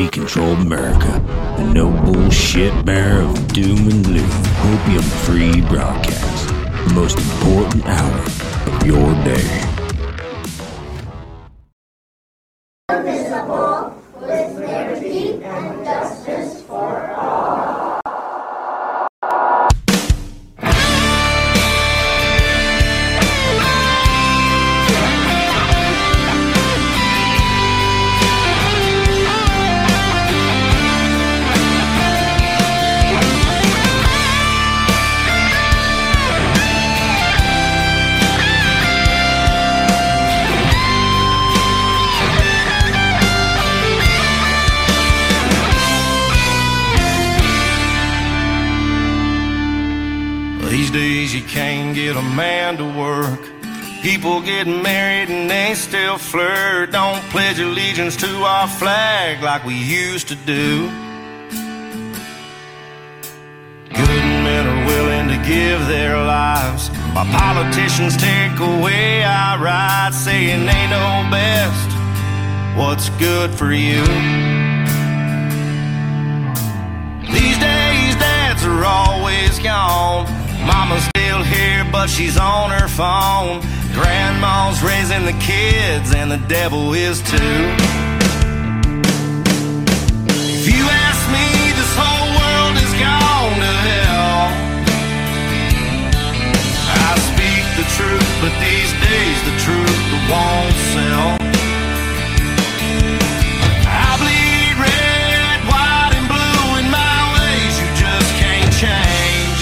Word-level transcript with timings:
commie 0.00 0.10
controlled 0.10 0.58
America, 0.58 1.22
the 1.58 1.64
no 1.74 1.90
bullshit 2.04 2.84
bearer 2.84 3.22
of 3.22 3.48
doom 3.48 3.88
and 3.88 4.04
gloom, 4.04 4.30
opium 4.72 5.02
free 5.02 5.60
broadcast, 5.60 6.48
the 6.48 6.92
most 6.94 7.18
important 7.18 7.84
hour 7.86 8.20
of 8.72 8.86
your 8.86 9.12
day. 9.24 9.69
Allegiance 58.10 58.16
to 58.16 58.44
our 58.44 58.68
flag 58.68 59.42
like 59.42 59.64
we 59.64 59.74
used 59.74 60.28
to 60.28 60.34
do. 60.34 60.88
Good 63.88 64.24
men 64.44 64.66
are 64.66 64.86
willing 64.86 65.28
to 65.28 65.48
give 65.48 65.86
their 65.86 66.16
lives. 66.16 66.88
While 67.14 67.26
politicians 67.26 68.16
take 68.16 68.58
away 68.58 69.22
our 69.24 69.62
rights, 69.62 70.16
saying 70.18 70.66
they 70.66 70.86
know 70.88 71.28
best 71.30 71.90
what's 72.76 73.10
good 73.18 73.50
for 73.50 73.72
you. 73.72 74.02
These 77.32 77.58
days, 77.58 78.14
dads 78.16 78.64
are 78.64 78.84
always 78.84 79.58
gone. 79.58 80.26
Mama's 80.66 81.04
still 81.16 81.42
here, 81.42 81.86
but 81.92 82.08
she's 82.08 82.36
on 82.36 82.70
her 82.70 82.88
phone. 82.88 83.60
Grandma's 83.92 84.82
raising 84.82 85.24
the 85.26 85.38
kids, 85.40 86.14
and 86.14 86.30
the 86.30 86.38
devil 86.48 86.94
is 86.94 87.20
too. 87.22 87.99
Truth, 98.00 98.32
but 98.40 98.52
these 98.64 98.92
days 99.08 99.38
the 99.48 99.54
truth 99.64 100.00
won't 100.30 100.76
sell. 100.92 101.30
I 103.84 104.10
bleed 104.20 104.74
red, 104.86 105.58
white, 105.70 106.12
and 106.18 106.26
blue 106.32 106.64
in 106.80 106.86
my 107.00 107.18
ways 107.36 107.72
you 107.80 107.88
just 108.04 108.30
can't 108.42 108.72
change. 108.84 109.60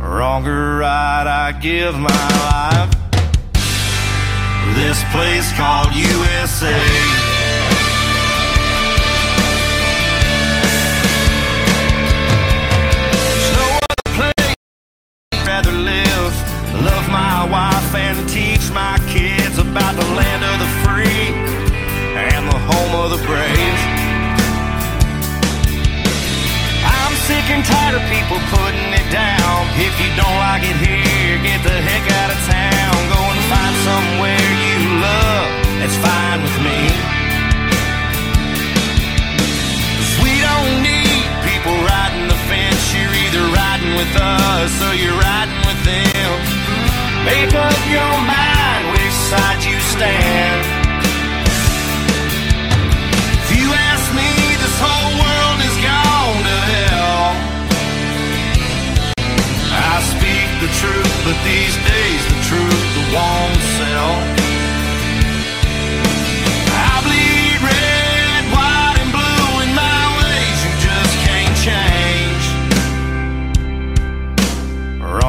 Wrong 0.00 0.46
or 0.46 0.78
right, 0.78 1.26
I 1.44 1.52
give 1.60 1.94
my 1.98 2.26
life. 2.48 2.92
This 4.74 4.98
place 5.12 5.52
called 5.52 5.94
USA. 5.94 7.23
My 18.74 18.98
kids 19.06 19.56
about 19.56 19.94
the 19.94 20.08
land 20.18 20.42
of 20.42 20.58
the 20.58 20.70
free 20.82 21.30
and 22.18 22.42
the 22.50 22.58
home 22.58 22.92
of 23.06 23.14
the 23.14 23.22
brave. 23.22 23.78
I'm 26.82 27.14
sick 27.22 27.46
and 27.54 27.62
tired 27.62 27.94
of 27.94 28.04
people 28.10 28.42
putting 28.50 28.90
it 28.98 29.06
down. 29.14 29.70
If 29.78 29.94
you 30.02 30.10
don't 30.18 30.38
like 30.42 30.66
it 30.66 30.78
here, 30.82 31.38
get 31.46 31.62
the 31.62 31.78
heck 31.86 32.04
out 32.18 32.34
of 32.34 32.38
town. 32.50 32.94
Go 33.14 33.20
and 33.22 33.42
find 33.46 33.74
somewhere 33.86 34.42
you 34.42 34.76
love. 34.98 35.48
That's 35.78 35.98
fine 36.02 36.42
with 36.42 36.58
me. 36.66 36.78
we 40.18 40.34
don't 40.42 40.82
need 40.82 41.22
people 41.46 41.78
riding 41.86 42.26
the 42.26 42.40
fence. 42.50 42.82
You're 42.90 43.14
either 43.22 43.44
riding 43.54 43.94
with 43.94 44.14
us 44.18 44.72
or 44.82 44.94
you're 44.98 45.14
riding 45.14 45.62
with 45.62 45.80
them. 45.86 46.63
Make 47.24 47.54
up 47.54 47.80
your 47.88 48.14
mind 48.28 48.84
which 48.92 49.16
side 49.30 49.64
you 49.64 49.78
stand. 49.96 50.60
If 53.42 53.48
you 53.56 53.66
ask 53.72 54.06
me, 54.12 54.30
this 54.62 54.76
whole 54.84 55.12
world 55.24 55.60
is 55.64 55.76
gone 55.88 56.40
to 56.48 56.56
hell. 56.72 57.24
I 59.72 59.94
speak 60.12 60.48
the 60.60 60.70
truth, 60.80 61.14
but 61.24 61.36
these 61.48 61.76
days 61.88 62.22
the 62.28 62.38
truth 62.50 62.92
won't 63.14 63.62
sell. 63.78 64.53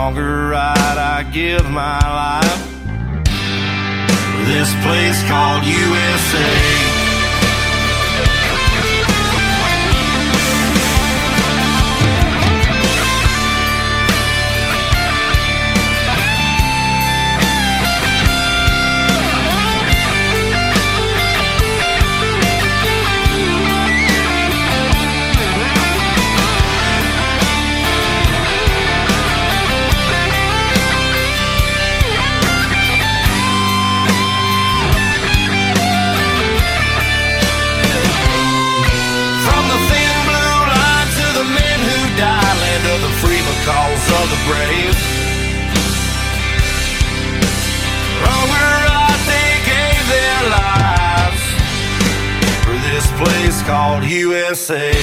Wrong 0.06 0.20
or 0.20 0.50
right, 0.50 0.98
I 1.18 1.24
give 1.34 1.68
my 1.72 1.98
life 1.98 2.62
this 4.46 4.70
place 4.84 5.24
called 5.28 5.66
USA. 5.66 6.75
Because 43.66 44.12
of 44.22 44.30
the 44.30 44.38
brave. 44.46 44.96
Wrong 48.22 48.50
or 48.54 49.10
they 49.26 49.54
gave 49.66 50.04
their 50.08 50.42
lives 50.54 51.44
for 52.62 52.78
this 52.86 53.08
place 53.18 53.64
called 53.64 54.04
USA. 54.04 54.94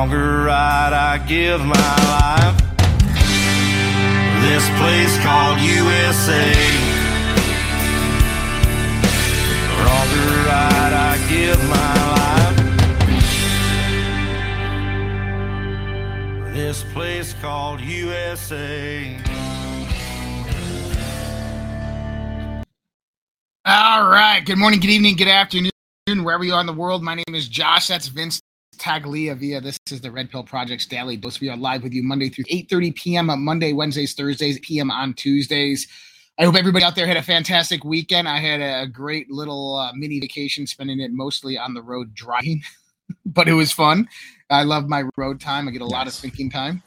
longer 0.00 0.44
ride 0.44 0.94
I 0.94 1.18
give 1.28 1.60
my 1.60 1.74
life. 1.74 2.56
This 4.40 4.64
place 4.80 5.14
called 5.18 5.60
USA. 5.60 6.54
Longer 9.84 10.28
ride 10.48 10.94
I 10.94 11.18
give 11.28 11.60
my 11.68 11.94
life. 12.16 12.56
This 16.54 16.82
place 16.94 17.34
called 17.42 17.82
USA. 17.82 19.18
All 23.66 24.08
right. 24.08 24.40
Good 24.46 24.56
morning, 24.56 24.80
good 24.80 24.88
evening, 24.88 25.16
good 25.16 25.28
afternoon, 25.28 25.70
wherever 26.06 26.42
you 26.42 26.54
are 26.54 26.60
in 26.62 26.66
the 26.66 26.72
world. 26.72 27.02
My 27.02 27.16
name 27.16 27.34
is 27.34 27.48
Josh. 27.48 27.88
That's 27.88 28.08
Vince 28.08 28.39
Taglia 28.80 29.36
via 29.36 29.60
this 29.60 29.78
is 29.90 30.00
the 30.00 30.10
Red 30.10 30.30
Pill 30.30 30.42
Project's 30.42 30.86
daily 30.86 31.16
dose. 31.16 31.38
We 31.38 31.50
are 31.50 31.56
live 31.56 31.82
with 31.82 31.92
you 31.92 32.02
Monday 32.02 32.30
through 32.30 32.44
8:30 32.44 32.94
p.m. 32.94 33.30
on 33.30 33.44
Monday, 33.44 33.74
Wednesdays, 33.74 34.14
Thursdays, 34.14 34.58
p.m. 34.60 34.90
on 34.90 35.12
Tuesdays. 35.12 35.86
I 36.38 36.44
hope 36.44 36.56
everybody 36.56 36.82
out 36.82 36.96
there 36.96 37.06
had 37.06 37.18
a 37.18 37.22
fantastic 37.22 37.84
weekend. 37.84 38.26
I 38.26 38.38
had 38.38 38.60
a 38.62 38.88
great 38.88 39.30
little 39.30 39.76
uh, 39.76 39.92
mini 39.94 40.18
vacation, 40.18 40.66
spending 40.66 40.98
it 40.98 41.12
mostly 41.12 41.58
on 41.58 41.74
the 41.74 41.82
road 41.82 42.14
driving, 42.14 42.62
but 43.26 43.48
it 43.48 43.52
was 43.52 43.70
fun. 43.70 44.08
I 44.48 44.62
love 44.62 44.88
my 44.88 45.04
road 45.18 45.40
time. 45.40 45.68
I 45.68 45.72
get 45.72 45.82
a 45.82 45.86
lot 45.86 46.06
of 46.06 46.14
thinking 46.14 46.50
time. 46.50 46.82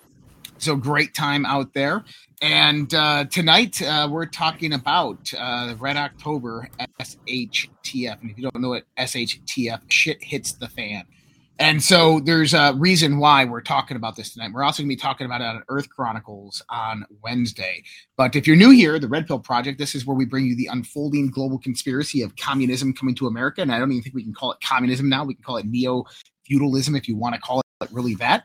So 0.58 0.76
great 0.76 1.14
time 1.14 1.46
out 1.46 1.74
there. 1.76 2.04
And 2.42 2.92
uh, 2.94 3.26
tonight 3.26 3.82
uh, 3.82 4.08
we're 4.10 4.26
talking 4.26 4.74
about 4.74 5.32
uh, 5.38 5.76
Red 5.78 5.98
October 5.98 6.68
SHTF. 7.00 8.22
And 8.22 8.32
if 8.32 8.38
you 8.38 8.44
don't 8.44 8.62
know 8.62 8.70
what 8.70 8.86
SHTF, 8.98 9.82
shit 9.90 10.24
hits 10.24 10.54
the 10.54 10.68
fan. 10.68 11.04
And 11.60 11.84
so 11.84 12.20
there's 12.20 12.56
a 12.56 12.74
reason 12.76 13.20
why 13.20 13.46
we're 13.46 13.62
talking 13.62 13.96
about 13.96 14.16
this 14.16 14.34
tonight. 14.34 14.52
We're 14.54 14.64
also 14.64 14.82
going 14.82 14.90
to 14.90 14.96
be 14.96 15.00
talking 15.00 15.26
about 15.26 15.42
it 15.42 15.46
on 15.46 15.64
Earth 15.70 15.88
Chronicles 15.88 16.64
on 16.70 17.06
Wednesday. 17.22 17.84
But 18.18 18.36
if 18.36 18.48
you're 18.48 18.56
new 18.56 18.72
here, 18.72 18.98
the 18.98 19.08
Red 19.08 19.28
Pill 19.28 19.40
Project, 19.40 19.78
this 19.78 19.94
is 19.94 20.06
where 20.06 20.18
we 20.18 20.26
bring 20.26 20.46
you 20.46 20.56
the 20.56 20.68
unfolding 20.68 21.30
global 21.30 21.60
conspiracy 21.60 22.24
of 22.24 22.36
communism 22.38 22.92
coming 22.92 23.14
to 23.16 23.28
America. 23.28 23.62
And 23.62 23.72
I 23.72 23.78
don't 23.78 23.92
even 23.92 24.02
think 24.02 24.16
we 24.16 24.24
can 24.24 24.34
call 24.34 24.52
it 24.52 24.58
communism 24.64 25.08
now. 25.10 25.24
We 25.24 25.36
can 25.36 25.44
call 25.44 25.58
it 25.58 25.68
neo 25.68 26.06
feudalism 26.48 26.96
if 26.96 27.08
you 27.08 27.16
want 27.16 27.36
to 27.36 27.42
call 27.42 27.62
it 27.82 27.92
really 27.92 28.16
that. 28.16 28.44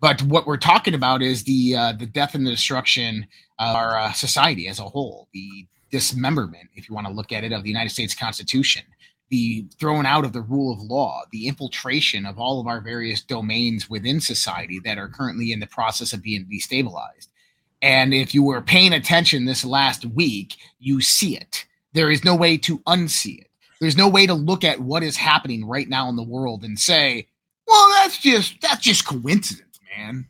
But 0.00 0.20
what 0.22 0.48
we're 0.48 0.56
talking 0.56 0.94
about 0.94 1.22
is 1.22 1.44
the 1.44 1.76
uh, 1.76 1.92
the 1.92 2.06
death 2.06 2.34
and 2.34 2.44
the 2.44 2.50
destruction 2.50 3.24
of 3.60 3.76
our 3.76 3.96
uh, 3.96 4.12
society 4.12 4.66
as 4.66 4.80
a 4.80 4.84
whole, 4.84 5.28
the 5.32 5.68
dismemberment, 5.92 6.68
if 6.74 6.88
you 6.88 6.94
want 6.96 7.06
to 7.06 7.12
look 7.12 7.30
at 7.30 7.44
it, 7.44 7.52
of 7.52 7.62
the 7.62 7.68
United 7.68 7.90
States 7.90 8.12
Constitution 8.12 8.82
the 9.32 9.66
thrown 9.80 10.04
out 10.04 10.26
of 10.26 10.34
the 10.34 10.42
rule 10.42 10.74
of 10.74 10.82
law, 10.82 11.22
the 11.32 11.48
infiltration 11.48 12.26
of 12.26 12.38
all 12.38 12.60
of 12.60 12.66
our 12.66 12.82
various 12.82 13.22
domains 13.22 13.88
within 13.88 14.20
society 14.20 14.78
that 14.84 14.98
are 14.98 15.08
currently 15.08 15.52
in 15.52 15.58
the 15.58 15.66
process 15.66 16.12
of 16.12 16.22
being 16.22 16.46
destabilized. 16.52 17.28
And 17.80 18.12
if 18.12 18.34
you 18.34 18.42
were 18.42 18.60
paying 18.60 18.92
attention 18.92 19.46
this 19.46 19.64
last 19.64 20.04
week, 20.04 20.56
you 20.80 21.00
see 21.00 21.34
it. 21.34 21.64
There 21.94 22.10
is 22.10 22.24
no 22.24 22.36
way 22.36 22.58
to 22.58 22.80
unsee 22.80 23.40
it. 23.40 23.46
There's 23.80 23.96
no 23.96 24.06
way 24.06 24.26
to 24.26 24.34
look 24.34 24.64
at 24.64 24.80
what 24.80 25.02
is 25.02 25.16
happening 25.16 25.66
right 25.66 25.88
now 25.88 26.10
in 26.10 26.16
the 26.16 26.22
world 26.22 26.62
and 26.62 26.78
say, 26.78 27.26
well, 27.66 27.88
that's 27.94 28.18
just 28.18 28.60
that's 28.60 28.82
just 28.82 29.06
coincidence, 29.06 29.80
man. 29.96 30.26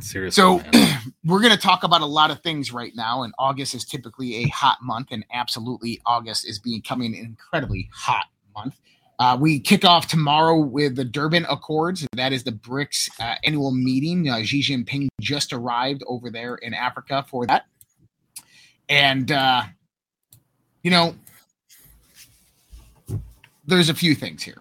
Seriously. 0.00 0.40
So 0.40 0.62
we're 1.24 1.40
going 1.40 1.52
to 1.52 1.58
talk 1.58 1.84
about 1.84 2.00
a 2.00 2.06
lot 2.06 2.30
of 2.30 2.40
things 2.40 2.72
right 2.72 2.92
now, 2.94 3.22
and 3.22 3.32
August 3.38 3.74
is 3.74 3.84
typically 3.84 4.44
a 4.44 4.48
hot 4.48 4.78
month, 4.82 5.08
and 5.10 5.24
absolutely 5.32 6.00
August 6.06 6.48
is 6.48 6.58
becoming 6.58 7.14
an 7.14 7.24
incredibly 7.24 7.88
hot 7.92 8.26
month. 8.54 8.78
Uh, 9.18 9.36
we 9.40 9.60
kick 9.60 9.84
off 9.84 10.08
tomorrow 10.08 10.58
with 10.58 10.96
the 10.96 11.04
Durban 11.04 11.46
Accords. 11.48 12.06
That 12.16 12.32
is 12.32 12.42
the 12.42 12.50
BRICS 12.52 13.10
uh, 13.20 13.36
annual 13.44 13.70
meeting. 13.70 14.28
Uh, 14.28 14.42
Xi 14.42 14.60
Jinping 14.60 15.06
just 15.20 15.52
arrived 15.52 16.02
over 16.06 16.30
there 16.30 16.56
in 16.56 16.74
Africa 16.74 17.24
for 17.28 17.46
that. 17.46 17.64
And, 18.88 19.30
uh, 19.30 19.62
you 20.82 20.90
know, 20.90 21.14
there's 23.66 23.88
a 23.88 23.94
few 23.94 24.14
things 24.14 24.42
here. 24.42 24.58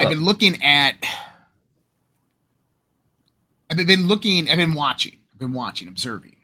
I've 0.00 0.10
been 0.10 0.24
looking 0.24 0.62
at 0.62 0.94
I've 3.70 3.86
been 3.86 4.08
looking, 4.08 4.48
I've 4.48 4.56
been 4.56 4.74
watching, 4.74 5.18
I've 5.32 5.38
been 5.38 5.52
watching, 5.52 5.88
observing, 5.88 6.36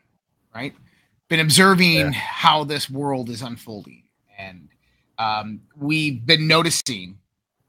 right? 0.55 0.75
Been 1.29 1.41
observing 1.41 1.93
Yeah. 1.97 2.11
how 2.13 2.65
this 2.65 2.91
world 2.91 3.31
is 3.31 3.43
unfolding. 3.43 4.05
And 4.39 4.69
um, 5.19 5.61
we've 5.77 6.25
been 6.27 6.47
noticing 6.47 7.19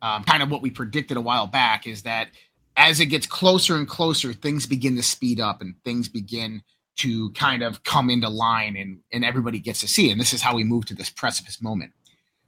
um, 0.02 0.24
kind 0.24 0.44
of 0.44 0.50
what 0.52 0.62
we 0.62 0.70
predicted 0.70 1.16
a 1.18 1.22
while 1.22 1.48
back 1.48 1.88
is 1.88 2.04
that 2.04 2.30
as 2.76 3.00
it 3.00 3.06
gets 3.06 3.26
closer 3.26 3.76
and 3.78 3.88
closer, 3.88 4.34
things 4.34 4.66
begin 4.66 4.96
to 4.98 5.04
speed 5.04 5.40
up 5.40 5.62
and 5.62 5.76
things 5.86 6.10
begin 6.10 6.62
to 6.98 7.30
kind 7.32 7.64
of 7.64 7.84
come 7.84 8.10
into 8.10 8.28
line 8.30 8.76
and, 8.76 9.00
and 9.14 9.24
everybody 9.24 9.60
gets 9.60 9.80
to 9.82 9.88
see. 9.88 10.12
And 10.12 10.20
this 10.20 10.34
is 10.34 10.42
how 10.42 10.56
we 10.56 10.64
move 10.64 10.86
to 10.88 10.96
this 10.96 11.10
precipice 11.10 11.62
moment. 11.62 11.92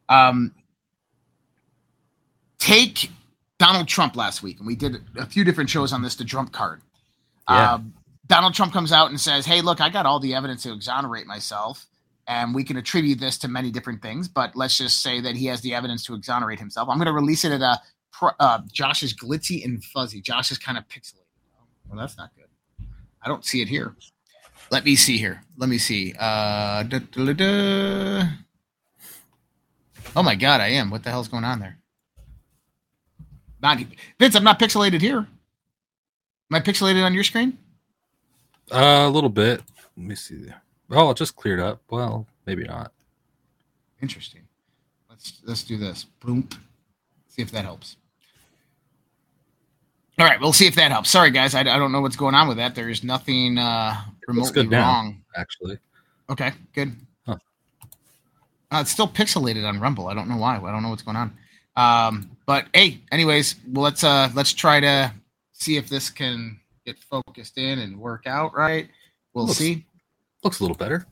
Um, 0.09 0.53
take 2.59 3.11
Donald 3.59 3.87
Trump 3.87 4.15
last 4.15 4.43
week, 4.43 4.57
and 4.59 4.67
we 4.67 4.75
did 4.75 4.97
a 5.17 5.25
few 5.25 5.43
different 5.43 5.69
shows 5.69 5.93
on 5.93 6.01
this, 6.01 6.15
the 6.15 6.25
Trump 6.25 6.51
card. 6.51 6.81
Yeah. 7.49 7.73
Um, 7.73 7.93
Donald 8.27 8.53
Trump 8.53 8.73
comes 8.73 8.91
out 8.91 9.09
and 9.09 9.19
says, 9.19 9.45
Hey, 9.45 9.61
look, 9.61 9.79
I 9.79 9.89
got 9.89 10.05
all 10.05 10.19
the 10.19 10.33
evidence 10.35 10.63
to 10.63 10.73
exonerate 10.73 11.27
myself. 11.27 11.85
And 12.29 12.53
we 12.53 12.65
can 12.65 12.75
attribute 12.75 13.19
this 13.19 13.37
to 13.37 13.47
many 13.47 13.71
different 13.71 14.01
things, 14.01 14.27
but 14.27 14.53
let's 14.53 14.77
just 14.77 15.01
say 15.01 15.21
that 15.21 15.37
he 15.37 15.45
has 15.45 15.61
the 15.61 15.73
evidence 15.73 16.05
to 16.07 16.13
exonerate 16.13 16.59
himself. 16.59 16.89
I'm 16.89 16.97
going 16.97 17.05
to 17.05 17.13
release 17.13 17.45
it 17.45 17.53
at 17.53 17.61
a 17.61 17.79
uh, 18.39 18.59
Josh 18.71 19.03
is 19.03 19.13
glitzy 19.13 19.63
and 19.63 19.83
fuzzy. 19.83 20.21
Josh 20.21 20.51
is 20.51 20.57
kind 20.57 20.77
of 20.77 20.87
pixelated. 20.87 21.23
Well, 21.87 21.99
that's 21.99 22.17
not 22.17 22.31
good. 22.35 22.45
I 23.21 23.27
don't 23.27 23.45
see 23.45 23.61
it 23.61 23.67
here. 23.67 23.95
Let 24.71 24.83
me 24.83 24.95
see 24.95 25.17
here. 25.17 25.43
Let 25.57 25.69
me 25.69 25.77
see. 25.77 26.13
Uh, 26.17 26.83
da, 26.83 26.99
da, 26.99 27.33
da. 27.33 28.23
Oh 30.15 30.23
my 30.23 30.35
God, 30.35 30.61
I 30.61 30.69
am. 30.69 30.89
What 30.89 31.03
the 31.03 31.09
hell's 31.09 31.27
going 31.27 31.43
on 31.43 31.59
there? 31.59 31.77
Not 33.61 33.79
Vince. 34.19 34.35
I'm 34.35 34.43
not 34.43 34.59
pixelated 34.59 35.01
here. 35.01 35.27
Am 36.51 36.55
I 36.55 36.59
pixelated 36.59 37.03
on 37.03 37.13
your 37.13 37.23
screen? 37.23 37.57
Uh, 38.71 39.05
a 39.07 39.09
little 39.09 39.29
bit. 39.29 39.61
Let 39.97 40.05
me 40.05 40.15
see. 40.15 40.45
Oh, 40.91 41.09
it 41.09 41.17
just 41.17 41.35
cleared 41.35 41.59
up. 41.59 41.81
Well, 41.89 42.25
maybe 42.45 42.63
not. 42.63 42.91
Interesting. 44.01 44.41
Let's 45.09 45.41
let's 45.45 45.63
do 45.63 45.77
this. 45.77 46.05
Boom. 46.19 46.47
See 47.27 47.41
if 47.41 47.51
that 47.51 47.65
helps. 47.65 47.97
All 50.19 50.25
right, 50.25 50.39
we'll 50.39 50.53
see 50.53 50.65
if 50.65 50.75
that 50.75 50.91
helps. 50.91 51.11
Sorry, 51.11 51.29
guys, 51.29 51.53
I, 51.53 51.59
I 51.59 51.63
don't 51.77 51.91
know 51.91 52.01
what's 52.01 52.15
going 52.15 52.33
on 52.33 52.47
with 52.47 52.57
that. 52.57 52.73
There's 52.73 53.03
nothing 53.03 53.57
uh, 53.59 53.95
remotely 54.27 54.65
now. 54.65 54.81
wrong. 54.81 55.21
Actually, 55.35 55.77
Okay, 56.29 56.53
good. 56.73 56.95
Huh. 57.27 57.35
Uh, 58.71 58.79
it's 58.81 58.89
still 58.89 59.07
pixelated 59.07 59.67
on 59.67 59.79
Rumble. 59.79 60.07
I 60.07 60.15
don't 60.15 60.27
know 60.27 60.37
why. 60.37 60.57
I 60.57 60.71
don't 60.71 60.81
know 60.81 60.89
what's 60.89 61.03
going 61.03 61.17
on. 61.17 61.37
Um, 61.75 62.31
but 62.47 62.65
hey, 62.73 62.99
anyways, 63.11 63.55
well, 63.67 63.83
let's 63.83 64.03
uh 64.03 64.29
let's 64.33 64.53
try 64.53 64.79
to 64.79 65.13
see 65.57 65.77
if 65.77 65.89
this 65.89 66.09
can 66.09 66.59
get 66.85 66.97
focused 66.99 67.57
in 67.57 67.79
and 67.79 67.97
work 67.99 68.25
out 68.27 68.53
right. 68.55 68.89
We'll 69.33 69.45
Looks- 69.45 69.57
see. 69.59 69.85
looks 70.43 70.59
a 70.59 70.63
little 70.63 70.77
better. 70.77 71.05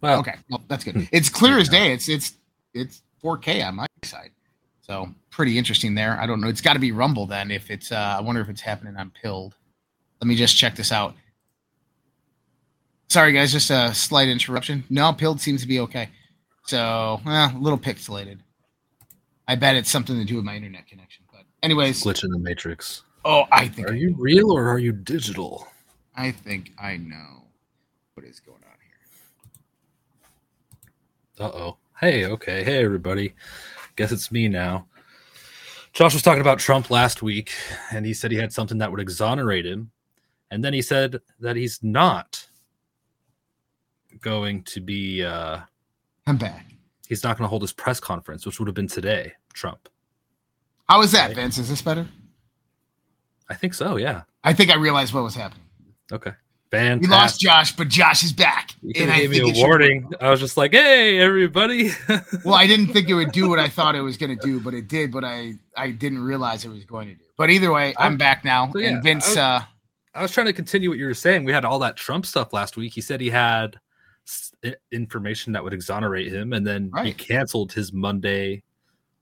Well, 0.00 0.18
Okay, 0.20 0.34
well 0.50 0.62
that's 0.68 0.84
Hmm. 0.84 0.90
good. 0.92 1.08
It's 1.12 1.28
clear 1.28 1.58
as 1.58 1.68
day. 1.68 1.92
It's 1.92 2.08
it's 2.08 2.34
it's 2.74 3.02
4K 3.22 3.62
on 3.62 3.76
my 3.76 3.86
side, 4.04 4.30
so 4.80 5.14
pretty 5.30 5.56
interesting 5.58 5.94
there. 5.94 6.18
I 6.20 6.26
don't 6.26 6.40
know. 6.40 6.48
It's 6.48 6.60
got 6.60 6.72
to 6.72 6.78
be 6.80 6.90
Rumble 6.90 7.26
then. 7.26 7.50
If 7.50 7.70
it's, 7.70 7.92
uh, 7.92 8.16
I 8.18 8.20
wonder 8.20 8.40
if 8.40 8.48
it's 8.48 8.60
happening 8.62 8.96
on 8.96 9.10
Pilled. 9.10 9.54
Let 10.20 10.26
me 10.26 10.34
just 10.36 10.56
check 10.56 10.74
this 10.74 10.90
out. 10.90 11.14
Sorry 13.08 13.32
guys, 13.32 13.52
just 13.52 13.70
a 13.70 13.92
slight 13.94 14.28
interruption. 14.28 14.84
No, 14.88 15.12
Pilled 15.12 15.40
seems 15.40 15.60
to 15.62 15.68
be 15.68 15.80
okay. 15.80 16.08
So, 16.66 17.20
well, 17.26 17.54
a 17.54 17.58
little 17.58 17.78
pixelated. 17.78 18.38
I 19.46 19.54
bet 19.56 19.76
it's 19.76 19.90
something 19.90 20.16
to 20.16 20.24
do 20.24 20.36
with 20.36 20.44
my 20.44 20.56
internet 20.56 20.86
connection. 20.86 21.24
But 21.30 21.42
anyways, 21.62 22.02
glitch 22.02 22.24
in 22.24 22.30
the 22.30 22.38
matrix. 22.38 23.02
Oh, 23.24 23.44
I 23.52 23.68
think 23.68 23.88
Are 23.88 23.94
you 23.94 24.14
real 24.18 24.50
or 24.52 24.68
are 24.68 24.78
you 24.78 24.92
digital? 24.92 25.66
I 26.16 26.30
think 26.30 26.72
I 26.78 26.96
know 26.96 27.44
what 28.14 28.26
is 28.26 28.40
going 28.40 28.58
on 28.58 28.76
here. 31.38 31.46
Uh 31.46 31.50
oh. 31.50 31.76
Hey, 32.00 32.26
okay. 32.26 32.64
Hey, 32.64 32.84
everybody. 32.84 33.34
Guess 33.96 34.12
it's 34.12 34.32
me 34.32 34.48
now. 34.48 34.86
Josh 35.92 36.14
was 36.14 36.22
talking 36.22 36.40
about 36.40 36.58
Trump 36.58 36.90
last 36.90 37.22
week, 37.22 37.52
and 37.92 38.04
he 38.06 38.14
said 38.14 38.30
he 38.30 38.38
had 38.38 38.52
something 38.52 38.78
that 38.78 38.90
would 38.90 39.00
exonerate 39.00 39.66
him. 39.66 39.90
And 40.50 40.64
then 40.64 40.72
he 40.72 40.82
said 40.82 41.20
that 41.40 41.54
he's 41.56 41.78
not 41.82 42.46
going 44.20 44.62
to 44.64 44.80
be, 44.80 45.22
uh, 45.24 45.58
I'm 46.26 46.36
back. 46.38 46.66
he's 47.08 47.22
not 47.24 47.36
going 47.36 47.44
to 47.44 47.48
hold 47.48 47.62
his 47.62 47.72
press 47.72 48.00
conference, 48.00 48.46
which 48.46 48.58
would 48.58 48.68
have 48.68 48.74
been 48.74 48.86
today, 48.88 49.32
Trump. 49.52 49.88
How 50.88 51.02
is 51.02 51.12
that, 51.12 51.30
Okay. 51.30 51.40
Vince? 51.40 51.58
Is 51.58 51.68
this 51.68 51.82
better? 51.82 52.06
I 53.48 53.54
think 53.54 53.74
so, 53.74 53.96
yeah. 53.96 54.22
I 54.44 54.52
think 54.52 54.70
I 54.70 54.76
realized 54.76 55.14
what 55.14 55.22
was 55.22 55.34
happening. 55.34 55.64
Okay. 56.10 56.32
We 56.72 57.06
lost 57.06 57.38
Josh, 57.38 57.76
but 57.76 57.88
Josh 57.88 58.24
is 58.24 58.32
back. 58.32 58.74
You 58.80 58.92
And 58.96 59.10
I 59.10 59.20
gave 59.20 59.30
me 59.30 59.50
a 59.50 59.62
warning. 59.62 60.10
I 60.22 60.30
was 60.30 60.40
just 60.40 60.56
like, 60.56 60.72
hey, 60.72 61.18
everybody. 61.18 61.90
Well, 62.44 62.54
I 62.54 62.66
didn't 62.66 62.88
think 62.88 63.10
it 63.10 63.14
would 63.14 63.30
do 63.30 63.48
what 63.48 63.58
I 63.58 63.68
thought 63.68 63.94
it 63.94 64.00
was 64.00 64.16
going 64.16 64.36
to 64.36 64.46
do, 64.46 64.58
but 64.58 64.72
it 64.72 64.88
did. 64.88 65.12
But 65.12 65.22
I, 65.22 65.54
I 65.76 65.90
didn't 65.90 66.24
realize 66.24 66.64
it 66.64 66.70
was 66.70 66.84
going 66.84 67.08
to 67.08 67.14
do. 67.14 67.24
But 67.36 67.50
either 67.50 67.70
way, 67.70 67.94
I'm 67.98 68.16
back 68.16 68.42
now. 68.42 68.72
So, 68.72 68.78
yeah, 68.78 68.88
and 68.88 69.02
Vince, 69.02 69.36
I 69.36 69.56
uh, 69.56 69.62
I 70.14 70.22
was 70.22 70.32
trying 70.32 70.46
to 70.46 70.52
continue 70.52 70.88
what 70.88 70.98
you 70.98 71.06
were 71.06 71.14
saying. 71.14 71.44
We 71.44 71.52
had 71.52 71.64
all 71.64 71.78
that 71.80 71.96
Trump 71.96 72.24
stuff 72.24 72.52
last 72.52 72.76
week. 72.76 72.94
He 72.94 73.00
said 73.00 73.20
he 73.20 73.30
had 73.30 73.78
information 74.90 75.52
that 75.52 75.62
would 75.62 75.74
exonerate 75.74 76.32
him, 76.32 76.52
and 76.52 76.66
then 76.66 76.90
he 77.04 77.12
canceled 77.12 77.72
his 77.72 77.92
Monday 77.92 78.62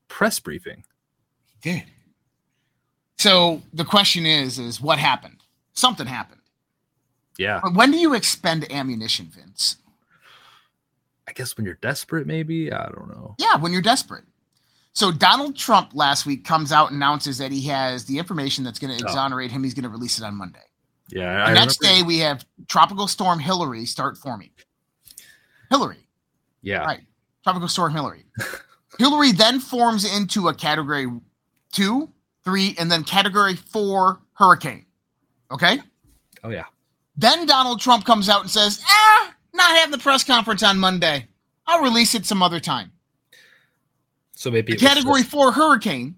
press 0.09 0.39
briefing. 0.41 0.85
He 1.63 1.73
did. 1.73 1.85
So 3.21 3.61
the 3.75 3.85
question 3.85 4.25
is, 4.25 4.59
is 4.59 4.81
what 4.81 4.99
happened? 4.99 5.43
Something 5.75 6.07
happened. 6.07 6.41
Yeah. 7.37 7.61
But 7.63 7.75
when 7.75 7.91
do 7.91 7.99
you 7.99 8.15
expend 8.15 8.71
ammunition, 8.73 9.27
Vince? 9.31 9.77
I 11.29 11.33
guess 11.33 11.55
when 11.55 11.67
you're 11.67 11.75
desperate, 11.83 12.27
maybe. 12.27 12.73
I 12.73 12.87
don't 12.87 13.09
know. 13.09 13.35
Yeah, 13.39 13.57
when 13.57 13.73
you're 13.75 13.83
desperate. 13.83 14.25
So 14.95 15.13
Donald 15.13 15.55
Trump 15.55 15.91
last 15.93 16.25
week 16.25 16.47
comes 16.47 16.73
out 16.73 16.89
and 16.89 16.97
announces 16.97 17.37
that 17.37 17.53
he 17.53 17.61
has 17.69 18.07
the 18.07 18.17
information 18.17 18.65
that's 18.65 18.79
going 18.79 18.97
to 18.97 19.05
Oh. 19.05 19.07
exonerate 19.07 19.51
him. 19.51 19.63
He's 19.65 19.75
going 19.75 19.83
to 19.83 19.91
release 19.91 20.19
it 20.19 20.25
on 20.25 20.35
Monday. 20.35 20.65
Yeah. 21.11 21.45
The 21.45 21.51
I 21.51 21.53
next 21.53 21.79
remember- 21.83 21.99
day, 22.01 22.07
we 22.07 22.19
have 22.21 22.47
Tropical 22.69 23.07
Storm 23.07 23.39
Hillary 23.39 23.85
start 23.85 24.17
forming. 24.17 24.51
Hillary, 25.69 26.09
Yeah. 26.63 26.79
right? 26.85 27.03
Tropical 27.45 27.69
Storm 27.69 27.93
Hillary. 27.93 28.25
Hillary 28.99 29.33
then 29.33 29.61
forms 29.61 30.07
into 30.11 30.49
a 30.49 30.55
category 30.55 31.07
two, 31.71 32.11
three, 32.51 32.75
and 32.79 32.91
then 32.91 33.05
category 33.05 33.55
four 33.55 34.21
hurricane. 34.35 34.85
Okay. 35.53 35.79
Oh 36.43 36.51
yeah. 36.51 36.65
Then 37.17 37.47
Donald 37.47 37.81
Trump 37.81 38.05
comes 38.05 38.29
out 38.29 38.41
and 38.43 38.51
says, 38.51 38.83
ah, 38.87 39.35
not 39.55 39.77
having 39.77 39.93
the 39.93 39.99
press 39.99 40.25
conference 40.25 40.63
on 40.63 40.79
Monday. 40.79 41.27
I'll 41.67 41.83
release 41.83 42.15
it 42.15 42.27
some 42.27 42.43
other 42.43 42.59
time. 42.61 42.91
So 44.35 44.51
maybe 44.51 44.73
The 44.73 44.79
it 44.79 44.83
was 44.83 44.89
category 44.89 45.21
just- 45.21 45.31
four 45.31 45.53
hurricane, 45.53 46.17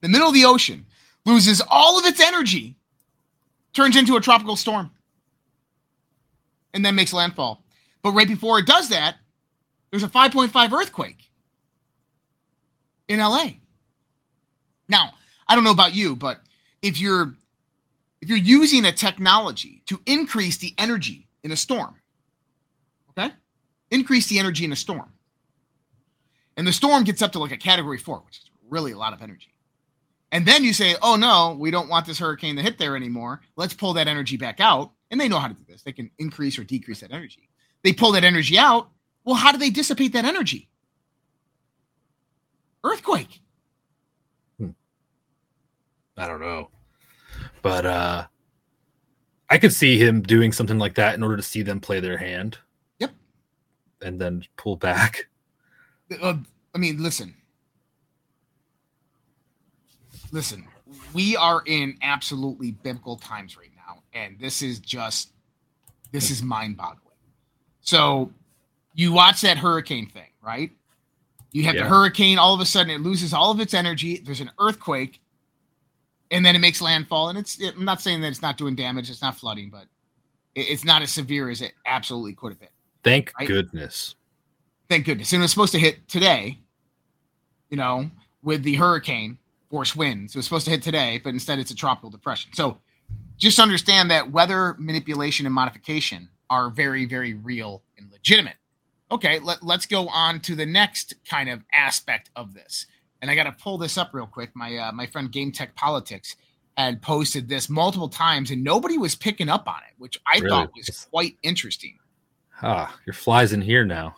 the 0.00 0.08
middle 0.08 0.28
of 0.28 0.34
the 0.34 0.44
ocean, 0.44 0.86
loses 1.26 1.60
all 1.68 1.98
of 1.98 2.06
its 2.06 2.20
energy, 2.20 2.76
turns 3.72 3.96
into 3.96 4.16
a 4.16 4.20
tropical 4.20 4.56
storm, 4.56 4.90
and 6.72 6.84
then 6.84 6.94
makes 6.94 7.12
landfall. 7.12 7.64
But 8.02 8.12
right 8.12 8.28
before 8.28 8.58
it 8.60 8.66
does 8.66 8.88
that, 8.90 9.16
there's 9.90 10.02
a 10.04 10.08
5.5 10.08 10.72
earthquake 10.72 11.30
in 13.08 13.18
LA. 13.20 13.48
Now, 14.88 15.14
I 15.48 15.54
don't 15.54 15.64
know 15.64 15.70
about 15.70 15.94
you, 15.94 16.16
but 16.16 16.40
if 16.82 17.00
you're 17.00 17.34
if 18.20 18.28
you're 18.28 18.38
using 18.38 18.86
a 18.86 18.92
technology 18.92 19.82
to 19.86 20.00
increase 20.06 20.56
the 20.56 20.74
energy 20.78 21.28
in 21.42 21.52
a 21.52 21.56
storm, 21.56 21.94
okay? 23.10 23.34
Increase 23.90 24.28
the 24.28 24.38
energy 24.38 24.64
in 24.64 24.72
a 24.72 24.76
storm 24.76 25.14
and 26.56 26.66
the 26.66 26.72
storm 26.72 27.04
gets 27.04 27.22
up 27.22 27.32
to 27.32 27.38
like 27.38 27.52
a 27.52 27.56
category 27.56 27.98
four, 27.98 28.20
which 28.20 28.38
is 28.38 28.50
really 28.68 28.92
a 28.92 28.98
lot 28.98 29.12
of 29.12 29.22
energy. 29.22 29.54
And 30.32 30.46
then 30.46 30.64
you 30.64 30.72
say, 30.72 30.96
oh 31.02 31.16
no, 31.16 31.56
we 31.58 31.70
don't 31.70 31.88
want 31.88 32.06
this 32.06 32.18
hurricane 32.18 32.56
to 32.56 32.62
hit 32.62 32.78
there 32.78 32.96
anymore. 32.96 33.40
Let's 33.56 33.74
pull 33.74 33.92
that 33.94 34.08
energy 34.08 34.36
back 34.36 34.60
out. 34.60 34.92
And 35.10 35.20
they 35.20 35.28
know 35.28 35.38
how 35.38 35.48
to 35.48 35.54
do 35.54 35.64
this. 35.68 35.82
They 35.82 35.92
can 35.92 36.10
increase 36.18 36.58
or 36.58 36.64
decrease 36.64 37.00
that 37.00 37.12
energy. 37.12 37.48
They 37.82 37.92
pull 37.92 38.12
that 38.12 38.24
energy 38.24 38.58
out. 38.58 38.88
Well, 39.24 39.36
how 39.36 39.52
do 39.52 39.58
they 39.58 39.70
dissipate 39.70 40.12
that 40.14 40.24
energy? 40.24 40.68
Earthquake. 42.82 43.40
I 46.16 46.26
don't 46.26 46.40
know. 46.40 46.70
But 47.62 47.86
uh 47.86 48.26
I 49.50 49.58
could 49.58 49.72
see 49.72 49.98
him 49.98 50.22
doing 50.22 50.52
something 50.52 50.78
like 50.78 50.94
that 50.94 51.14
in 51.14 51.22
order 51.22 51.36
to 51.36 51.42
see 51.42 51.62
them 51.62 51.80
play 51.80 52.00
their 52.00 52.16
hand. 52.16 52.58
Yep. 52.98 53.12
And 54.02 54.20
then 54.20 54.44
pull 54.56 54.76
back. 54.76 55.28
Uh, 56.20 56.36
I 56.74 56.78
mean, 56.78 57.02
listen. 57.02 57.34
Listen, 60.32 60.66
we 61.12 61.36
are 61.36 61.62
in 61.66 61.96
absolutely 62.02 62.72
biblical 62.72 63.16
times 63.16 63.56
right 63.56 63.70
now, 63.76 64.02
and 64.12 64.36
this 64.40 64.62
is 64.62 64.80
just 64.80 65.30
this 66.10 66.30
is 66.30 66.42
mind-boggling. 66.42 67.00
So, 67.82 68.32
you 68.94 69.12
watch 69.12 69.40
that 69.42 69.58
hurricane 69.58 70.08
thing, 70.08 70.30
right? 70.42 70.72
You 71.52 71.62
have 71.64 71.76
the 71.76 71.84
hurricane, 71.84 72.38
all 72.38 72.54
of 72.54 72.60
a 72.60 72.66
sudden 72.66 72.90
it 72.90 73.00
loses 73.00 73.32
all 73.32 73.52
of 73.52 73.60
its 73.60 73.74
energy. 73.74 74.18
There's 74.18 74.40
an 74.40 74.50
earthquake, 74.58 75.20
and 76.34 76.44
then 76.44 76.54
it 76.56 76.58
makes 76.58 76.80
landfall. 76.80 77.28
And 77.30 77.38
it's 77.38 77.60
I'm 77.62 77.84
not 77.84 78.00
saying 78.02 78.20
that 78.22 78.28
it's 78.28 78.42
not 78.42 78.56
doing 78.58 78.74
damage, 78.74 79.08
it's 79.10 79.22
not 79.22 79.36
flooding, 79.38 79.70
but 79.70 79.86
it- 80.54 80.68
it's 80.68 80.84
not 80.84 81.02
as 81.02 81.12
severe 81.12 81.48
as 81.50 81.60
it 81.62 81.72
absolutely 81.86 82.34
could 82.34 82.52
have 82.52 82.60
been 82.60 82.68
Thank 83.02 83.32
Right. 83.38 83.46
goodness. 83.48 84.14
thank 84.88 85.04
goodness. 85.06 85.32
And 85.32 85.40
it 85.40 85.44
was 85.44 85.50
supposed 85.50 85.72
to 85.72 85.78
hit 85.78 86.06
today, 86.08 86.58
you 87.70 87.76
know, 87.76 88.10
with 88.42 88.62
the 88.62 88.74
hurricane 88.74 89.38
force 89.70 89.96
winds. 89.96 90.34
It 90.34 90.38
was 90.38 90.46
supposed 90.46 90.64
to 90.66 90.70
hit 90.70 90.82
today, 90.82 91.20
but 91.22 91.30
instead 91.30 91.58
it's 91.58 91.70
a 91.70 91.74
tropical 91.74 92.10
depression. 92.10 92.52
So 92.54 92.78
just 93.36 93.58
understand 93.58 94.10
that 94.10 94.30
weather 94.30 94.76
manipulation 94.78 95.46
and 95.46 95.54
modification 95.54 96.28
are 96.50 96.70
very, 96.70 97.04
very 97.06 97.34
real 97.34 97.82
and 97.98 98.10
legitimate. 98.12 98.56
Okay, 99.10 99.38
let, 99.40 99.62
let's 99.62 99.86
go 99.86 100.08
on 100.08 100.40
to 100.40 100.54
the 100.54 100.66
next 100.66 101.14
kind 101.28 101.48
of 101.48 101.62
aspect 101.72 102.30
of 102.36 102.54
this. 102.54 102.86
And 103.24 103.30
I 103.30 103.34
got 103.36 103.44
to 103.44 103.52
pull 103.52 103.78
this 103.78 103.96
up 103.96 104.10
real 104.12 104.26
quick. 104.26 104.50
My 104.52 104.76
uh, 104.76 104.92
my 104.92 105.06
friend 105.06 105.32
Game 105.32 105.50
Tech 105.50 105.74
Politics 105.74 106.36
had 106.76 107.00
posted 107.00 107.48
this 107.48 107.70
multiple 107.70 108.10
times, 108.10 108.50
and 108.50 108.62
nobody 108.62 108.98
was 108.98 109.14
picking 109.14 109.48
up 109.48 109.66
on 109.66 109.78
it, 109.88 109.94
which 109.96 110.20
I 110.26 110.40
Really? 110.40 110.48
thought 110.50 110.70
was 110.76 111.06
quite 111.10 111.38
interesting. 111.42 111.98
Ah, 112.60 112.94
your 113.06 113.14
fly's 113.14 113.54
in 113.54 113.62
here 113.62 113.82
now. 113.86 114.14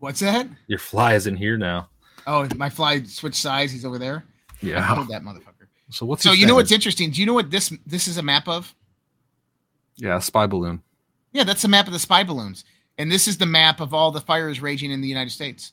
What's 0.00 0.20
that? 0.20 0.46
Your 0.66 0.78
fly 0.78 1.14
is 1.14 1.26
in 1.26 1.34
here 1.34 1.56
now. 1.56 1.88
Oh, 2.26 2.46
my 2.56 2.68
fly 2.68 3.02
switched 3.04 3.36
sides. 3.40 3.72
He's 3.72 3.86
over 3.86 3.98
there. 3.98 4.26
Yeah. 4.60 4.94
killed 4.94 5.08
that 5.08 5.22
motherfucker. 5.22 5.68
So 5.88 6.04
what's 6.04 6.22
So 6.24 6.32
he 6.32 6.40
you 6.42 6.46
know 6.46 6.56
what's 6.56 6.72
interesting? 6.72 7.10
Do 7.10 7.22
you 7.22 7.26
know 7.26 7.32
what 7.32 7.50
this 7.50 7.72
this 7.86 8.06
is 8.06 8.18
a 8.18 8.22
map 8.22 8.48
of? 8.48 8.74
Yeah, 9.96 10.18
spy 10.18 10.46
balloon. 10.46 10.82
Yeah, 11.32 11.44
that's 11.44 11.62
the 11.62 11.68
map 11.68 11.86
of 11.86 11.94
the 11.94 11.98
spy 12.00 12.22
balloons, 12.22 12.66
and 12.98 13.10
this 13.10 13.26
is 13.26 13.38
the 13.38 13.46
map 13.46 13.80
of 13.80 13.94
all 13.94 14.10
the 14.10 14.20
fires 14.20 14.60
raging 14.60 14.90
in 14.90 15.00
the 15.00 15.08
United 15.08 15.30
States 15.30 15.72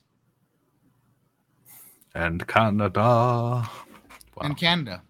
And 2.15 2.47
Canada. 2.47 3.69
Wow. 4.35 4.41
and 4.41 4.57
Canada. 4.57 5.01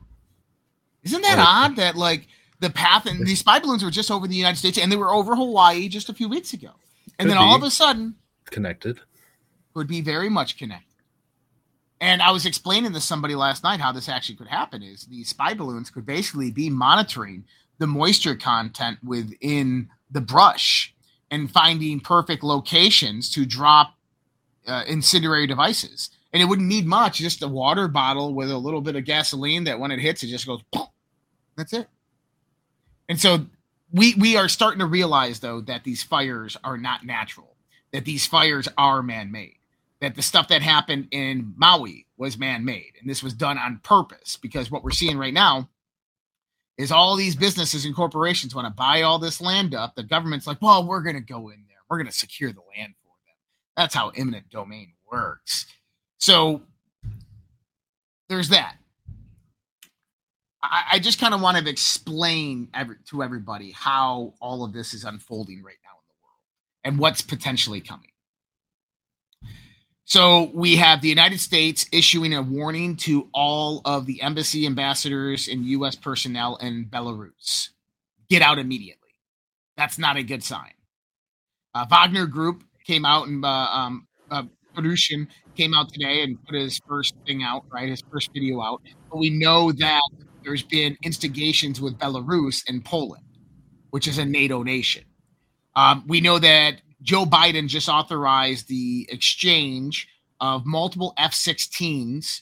Isn't 1.03 1.22
that 1.22 1.39
odd 1.39 1.75
that 1.77 1.95
like 1.95 2.27
the 2.60 2.69
path 2.69 3.05
and 3.05 3.25
these 3.27 3.39
spy 3.39 3.60
balloons 3.60 3.83
were 3.83 3.91
just 3.91 4.10
over 4.10 4.27
the 4.27 4.36
United 4.36 4.57
States 4.57 4.77
and 4.77 4.91
they 4.91 4.95
were 4.95 5.13
over 5.13 5.36
Hawaii 5.36 5.89
just 5.89 6.10
a 6.10 6.13
few 6.13 6.29
weeks 6.29 6.53
ago, 6.53 6.69
and 7.19 7.27
Could 7.27 7.31
then 7.31 7.38
all 7.38 7.55
of 7.55 7.63
a 7.63 7.69
sudden 7.69 8.15
Connected. 8.45 9.00
would 9.74 9.88
be 9.88 10.01
very 10.01 10.29
much 10.29 10.57
connected. 10.57 10.88
And 12.00 12.22
I 12.22 12.31
was 12.31 12.45
explaining 12.45 12.93
to 12.93 13.01
somebody 13.01 13.36
last 13.36 13.63
night 13.63 13.79
how 13.79 13.91
this 13.93 14.10
actually 14.10 14.36
could 14.36 14.48
happen 14.48 14.83
is 14.83 15.05
these 15.05 15.29
spy 15.29 15.53
balloons 15.53 15.89
could 15.89 16.05
basically 16.05 16.51
be 16.51 16.69
monitoring 16.69 17.45
the 17.79 17.88
moisture 17.88 18.36
content 18.36 19.00
within 19.03 19.89
the 20.12 20.22
brush 20.22 20.93
and 21.31 21.50
finding 21.50 22.00
perfect 22.00 22.43
locations 22.43 23.31
to 23.31 23.45
drop 23.45 23.95
uh, 24.67 24.83
incendiary 24.88 25.48
devices. 25.48 26.10
And 26.33 26.41
it 26.41 26.45
wouldn't 26.45 26.67
need 26.67 26.87
much, 26.87 27.19
just 27.19 27.43
a 27.43 27.47
water 27.47 27.87
bottle 27.87 28.33
with 28.33 28.49
a 28.49 28.57
little 28.57 28.81
bit 28.81 28.95
of 28.95 29.05
gasoline 29.05 29.65
that 29.65 29.79
when 29.79 29.91
it 29.91 29.99
hits, 29.99 30.23
it 30.23 30.27
just 30.27 30.47
goes, 30.47 30.61
"Poof." 30.73 30.87
that's 31.55 31.73
it. 31.73 31.87
And 33.07 33.19
so 33.19 33.45
we 33.91 34.15
we 34.15 34.35
are 34.35 34.49
starting 34.49 34.79
to 34.79 34.87
realize 34.87 35.39
though 35.39 35.61
that 35.61 35.83
these 35.83 36.01
fires 36.01 36.57
are 36.63 36.77
not 36.77 37.05
natural, 37.05 37.55
that 37.91 38.05
these 38.05 38.25
fires 38.25 38.67
are 38.77 39.03
man-made 39.03 39.57
that 40.03 40.15
the 40.15 40.21
stuff 40.21 40.49
that 40.49 40.61
happened 40.61 41.07
in 41.11 41.53
Maui 41.55 42.05
was 42.17 42.37
man-made 42.37 42.91
and 42.99 43.09
this 43.09 43.23
was 43.23 43.33
done 43.33 43.57
on 43.57 43.79
purpose 43.85 44.35
because 44.35 44.69
what 44.69 44.83
we're 44.83 44.91
seeing 44.91 45.17
right 45.17 45.33
now 45.33 45.69
is 46.77 46.91
all 46.91 47.15
these 47.15 47.37
businesses 47.37 47.85
and 47.85 47.95
corporations 47.95 48.53
want 48.53 48.67
to 48.67 48.73
buy 48.73 49.03
all 49.03 49.17
this 49.17 49.39
land 49.39 49.73
up. 49.73 49.95
The 49.95 50.03
government's 50.03 50.45
like, 50.45 50.61
well, 50.61 50.85
we're 50.85 51.03
going 51.03 51.15
to 51.15 51.21
go 51.21 51.47
in 51.47 51.63
there. 51.69 51.77
We're 51.89 51.99
going 51.99 52.11
to 52.11 52.17
secure 52.17 52.51
the 52.51 52.59
land 52.75 52.95
for 53.01 53.13
them. 53.25 53.35
That's 53.77 53.95
how 53.95 54.09
eminent 54.09 54.49
domain 54.49 54.91
works. 55.09 55.67
So 56.24 56.62
there's 58.30 58.48
that. 58.48 58.77
I, 60.63 60.84
I 60.94 61.00
just 61.00 61.20
kind 61.20 61.34
of 61.34 61.42
want 61.42 61.58
to 61.58 61.70
explain 61.70 62.70
every, 62.74 62.96
to 63.10 63.22
everybody 63.22 63.72
how 63.72 64.34
all 64.39 64.63
of 64.63 64.72
this 64.72 64.94
is 64.94 65.03
unfolding 65.03 65.62
right 65.63 65.75
now 65.84 65.92
in 65.92 66.06
the 66.08 66.15
world 66.24 66.39
and 66.86 66.98
what's 66.98 67.22
potentially 67.22 67.82
coming. 67.82 68.12
So 70.06 70.50
we 70.53 70.77
have 70.77 71.01
the 71.01 71.10
United 71.10 71.42
States 71.42 71.88
issuing 71.92 72.34
a 72.34 72.42
warning 72.42 72.96
to 72.98 73.27
all 73.34 73.82
of 73.84 74.06
the 74.06 74.22
embassy 74.22 74.65
ambassadors 74.65 75.50
and 75.50 75.65
U.S. 75.65 75.98
personnel 75.98 76.56
in 76.56 76.86
Belarus: 76.86 77.68
get 78.30 78.42
out 78.42 78.60
immediately. 78.60 79.10
That's 79.75 80.00
not 80.00 80.15
a 80.15 80.24
good 80.24 80.42
sign. 80.42 80.72
Uh, 81.75 81.86
Wagner 81.89 82.27
Group 82.27 82.63
came 82.88 83.03
out 83.03 83.27
and 83.27 83.44
uh, 83.44 83.50
um, 83.50 84.08
uh, 84.32 84.44
Prigozhin 84.74 85.27
came 85.55 85.74
out 85.74 85.91
today 85.91 86.24
and 86.24 86.43
put 86.45 86.55
his 86.55 86.79
first 86.88 87.15
thing 87.25 87.43
out, 87.43 87.63
right? 87.72 87.89
His 87.89 88.03
first 88.12 88.31
video 88.33 88.62
out. 88.62 88.81
But 89.10 89.17
we 89.17 89.29
know 89.29 89.72
that 89.74 90.01
there's 90.43 90.63
been 90.63 90.98
instigations 91.03 91.79
with 91.79 91.98
Belarus 91.98 92.63
and 92.67 92.83
Poland, 92.83 93.24
which 93.91 94.07
is 94.07 94.17
a 94.17 94.25
NATO 94.25 94.63
nation. 94.63 95.03
Um, 95.75 96.03
we 96.07 96.22
know 96.22 96.39
that 96.39 96.81
Joe 97.01 97.25
Biden 97.25 97.67
just 97.67 97.89
authorized 97.89 98.67
the 98.67 99.07
exchange 99.10 100.07
of 100.39 100.65
multiple 100.65 101.13
F 101.17 101.31
16s 101.31 102.41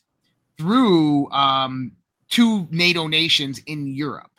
through 0.58 1.30
um, 1.32 1.91
two 2.30 2.68
NATO 2.72 3.08
nations 3.08 3.60
in 3.65 3.88
Europe. 3.88 4.32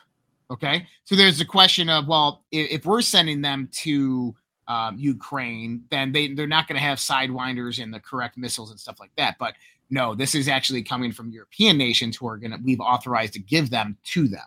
Okay. 0.51 0.87
So 1.05 1.17
there's 1.17 1.39
the 1.39 1.45
question 1.45 1.89
of, 1.89 2.07
well, 2.07 2.45
if, 2.51 2.71
if 2.71 2.87
we're 2.87 3.03
sending 3.03 3.41
them 3.41 3.69
to 3.83 4.35
um, 4.69 4.97
Ukraine, 4.99 5.85
then 5.91 6.13
they, 6.13 6.29
they're 6.29 6.47
not 6.47 6.69
going 6.69 6.77
to 6.77 6.83
have 6.83 6.99
sidewinders 6.99 7.83
and 7.83 7.93
the 7.93 8.01
correct 8.01 8.37
missiles 8.37 8.71
and 8.71 8.79
stuff 8.79 9.01
like 9.01 9.11
that. 9.17 9.37
But 9.39 9.55
no, 9.91 10.15
this 10.15 10.35
is 10.35 10.49
actually 10.49 10.83
coming 10.83 11.13
from 11.13 11.31
European 11.31 11.77
nations 11.77 12.17
who 12.17 12.27
are 12.29 12.37
going 12.37 12.53
to, 12.53 12.59
we've 12.63 12.81
authorized 12.81 13.35
to 13.35 13.39
give 13.39 13.71
them 13.71 13.97
to 14.05 14.29
them. 14.29 14.47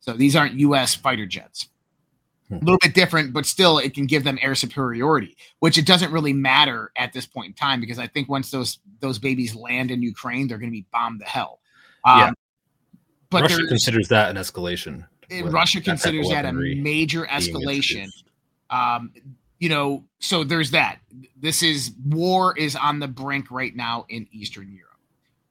So 0.00 0.12
these 0.12 0.36
aren't 0.36 0.54
U.S. 0.54 0.94
fighter 0.94 1.26
jets. 1.26 1.68
Hmm. 2.48 2.56
A 2.56 2.58
little 2.58 2.78
bit 2.82 2.94
different, 2.94 3.32
but 3.32 3.46
still, 3.46 3.78
it 3.78 3.94
can 3.94 4.04
give 4.04 4.22
them 4.22 4.38
air 4.42 4.54
superiority, 4.54 5.36
which 5.60 5.78
it 5.78 5.86
doesn't 5.86 6.12
really 6.12 6.34
matter 6.34 6.92
at 6.96 7.14
this 7.14 7.24
point 7.24 7.48
in 7.48 7.52
time 7.54 7.80
because 7.80 7.98
I 7.98 8.06
think 8.06 8.28
once 8.28 8.50
those 8.50 8.80
those 9.00 9.18
babies 9.18 9.54
land 9.54 9.90
in 9.90 10.02
Ukraine, 10.02 10.46
they're 10.46 10.58
going 10.58 10.70
to 10.70 10.76
be 10.76 10.84
bombed 10.92 11.20
to 11.20 11.26
hell. 11.26 11.60
Um, 12.04 12.18
Yeah. 12.18 12.30
But 13.30 13.42
Russia 13.42 13.66
considers 13.66 14.08
that 14.08 14.30
an 14.30 14.36
escalation. 14.36 15.06
Russia 15.44 15.80
considers 15.80 16.28
that 16.28 16.44
a 16.44 16.52
major 16.52 17.24
escalation. 17.26 18.08
Um, 18.70 19.12
you 19.64 19.70
know, 19.70 20.04
so 20.18 20.44
there's 20.44 20.72
that. 20.72 20.98
This 21.40 21.62
is 21.62 21.92
war 22.04 22.54
is 22.54 22.76
on 22.76 22.98
the 22.98 23.08
brink 23.08 23.50
right 23.50 23.74
now 23.74 24.04
in 24.10 24.28
Eastern 24.30 24.70
Europe. 24.74 24.98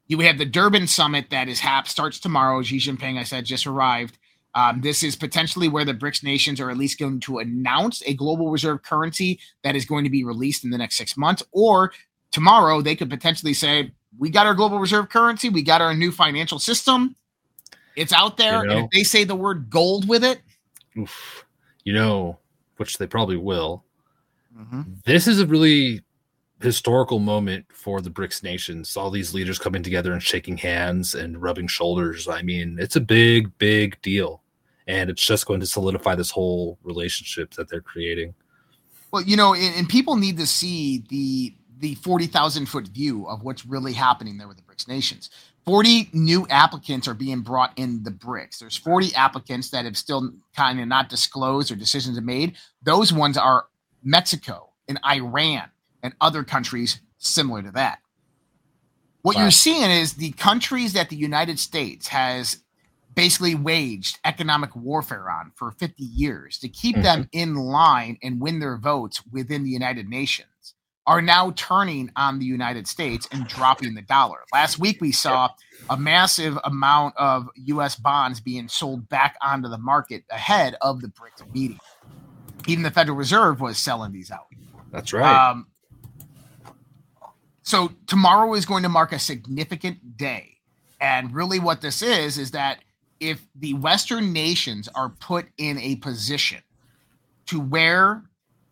You 0.06 0.20
have 0.20 0.38
the 0.38 0.46
Durban 0.46 0.86
summit 0.86 1.32
that 1.32 1.50
is 1.50 1.60
hap 1.60 1.88
starts 1.88 2.20
tomorrow. 2.20 2.62
Xi 2.62 2.78
Jinping, 2.78 3.18
I 3.18 3.24
said, 3.24 3.44
just 3.44 3.66
arrived. 3.66 4.20
Um, 4.54 4.82
this 4.82 5.02
is 5.02 5.16
potentially 5.16 5.68
where 5.68 5.84
the 5.84 5.96
BRICS 5.96 6.24
nations 6.24 6.60
are 6.60 6.70
at 6.70 6.78
least 6.78 7.00
going 7.00 7.22
to 7.22 7.40
announce 7.40 8.04
a 8.06 8.14
global 8.14 8.52
reserve 8.52 8.84
currency 8.84 9.40
that 9.64 9.76
is 9.76 9.84
going 9.84 10.04
to 10.04 10.12
be 10.12 10.24
released 10.24 10.64
in 10.64 10.70
the 10.70 10.78
next 10.78 10.96
six 10.96 11.18
months. 11.18 11.42
Or 11.52 11.92
tomorrow, 12.30 12.84
they 12.84 12.96
could 12.96 13.10
potentially 13.10 13.56
say, 13.56 13.94
"We 14.20 14.30
got 14.30 14.46
our 14.46 14.54
global 14.54 14.78
reserve 14.78 15.10
currency. 15.10 15.50
We 15.50 15.64
got 15.64 15.82
our 15.82 15.96
new 15.96 16.12
financial 16.12 16.60
system. 16.60 17.16
It's 17.96 18.14
out 18.14 18.38
there." 18.38 18.64
You 18.64 18.70
and 18.70 18.80
if 18.86 18.92
they 18.92 19.02
say 19.02 19.24
the 19.24 19.36
word 19.36 19.72
gold 19.72 20.08
with 20.08 20.24
it, 20.24 20.40
Oof. 21.00 21.46
You 21.84 21.94
know, 21.94 22.38
which 22.78 23.00
they 23.00 23.08
probably 23.08 23.38
will. 23.38 23.84
Mm-hmm. 24.58 24.82
This 25.06 25.28
is 25.28 25.40
a 25.40 25.48
really 25.48 26.02
historical 26.62 27.20
moment 27.20 27.66
for 27.74 28.02
the 28.02 28.10
BRICS 28.10 28.44
nations. 28.44 28.96
All 28.96 29.12
these 29.12 29.34
leaders 29.34 29.60
coming 29.60 29.84
together 29.84 30.14
and 30.14 30.24
shaking 30.24 30.58
hands 30.58 31.14
and 31.14 31.42
rubbing 31.42 31.68
shoulders. 31.68 32.28
I 32.28 32.42
mean, 32.42 32.78
it's 32.80 32.96
a 32.96 33.02
big, 33.02 33.58
big 33.58 34.02
deal. 34.02 34.42
And 34.88 35.10
it's 35.10 35.26
just 35.26 35.46
going 35.46 35.60
to 35.60 35.66
solidify 35.66 36.16
this 36.16 36.32
whole 36.32 36.78
relationship 36.84 37.54
that 37.56 37.70
they're 37.70 37.82
creating. 37.82 38.34
Well, 39.12 39.22
you 39.22 39.38
know, 39.38 39.54
and, 39.54 39.76
and 39.76 39.88
people 39.88 40.16
need 40.16 40.38
to 40.38 40.48
see 40.48 41.04
the 41.10 41.56
the 41.80 41.96
forty 41.96 42.28
thousand 42.28 42.68
foot 42.68 42.88
view 42.88 43.28
of 43.28 43.44
what's 43.44 43.66
really 43.66 43.94
happening 43.94 44.38
there 44.38 44.48
with 44.48 44.58
the 44.58 44.64
BRICS 44.64 44.88
nations. 44.88 45.30
Forty 45.66 46.10
new 46.14 46.48
applicants 46.50 47.08
are 47.08 47.14
being 47.14 47.42
brought 47.42 47.78
in 47.78 48.04
the 48.04 48.12
BRICS. 48.12 48.60
There's 48.60 48.78
forty 48.78 49.14
applicants 49.16 49.70
that 49.70 49.86
have 49.86 49.98
still 49.98 50.34
kind 50.56 50.80
of 50.80 50.88
not 50.88 51.10
disclosed 51.10 51.72
or 51.72 51.76
decisions 51.76 52.18
are 52.18 52.22
made. 52.22 52.56
Those 52.82 53.14
ones 53.14 53.38
are 53.38 53.66
Mexico 54.04 54.72
and 54.88 55.00
Iran 55.06 55.70
and 56.02 56.14
other 56.20 56.44
countries 56.44 57.00
similar 57.18 57.62
to 57.62 57.72
that. 57.72 58.00
What 59.22 59.36
Wow. 59.36 59.44
you're 59.44 59.52
seeing 59.52 59.90
is 59.90 60.14
the 60.14 60.32
countries 60.32 60.94
that 60.94 61.10
the 61.10 61.16
United 61.16 61.60
States 61.60 62.10
has 62.10 62.58
basically 63.16 63.56
waged 63.56 64.20
economic 64.26 64.76
warfare 64.76 65.30
on 65.30 65.52
for 65.56 65.72
50 65.72 66.04
years 66.04 66.58
to 66.60 66.68
keep 66.68 66.96
them 66.96 67.24
mm-hmm. 67.24 67.40
in 67.40 67.56
line 67.56 68.18
and 68.22 68.42
win 68.42 68.60
their 68.60 68.78
votes 68.78 69.22
within 69.32 69.64
the 69.64 69.70
United 69.70 70.10
Nations 70.10 70.48
are 71.06 71.22
now 71.22 71.52
turning 71.56 72.10
on 72.16 72.40
the 72.40 72.46
United 72.46 72.88
States 72.88 73.28
and 73.32 73.48
dropping 73.48 73.94
the 73.94 74.02
dollar. 74.02 74.40
Last 74.54 74.80
week 74.80 75.02
we 75.02 75.12
saw 75.12 75.50
a 75.90 75.98
massive 75.98 76.58
amount 76.64 77.16
of 77.18 77.50
US 77.56 77.96
bonds 77.96 78.40
being 78.40 78.68
sold 78.70 79.10
back 79.10 79.36
onto 79.42 79.68
the 79.68 79.78
market 79.78 80.24
ahead 80.30 80.76
of 80.82 81.02
the 81.02 81.10
BRICS 81.10 81.54
meeting. 81.54 81.80
Even 82.68 82.84
the 82.84 82.92
Federal 82.92 83.18
Reserve 83.18 83.62
was 83.62 83.78
selling 83.78 84.12
these 84.12 84.32
out. 84.32 84.48
That's 84.92 85.12
right. 85.14 85.50
Um, 85.50 85.68
so 87.64 87.92
tomorrow 88.08 88.54
is 88.54 88.66
going 88.66 88.84
to 88.84 88.90
mark 88.90 89.12
a 89.14 89.20
significant 89.20 90.18
day. 90.18 90.58
And 91.00 91.34
really, 91.34 91.60
what 91.60 91.82
this 91.82 92.02
is, 92.02 92.38
is 92.38 92.52
that 92.52 92.80
if 93.20 93.42
the 93.56 93.74
Western 93.74 94.34
nations 94.34 94.88
are 94.96 95.10
put 95.10 95.48
in 95.58 95.78
a 95.80 95.96
position 95.98 96.62
to 97.48 97.60
where 97.60 98.24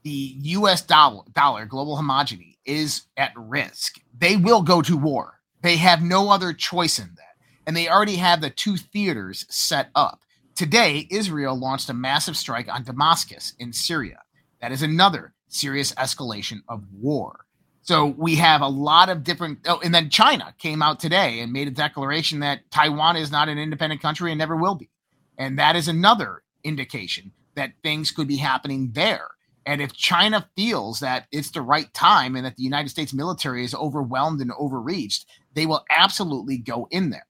the 0.04 0.36
US 0.38 0.82
dollar, 0.82 1.24
dollar 1.34 1.66
global 1.66 1.98
homogeny 1.98 2.58
is 2.66 3.04
at 3.18 3.32
risk, 3.36 4.00
they 4.18 4.36
will 4.36 4.62
go 4.62 4.82
to 4.82 4.98
war. 4.98 5.40
They 5.62 5.78
have 5.78 6.02
no 6.02 6.30
other 6.30 6.54
choice 6.54 7.00
in 7.00 7.10
that. 7.16 7.36
And 7.68 7.78
they 7.78 7.90
already 7.90 8.16
have 8.16 8.42
the 8.42 8.50
two 8.50 8.78
theaters 8.78 9.46
set 9.50 9.90
up. 9.96 10.22
Today, 10.62 11.08
Israel 11.10 11.60
launched 11.60 11.90
a 11.90 11.94
massive 11.96 12.38
strike 12.38 12.72
on 12.72 12.84
Damascus 12.84 13.56
in 13.58 13.74
Syria. 13.74 14.20
That 14.62 14.72
is 14.72 14.84
another 14.84 15.34
serious 15.48 15.92
escalation 15.94 16.60
of 16.70 16.84
war. 16.94 17.48
So 17.82 18.14
we 18.16 18.36
have 18.36 18.62
a 18.62 18.68
lot 18.68 19.10
of 19.10 19.24
different. 19.24 19.58
Oh, 19.66 19.82
and 19.84 19.92
then 19.92 20.12
China 20.12 20.54
came 20.60 20.84
out 20.84 21.00
today 21.00 21.40
and 21.40 21.52
made 21.52 21.68
a 21.68 21.72
declaration 21.72 22.42
that 22.42 22.70
Taiwan 22.70 23.16
is 23.16 23.32
not 23.32 23.50
an 23.50 23.58
independent 23.58 24.04
country 24.04 24.32
and 24.32 24.38
never 24.38 24.56
will 24.56 24.76
be. 24.76 24.92
And 25.40 25.58
that 25.58 25.76
is 25.76 25.88
another 25.88 26.44
indication 26.64 27.32
that 27.56 27.74
things 27.82 28.12
could 28.12 28.28
be 28.28 28.38
happening 28.38 28.92
there. 28.94 29.30
And 29.66 29.82
if 29.82 29.94
China 29.94 30.48
feels 30.56 31.00
that 31.00 31.26
it's 31.32 31.50
the 31.50 31.64
right 31.64 31.92
time 31.96 32.36
and 32.36 32.46
that 32.46 32.56
the 32.56 32.64
United 32.64 32.90
States 32.90 33.16
military 33.16 33.66
is 33.66 33.74
overwhelmed 33.74 34.42
and 34.42 34.52
overreached, 34.60 35.26
they 35.56 35.66
will 35.66 35.84
absolutely 35.90 36.60
go 36.60 36.88
in 36.92 37.10
there. 37.10 37.26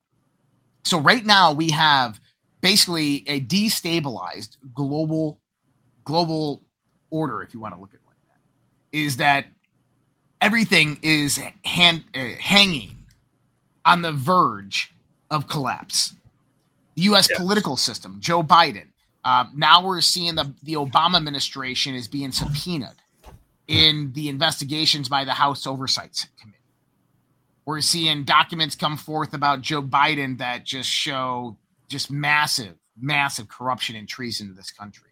So 0.84 1.00
right 1.00 1.26
now 1.26 1.54
we 1.54 1.72
have 1.72 2.20
basically 2.62 3.24
a 3.28 3.42
destabilized 3.42 4.58
global 4.74 5.40
global 6.04 6.62
order, 7.10 7.42
if 7.42 7.54
you 7.54 7.60
want 7.60 7.76
to 7.76 7.80
look 7.80 7.92
at 7.92 7.96
it 7.96 8.08
like 8.08 8.18
that, 8.28 8.98
is 8.98 9.18
that 9.18 9.46
everything 10.40 10.98
is 11.02 11.40
hand, 11.64 12.04
uh, 12.16 12.30
hanging 12.40 12.98
on 13.86 14.02
the 14.02 14.12
verge 14.12 14.94
of 15.30 15.48
collapse. 15.48 16.16
The 16.96 17.04
U.S. 17.04 17.28
Yes. 17.30 17.40
political 17.40 17.78
system, 17.78 18.18
Joe 18.20 18.44
Biden. 18.44 18.88
Uh, 19.24 19.46
now 19.56 19.86
we're 19.86 20.02
seeing 20.02 20.36
the 20.36 20.52
the 20.64 20.74
Obama 20.74 21.18
administration 21.18 21.96
is 21.96 22.08
being 22.08 22.32
subpoenaed 22.32 22.96
in 23.68 24.12
the 24.14 24.28
investigations 24.30 25.08
by 25.08 25.24
the 25.24 25.34
House 25.34 25.68
Oversight 25.68 26.28
Committee. 26.40 26.58
We're 27.66 27.82
seeing 27.82 28.24
documents 28.24 28.76
come 28.76 28.98
forth 28.98 29.34
about 29.34 29.62
Joe 29.62 29.84
Biden 29.84 30.40
that 30.40 30.66
just 30.66 30.90
show 30.90 31.58
just 31.92 32.10
massive, 32.10 32.76
massive 33.00 33.48
corruption 33.48 33.96
and 33.96 34.08
treason 34.08 34.50
in 34.50 34.56
this 34.56 34.72
country. 34.72 35.10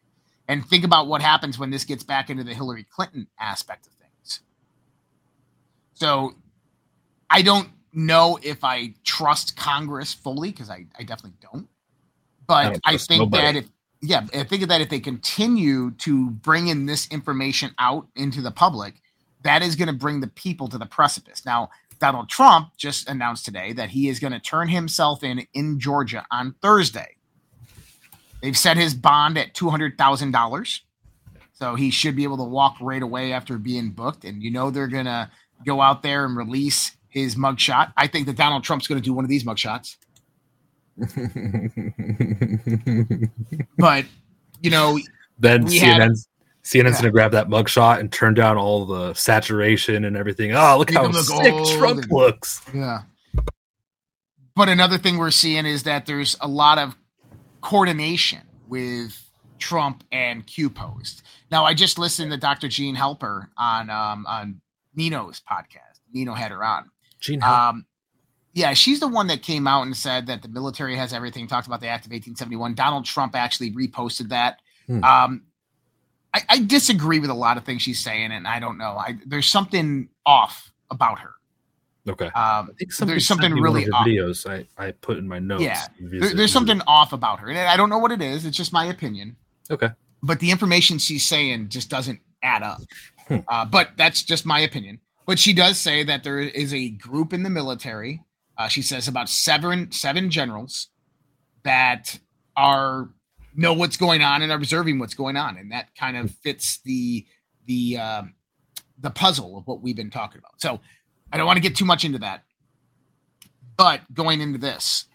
And 0.48 0.66
think 0.66 0.84
about 0.84 1.08
what 1.08 1.22
happens 1.22 1.60
when 1.60 1.70
this 1.70 1.84
gets 1.84 2.04
back 2.04 2.30
into 2.32 2.44
the 2.44 2.54
Hillary 2.56 2.84
Clinton 2.84 3.28
aspect 3.40 3.86
of 3.86 3.94
things. 3.94 4.40
So 5.94 6.34
I 7.30 7.44
don't 7.44 7.70
know 7.94 8.40
if 8.42 8.64
I 8.64 8.94
trust 9.04 9.56
Congress 9.56 10.14
fully 10.14 10.50
because 10.52 10.70
I, 10.70 10.88
I 10.98 11.04
definitely 11.04 11.38
don't. 11.42 11.68
I 11.68 11.68
But 12.48 12.64
don't 12.64 12.82
I, 12.86 12.98
think 12.98 13.20
nobody. 13.20 13.44
that 13.44 13.56
if 13.58 13.70
yeah, 14.02 14.26
I 14.34 14.44
think 14.44 14.66
that 14.68 14.82
if 14.82 14.90
they 14.90 15.00
continue 15.00 15.92
to 15.92 16.30
bring 16.30 16.68
in 16.68 16.86
this 16.86 17.08
information 17.12 17.72
out 17.80 18.08
into 18.16 18.42
the 18.42 18.52
public, 18.52 19.02
that 19.44 19.62
is 19.62 19.76
going 19.76 19.88
to 19.88 19.94
bring 19.94 20.22
the 20.22 20.28
people 20.28 20.68
to 20.70 20.78
the 20.78 20.86
precipice. 20.86 21.46
Now, 21.46 21.70
Donald 22.00 22.30
Trump 22.30 22.70
just 22.78 23.10
announced 23.10 23.46
today 23.46 23.74
that 23.74 23.90
he 23.90 24.10
is 24.10 24.20
going 24.20 24.34
to 24.34 24.40
turn 24.40 24.70
himself 24.70 25.24
in 25.24 25.46
in 25.54 25.80
Georgia 25.80 26.26
on 26.32 26.56
Thursday. 26.62 27.16
They've 28.42 28.58
set 28.58 28.78
his 28.78 28.94
bond 28.94 29.38
at 29.38 29.54
two 29.54 29.70
hundred 29.70 29.98
thousand 29.98 30.32
dollars, 30.32 30.82
so 31.54 31.76
he 31.76 31.92
should 31.92 32.16
be 32.16 32.24
able 32.24 32.38
to 32.38 32.44
walk 32.44 32.78
right 32.80 33.02
away 33.02 33.34
after 33.34 33.58
being 33.58 33.90
booked. 33.92 34.24
And 34.24 34.42
you 34.42 34.52
know 34.52 34.72
they're 34.72 34.88
going 34.88 35.06
to 35.06 35.30
go 35.66 35.82
out 35.82 36.04
there 36.04 36.26
and 36.26 36.38
release 36.38 36.92
his 37.10 37.36
mugshot. 37.36 37.92
I 37.98 38.08
think 38.08 38.28
that 38.28 38.38
Donald 38.38 38.64
Trump's 38.64 38.88
going 38.88 39.02
to 39.02 39.06
do 39.06 39.14
one 39.14 39.26
of 39.26 39.30
these 39.30 39.44
mugshots. 39.44 39.98
But 43.78 44.06
you 44.62 44.70
know, 44.70 45.00
then 45.38 45.68
had- 45.68 46.12
CNN's 46.64 46.98
gonna 46.98 47.12
grab 47.12 47.32
that 47.32 47.48
mugshot 47.48 48.00
and 48.00 48.12
turn 48.12 48.34
down 48.34 48.58
all 48.58 48.86
the 48.86 49.14
saturation 49.14 50.06
and 50.06 50.16
everything. 50.18 50.52
Oh, 50.54 50.78
look 50.78 50.90
Make 50.90 50.98
how 50.98 51.06
look 51.08 51.24
sick 51.26 51.78
Trump 51.78 52.04
and- 52.04 52.12
looks. 52.12 52.62
Yeah. 52.74 53.02
But 54.56 54.68
another 54.70 54.98
thing 54.98 55.18
we're 55.18 55.32
seeing 55.32 55.66
is 55.66 55.84
that 55.84 56.06
there's 56.06 56.36
a 56.42 56.48
lot 56.48 56.78
of 56.78 56.96
coordination 57.62 58.42
with 58.68 59.18
Trump 59.58 60.04
and 60.12 60.46
Q 60.46 60.70
Post. 60.70 61.24
Now, 61.52 61.66
I 61.66 61.74
just 61.74 61.98
listened 61.98 62.32
to 62.32 62.38
Dr. 62.38 62.68
Jan 62.68 62.96
Halper 62.96 63.48
on 63.58 63.90
um, 63.90 64.26
on 64.28 64.62
Nino's 64.96 65.42
podcast. 65.50 66.00
Nino 66.14 66.34
had 66.34 66.52
her 66.52 66.64
on. 66.64 66.90
Gene, 67.20 67.42
Hel- 67.42 67.54
Um, 67.54 67.86
yeah, 68.54 68.74
she's 68.74 69.00
the 69.00 69.08
one 69.08 69.28
that 69.28 69.44
came 69.44 69.68
out 69.68 69.84
and 69.84 69.96
said 69.96 70.28
that 70.28 70.42
the 70.42 70.48
military 70.50 70.96
has 70.96 71.14
everything. 71.14 71.48
Talked 71.48 71.68
about 71.68 71.80
the 71.82 71.88
Act 71.88 72.06
of 72.06 72.12
1871. 72.12 72.74
Donald 72.76 73.06
Trump 73.06 73.36
actually 73.36 73.72
reposted 73.72 74.30
that. 74.30 74.60
Hmm. 74.88 75.04
Um, 75.04 75.44
I, 76.34 76.42
I 76.50 76.60
disagree 76.60 77.20
with 77.20 77.30
a 77.30 77.36
lot 77.36 77.58
of 77.58 77.64
things 77.64 77.82
she's 77.82 78.00
saying, 78.00 78.32
and 78.32 78.48
I 78.48 78.60
don't 78.60 78.78
know. 78.78 78.98
I, 78.98 79.18
there's 79.26 79.48
something 79.48 80.10
off 80.26 80.72
about 80.92 81.20
her. 81.20 81.32
okay. 82.08 82.26
Um, 82.28 82.32
I 82.36 82.66
think 82.78 82.92
somebody 82.94 83.14
there's 83.16 83.28
something 83.28 83.54
me 83.54 83.60
one 83.62 83.70
of 83.70 83.74
really 83.74 83.86
her 83.86 83.94
off. 83.94 84.08
videos 84.08 84.50
I, 84.50 84.68
I 84.84 84.92
put 84.92 85.18
in 85.18 85.28
my 85.28 85.40
notes. 85.40 85.64
Yeah, 85.64 85.84
There, 86.00 86.34
there's 86.34 86.54
something 86.54 86.82
off 86.88 87.14
about 87.14 87.40
her, 87.40 87.50
and 87.50 87.58
I 87.58 87.76
don't 87.78 87.90
know 87.90 87.98
what 87.98 88.12
it 88.12 88.22
is. 88.22 88.46
It's 88.46 88.58
just 88.58 88.74
my 88.74 88.86
opinion. 88.86 89.36
Okay. 89.72 89.90
But 90.22 90.40
the 90.40 90.52
information 90.52 90.98
she's 90.98 91.26
saying 91.26 91.70
just 91.70 91.90
doesn't 91.90 92.20
add 92.44 92.64
up. 92.64 92.82
Hmm. 93.28 93.38
Uh, 93.48 93.66
but 93.66 93.92
that's 93.96 94.24
just 94.24 94.46
my 94.46 94.60
opinion. 94.60 95.00
But 95.26 95.40
she 95.40 95.54
does 95.54 95.78
say 95.78 96.04
that 96.04 96.24
there 96.24 96.40
is 96.40 96.74
a 96.74 96.90
group 96.90 97.34
in 97.34 97.44
the 97.44 97.50
military. 97.50 98.24
Uh, 98.58 98.68
she 98.68 98.82
says 98.82 99.08
about 99.08 99.30
seven 99.30 99.92
seven 99.92 100.30
generals 100.30 100.90
that 101.64 102.20
are 102.58 103.10
know 103.60 103.74
what's 103.74 103.98
going 103.98 104.22
on 104.22 104.42
and 104.42 104.52
observing 104.52 105.00
what's 105.00 105.14
going 105.14 105.36
on, 105.36 105.58
and 105.58 105.72
that 105.72 105.94
kind 105.96 106.16
of 106.18 106.32
fits 106.32 106.80
the 106.86 107.26
the 107.66 107.98
uh, 107.98 108.24
the 109.00 109.10
puzzle 109.10 109.58
of 109.58 109.68
what 109.68 109.82
we've 109.82 109.96
been 109.96 110.10
talking 110.10 110.40
about. 110.40 110.60
So 110.60 110.80
I 111.32 111.38
don't 111.38 111.46
want 111.46 111.58
to 111.58 111.62
get 111.62 111.76
too 111.76 111.86
much 111.86 112.06
into 112.06 112.20
that, 112.20 112.44
but 113.78 114.02
going 114.14 114.42
into 114.42 114.58
this, 114.58 115.06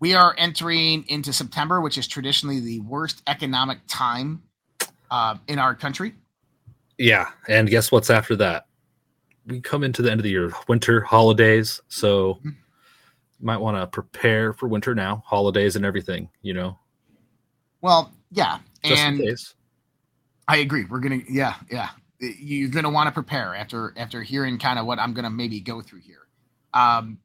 we 0.00 0.14
are 0.14 0.34
entering 0.36 1.04
into 1.08 1.32
September, 1.32 1.80
which 1.80 1.96
is 1.96 2.06
traditionally 2.06 2.60
the 2.60 2.80
worst 2.80 3.22
economic 3.26 3.78
time 3.86 4.42
uh, 5.10 5.36
in 5.46 5.58
our 5.58 5.74
country. 5.74 6.14
Yeah, 6.98 7.28
and 7.48 7.68
guess 7.68 7.92
what's 7.92 8.10
after 8.10 8.36
that? 8.36 8.66
We 9.46 9.60
come 9.60 9.84
into 9.84 10.02
the 10.02 10.10
end 10.10 10.18
of 10.18 10.24
the 10.24 10.30
year, 10.30 10.52
winter 10.66 11.00
holidays. 11.02 11.80
So 11.88 12.40
Mhm. 12.44 12.56
you 13.38 13.46
might 13.46 13.58
want 13.58 13.76
to 13.76 13.86
prepare 13.86 14.52
for 14.52 14.66
winter 14.66 14.94
now, 14.94 15.22
holidays 15.24 15.76
and 15.76 15.84
everything. 15.84 16.28
You 16.42 16.54
know, 16.54 16.78
Well, 17.80 18.12
yeah, 18.30 18.58
just 18.84 19.02
and. 19.02 19.22
I 20.48 20.58
agree. 20.58 20.84
We're 20.84 21.00
gonna, 21.00 21.20
yeah, 21.28 21.54
yeah. 21.70 21.90
You're 22.20 22.70
gonna 22.70 22.90
want 22.90 23.08
to 23.08 23.12
prepare 23.12 23.54
after 23.54 23.92
after 23.96 24.22
hearing 24.22 24.58
kind 24.58 24.78
of 24.78 24.86
what 24.86 24.98
I'm 24.98 25.12
gonna 25.12 25.30
maybe 25.30 25.60
go 25.60 25.82
through 25.82 26.00
here. 26.00 26.28
Um, 26.72 27.18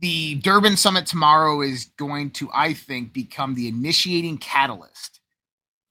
the 0.00 0.36
Durban 0.36 0.76
summit 0.76 1.06
tomorrow 1.06 1.62
is 1.62 1.86
going 1.96 2.30
to, 2.32 2.50
I 2.52 2.74
think, 2.74 3.12
become 3.12 3.54
the 3.54 3.68
initiating 3.68 4.38
catalyst 4.38 5.20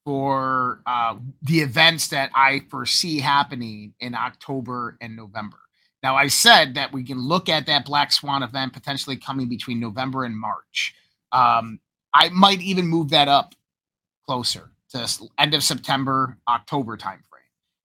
for 0.06 0.82
uh, 0.86 1.15
the 1.41 1.62
events 1.62 2.10
that 2.10 2.30
I 2.36 2.62
foresee 2.69 3.19
happening 3.19 3.93
in 4.00 4.13
October 4.13 4.98
and 5.02 5.15
November. 5.15 5.58
Now, 6.04 6.15
I 6.15 6.28
said 6.28 6.76
that 6.76 6.91
we 6.91 7.04
can 7.04 7.17
look 7.17 7.48
at 7.50 7.65
that 7.67 7.86
Black 7.86 8.12
Swan 8.12 8.43
event 8.43 8.74
potentially 8.74 9.15
coming 9.15 9.48
between 9.48 9.80
November 9.80 10.26
and 10.26 10.38
March. 10.38 10.93
Um, 11.32 11.80
I 12.13 12.30
might 12.30 12.62
even 12.62 12.88
move 12.88 13.10
that 13.10 13.28
up 13.28 13.56
closer 14.26 14.71
to 14.91 15.08
end 15.38 15.54
of 15.54 15.63
September, 15.63 16.38
October 16.47 16.97
timeframe. 16.97 17.19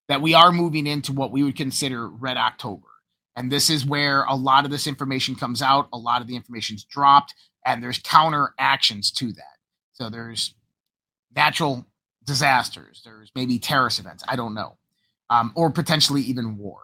That 0.08 0.22
we 0.22 0.34
are 0.34 0.52
moving 0.52 0.86
into 0.86 1.12
what 1.12 1.32
we 1.32 1.42
would 1.42 1.56
consider 1.56 2.08
Red 2.08 2.36
October. 2.36 2.86
And 3.36 3.52
this 3.52 3.70
is 3.70 3.86
where 3.86 4.24
a 4.24 4.34
lot 4.34 4.64
of 4.64 4.70
this 4.70 4.86
information 4.86 5.36
comes 5.36 5.62
out, 5.62 5.88
a 5.92 5.98
lot 5.98 6.22
of 6.22 6.26
the 6.26 6.36
information's 6.36 6.84
dropped, 6.84 7.34
and 7.64 7.82
there's 7.82 7.98
counter 7.98 8.54
actions 8.58 9.10
to 9.12 9.32
that. 9.32 9.58
So 9.92 10.10
there's 10.10 10.54
natural 11.34 11.86
disasters, 12.24 13.02
there's 13.04 13.30
maybe 13.34 13.58
terrorist 13.58 14.00
events, 14.00 14.24
I 14.26 14.36
don't 14.36 14.54
know, 14.54 14.76
um, 15.30 15.52
or 15.54 15.70
potentially 15.70 16.22
even 16.22 16.58
war. 16.58 16.82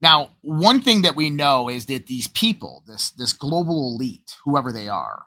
Now, 0.00 0.30
one 0.42 0.80
thing 0.80 1.02
that 1.02 1.16
we 1.16 1.30
know 1.30 1.68
is 1.68 1.86
that 1.86 2.06
these 2.06 2.28
people, 2.28 2.84
this 2.86 3.10
this 3.10 3.32
global 3.32 3.94
elite, 3.94 4.36
whoever 4.44 4.70
they 4.72 4.88
are, 4.88 5.24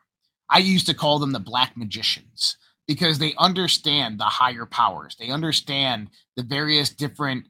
I 0.51 0.59
used 0.59 0.85
to 0.87 0.93
call 0.93 1.17
them 1.17 1.31
the 1.31 1.39
black 1.39 1.75
magicians 1.77 2.57
because 2.87 3.17
they 3.17 3.33
understand 3.39 4.19
the 4.19 4.25
higher 4.25 4.65
powers. 4.65 5.15
They 5.17 5.29
understand 5.29 6.09
the 6.35 6.43
various 6.43 6.89
different 6.89 7.45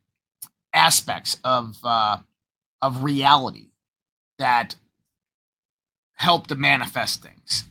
aspects 0.73 1.37
of 1.43 1.75
uh, 1.83 2.17
of 2.81 3.03
reality 3.03 3.71
that 4.37 4.75
help 6.13 6.47
to 6.47 6.55
manifest 6.55 7.23
things. 7.23 7.65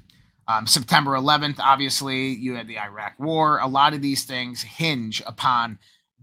Um, 0.49 0.67
September 0.67 1.13
11th, 1.13 1.61
obviously, 1.61 2.31
you 2.31 2.57
had 2.57 2.67
the 2.67 2.81
Iraq 2.81 3.15
War. 3.21 3.61
A 3.61 3.69
lot 3.69 3.95
of 3.95 4.03
these 4.03 4.25
things 4.25 4.63
hinge 4.63 5.23
upon 5.25 5.79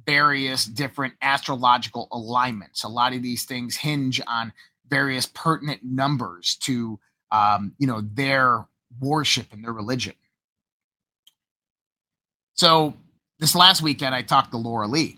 various 0.05 0.65
different 0.65 1.13
astrological 1.21 2.09
alignments. 2.11 2.83
A 2.83 2.89
lot 2.89 3.13
of 3.13 3.21
these 3.21 3.45
things 3.45 3.77
hinge 3.77 4.19
on 4.27 4.51
various 4.89 5.25
pertinent 5.27 5.81
numbers 5.83 6.55
to, 6.61 6.99
um, 7.31 7.73
you 7.77 7.87
know, 7.87 8.01
their 8.01 8.65
worship 8.99 9.47
and 9.51 9.63
their 9.63 9.73
religion. 9.73 10.13
So 12.53 12.95
this 13.39 13.55
last 13.55 13.81
weekend, 13.81 14.15
I 14.15 14.23
talked 14.23 14.51
to 14.51 14.57
Laura 14.57 14.87
Lee 14.87 15.17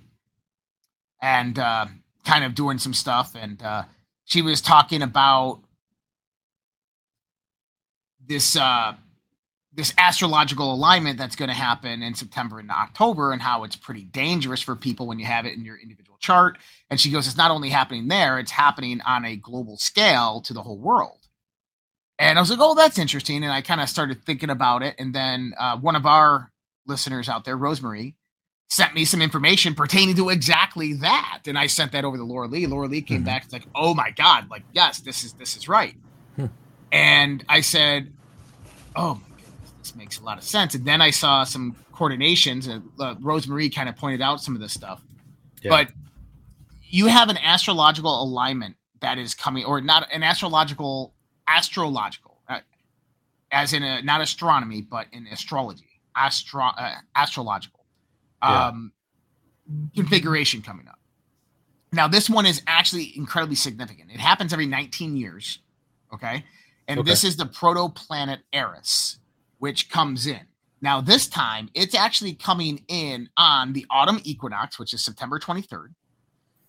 and 1.22 1.58
uh, 1.58 1.86
kind 2.26 2.44
of 2.44 2.56
doing 2.56 2.78
some 2.78 2.94
stuff, 2.94 3.36
and 3.36 3.62
uh, 3.62 3.84
she 4.26 4.42
was 4.42 4.62
talking 4.62 5.02
about 5.02 5.62
this 8.26 8.56
uh, 8.56 8.94
this 9.74 9.94
astrological 9.98 10.74
alignment 10.74 11.18
that's 11.18 11.36
going 11.38 11.48
to 11.48 11.56
happen 11.56 12.04
in 12.04 12.14
September 12.14 12.60
and 12.60 12.70
October, 12.70 13.32
and 13.32 13.42
how 13.42 13.64
it's 13.64 13.76
pretty 13.78 14.04
dangerous 14.04 14.62
for 14.62 14.76
people 14.76 15.08
when 15.08 15.20
you 15.20 15.26
have 15.26 15.46
it 15.46 15.54
in 15.54 15.64
your 15.64 15.78
individual 15.78 16.18
chart. 16.20 16.58
And 16.90 17.00
she 17.00 17.10
goes, 17.10 17.26
it's 17.26 17.38
not 17.38 17.52
only 17.52 17.70
happening 17.70 18.10
there; 18.10 18.38
it's 18.40 18.52
happening 18.52 19.00
on 19.02 19.24
a 19.24 19.38
global 19.38 19.78
scale 19.78 20.42
to 20.42 20.54
the 20.54 20.62
whole 20.62 20.78
world. 20.80 21.19
And 22.20 22.38
I 22.38 22.42
was 22.42 22.50
like, 22.50 22.60
oh, 22.62 22.76
that's 22.76 23.00
interesting. 23.00 23.44
And 23.44 23.52
I 23.52 23.62
kind 23.62 23.80
of 23.80 23.88
started 23.90 24.24
thinking 24.26 24.50
about 24.50 24.84
it. 24.84 24.96
And 25.00 25.16
then 25.16 25.54
uh, 25.58 25.78
one 25.78 25.96
of 25.96 26.06
our 26.06 26.52
listeners 26.86 27.30
out 27.30 27.46
there, 27.46 27.56
Rosemary, 27.56 28.16
sent 28.70 28.94
me 28.94 29.06
some 29.06 29.22
information 29.22 29.74
pertaining 29.74 30.16
to 30.18 30.30
exactly 30.30 30.94
that. 30.96 31.44
And 31.48 31.58
I 31.58 31.68
sent 31.68 31.94
that 31.94 32.04
over 32.04 32.18
to 32.18 32.24
Laura 32.24 32.48
Lee. 32.48 32.68
Laura 32.68 32.88
Lee 32.88 33.02
came 33.02 33.22
Mhm. 33.22 33.26
back. 33.26 33.44
It's 33.46 33.54
like, 33.54 33.66
oh 33.74 33.94
my 33.94 34.12
God, 34.12 34.50
like, 34.50 34.64
yes, 34.74 35.00
this 35.00 35.24
is 35.24 35.34
this 35.34 35.56
is 35.56 35.68
right. 35.70 35.96
Hmm. 36.36 36.48
And 36.92 37.44
I 37.48 37.62
said, 37.62 38.12
oh 38.96 39.16
my 39.16 39.38
goodness, 39.38 39.72
this 39.82 39.96
makes 39.96 40.20
a 40.20 40.24
lot 40.24 40.38
of 40.38 40.44
sense. 40.44 40.76
And 40.76 40.86
then 40.86 41.02
I 41.02 41.12
saw 41.12 41.46
some 41.46 41.76
coordinations, 41.94 42.68
and 42.68 42.84
uh, 43.00 43.16
Rosemary 43.22 43.70
kind 43.70 43.88
of 43.90 43.96
pointed 43.96 44.22
out 44.22 44.42
some 44.42 44.56
of 44.56 44.62
this 44.62 44.74
stuff. 44.74 45.02
Yeah. 45.62 45.70
But 45.70 45.92
you 46.84 47.08
have 47.08 47.30
an 47.30 47.38
astrological 47.38 48.22
alignment 48.24 48.76
that 49.02 49.18
is 49.18 49.34
coming, 49.36 49.64
or 49.66 49.80
not 49.82 50.08
an 50.14 50.22
astrological, 50.24 51.14
astrological, 51.50 52.38
uh, 52.48 52.60
as 53.52 53.74
in 53.74 53.84
a, 53.84 54.02
not 54.04 54.22
astronomy, 54.22 54.82
but 54.82 55.08
in 55.12 55.28
astrology, 55.28 55.90
astro, 56.16 56.64
uh, 56.66 56.96
astrological 57.16 57.86
Yeah. 58.42 58.68
um, 58.68 58.94
configuration 59.96 60.62
coming 60.62 60.88
up. 60.88 61.00
Now, 61.92 62.08
this 62.08 62.30
one 62.30 62.46
is 62.46 62.62
actually 62.68 63.18
incredibly 63.18 63.56
significant. 63.56 64.12
It 64.12 64.20
happens 64.20 64.54
every 64.54 64.68
19 64.68 65.18
years. 65.18 65.60
Okay. 66.14 66.46
And 66.88 67.00
Okay. 67.00 67.10
this 67.10 67.24
is 67.24 67.36
the 67.36 67.46
protoplanet 67.46 68.40
Eris, 68.54 69.20
which 69.58 69.90
comes 69.90 70.26
in. 70.28 70.48
Now, 70.82 71.02
this 71.02 71.28
time 71.28 71.70
it's 71.74 71.94
actually 71.96 72.36
coming 72.36 72.84
in 72.88 73.30
on 73.38 73.74
the 73.74 73.86
autumn 73.90 74.20
equinox, 74.24 74.80
which 74.80 74.94
is 74.94 75.04
September 75.04 75.40
23rd. 75.40 75.94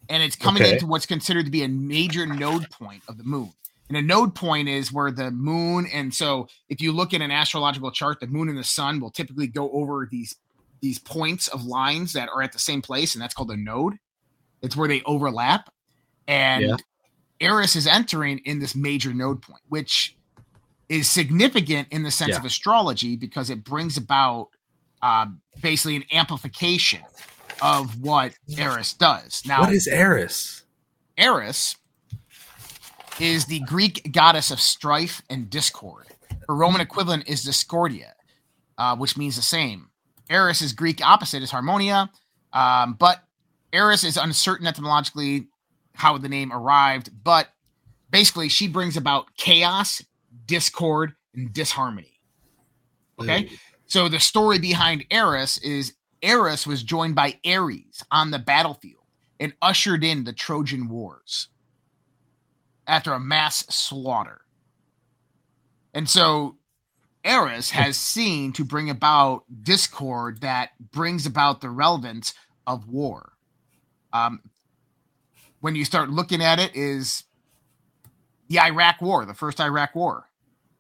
And 0.09 0.23
it's 0.23 0.37
coming 0.37 0.63
Okay. 0.63 0.73
into 0.73 0.87
what's 0.87 1.07
considered 1.07 1.45
to 1.45 1.51
be 1.51 1.63
a 1.63 1.69
major 1.69 2.27
node 2.27 2.69
point 2.71 3.03
of 3.07 3.17
the 3.17 3.25
moon. 3.25 3.53
And 3.91 3.97
a 3.97 4.03
node 4.03 4.37
point 4.37 4.69
is 4.69 4.93
where 4.93 5.11
the 5.11 5.33
moon, 5.33 5.85
and 5.93 6.15
so 6.15 6.47
if 6.69 6.81
you 6.81 6.93
look 6.93 7.13
at 7.13 7.21
an 7.21 7.33
astrological 7.33 7.91
chart, 7.91 8.21
the 8.21 8.29
moon 8.29 8.49
and 8.49 8.57
the 8.57 8.63
sun 8.63 9.01
will 9.01 9.11
typically 9.11 9.49
go 9.49 9.69
over 9.73 10.09
these 10.11 10.37
these 10.81 11.01
points 11.01 11.49
of 11.49 11.65
lines 11.65 12.13
that 12.13 12.29
are 12.29 12.41
at 12.41 12.53
the 12.53 12.59
same 12.61 12.81
place, 12.81 13.15
and 13.17 13.21
that's 13.21 13.35
called 13.35 13.51
a 13.51 13.57
node. 13.57 13.95
It's 14.63 14.77
where 14.77 14.87
they 14.87 15.03
overlap. 15.03 15.71
And 16.29 16.63
Yeah. 16.65 16.77
Eris 17.41 17.75
is 17.75 17.89
entering 17.89 18.39
in 18.45 18.61
this 18.61 18.77
major 18.77 19.13
node 19.13 19.43
point, 19.43 19.61
which 19.69 20.17
is 20.89 21.11
significant 21.11 21.89
in 21.91 22.05
the 22.05 22.13
sense 22.13 22.31
Yeah. 22.31 22.39
of 22.39 22.45
astrology 22.45 23.17
because 23.17 23.51
it 23.51 23.65
brings 23.65 23.97
about 23.97 24.51
uh, 25.03 25.27
basically 25.63 25.97
an 25.97 26.05
amplification 26.13 27.03
of 27.61 28.01
what 28.01 28.35
Eris 28.57 28.93
does. 28.93 29.43
Now, 29.45 29.61
what 29.63 29.73
is 29.73 29.89
Eris? 29.89 30.63
Eris 31.19 31.77
is 33.21 33.45
the 33.45 33.61
Greek 33.61 34.13
goddess 34.13 34.51
of 34.51 34.61
strife 34.61 35.21
and 35.29 35.51
discord. 35.51 36.07
Her 36.49 36.55
Roman 36.55 36.81
equivalent 36.81 37.29
is 37.29 37.43
Discordia, 37.43 38.15
uh, 38.79 38.97
which 38.97 39.17
means 39.17 39.37
the 39.37 39.43
same. 39.43 39.91
Eris' 40.31 40.73
Greek 40.73 41.05
opposite 41.07 41.43
is 41.43 41.51
Harmonia, 41.51 42.11
um, 42.53 42.95
but 42.95 43.23
Eris 43.73 44.05
is 44.05 44.17
uncertain 44.17 44.67
etymologically 44.67 45.49
how 45.95 46.17
the 46.17 46.29
name 46.29 46.51
arrived, 46.51 47.11
but 47.23 47.49
basically 48.11 48.49
she 48.49 48.67
brings 48.67 48.97
about 48.97 49.27
chaos, 49.37 50.03
discord, 50.47 51.13
and 51.35 51.53
disharmony. 51.53 52.21
Okay. 53.21 53.51
So 53.87 54.09
the 54.09 54.21
story 54.21 54.59
behind 54.59 55.05
Eris 55.11 55.59
is 55.59 55.93
Eris 56.23 56.67
was 56.67 56.83
joined 56.83 57.15
by 57.15 57.39
Ares 57.47 58.03
on 58.11 58.31
the 58.31 58.39
battlefield 58.39 59.05
and 59.39 59.53
ushered 59.61 60.05
in 60.05 60.25
the 60.25 60.33
Trojan 60.33 60.89
Wars 60.89 61.49
after 62.91 63.13
a 63.13 63.21
mass 63.21 63.65
slaughter. 63.69 64.41
And 65.95 66.09
so 66.09 66.57
Eris 67.25 67.71
has 67.71 67.97
seen 67.97 68.53
to 68.55 68.65
bring 68.65 68.91
about 68.91 69.45
discord 69.63 70.41
that 70.41 70.71
brings 70.91 71.25
about 71.25 71.61
the 71.61 71.71
relevance 71.71 72.35
of 72.67 72.89
war. 72.89 73.33
Um, 74.13 74.41
when 75.61 75.77
you 75.77 75.85
start 75.85 76.11
looking 76.11 76.43
at 76.43 76.59
it, 76.59 76.75
is 76.75 77.25
the 78.49 78.59
Iraq 78.59 79.01
War, 79.01 79.25
the 79.25 79.35
first 79.35 79.61
Iraq 79.61 79.95
War. 79.95 80.27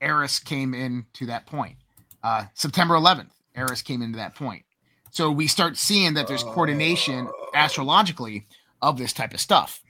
Eris 0.00 0.40
came 0.40 0.74
in 0.74 1.06
to 1.12 1.26
that 1.26 1.46
point. 1.46 1.76
Uh, 2.24 2.44
September 2.54 2.94
11th, 2.94 3.30
Eris 3.54 3.82
came 3.82 4.02
into 4.02 4.16
that 4.16 4.34
point. 4.34 4.64
So 5.12 5.30
we 5.30 5.46
start 5.46 5.76
seeing 5.76 6.14
that 6.14 6.26
there's 6.26 6.42
coordination 6.42 7.28
astrologically 7.54 8.48
of 8.82 8.98
this 8.98 9.12
type 9.12 9.32
of 9.32 9.40
stuff. 9.40 9.80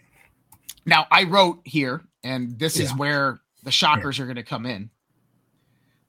Now, 0.85 1.07
I 1.11 1.25
wrote 1.25 1.61
here, 1.65 2.03
and 2.25 2.59
this 2.59 2.79
is 2.79 2.95
where 2.97 3.41
the 3.65 3.71
shockers 3.71 4.19
are 4.19 4.25
going 4.25 4.37
to 4.37 4.43
come 4.43 4.67
in. 4.67 4.91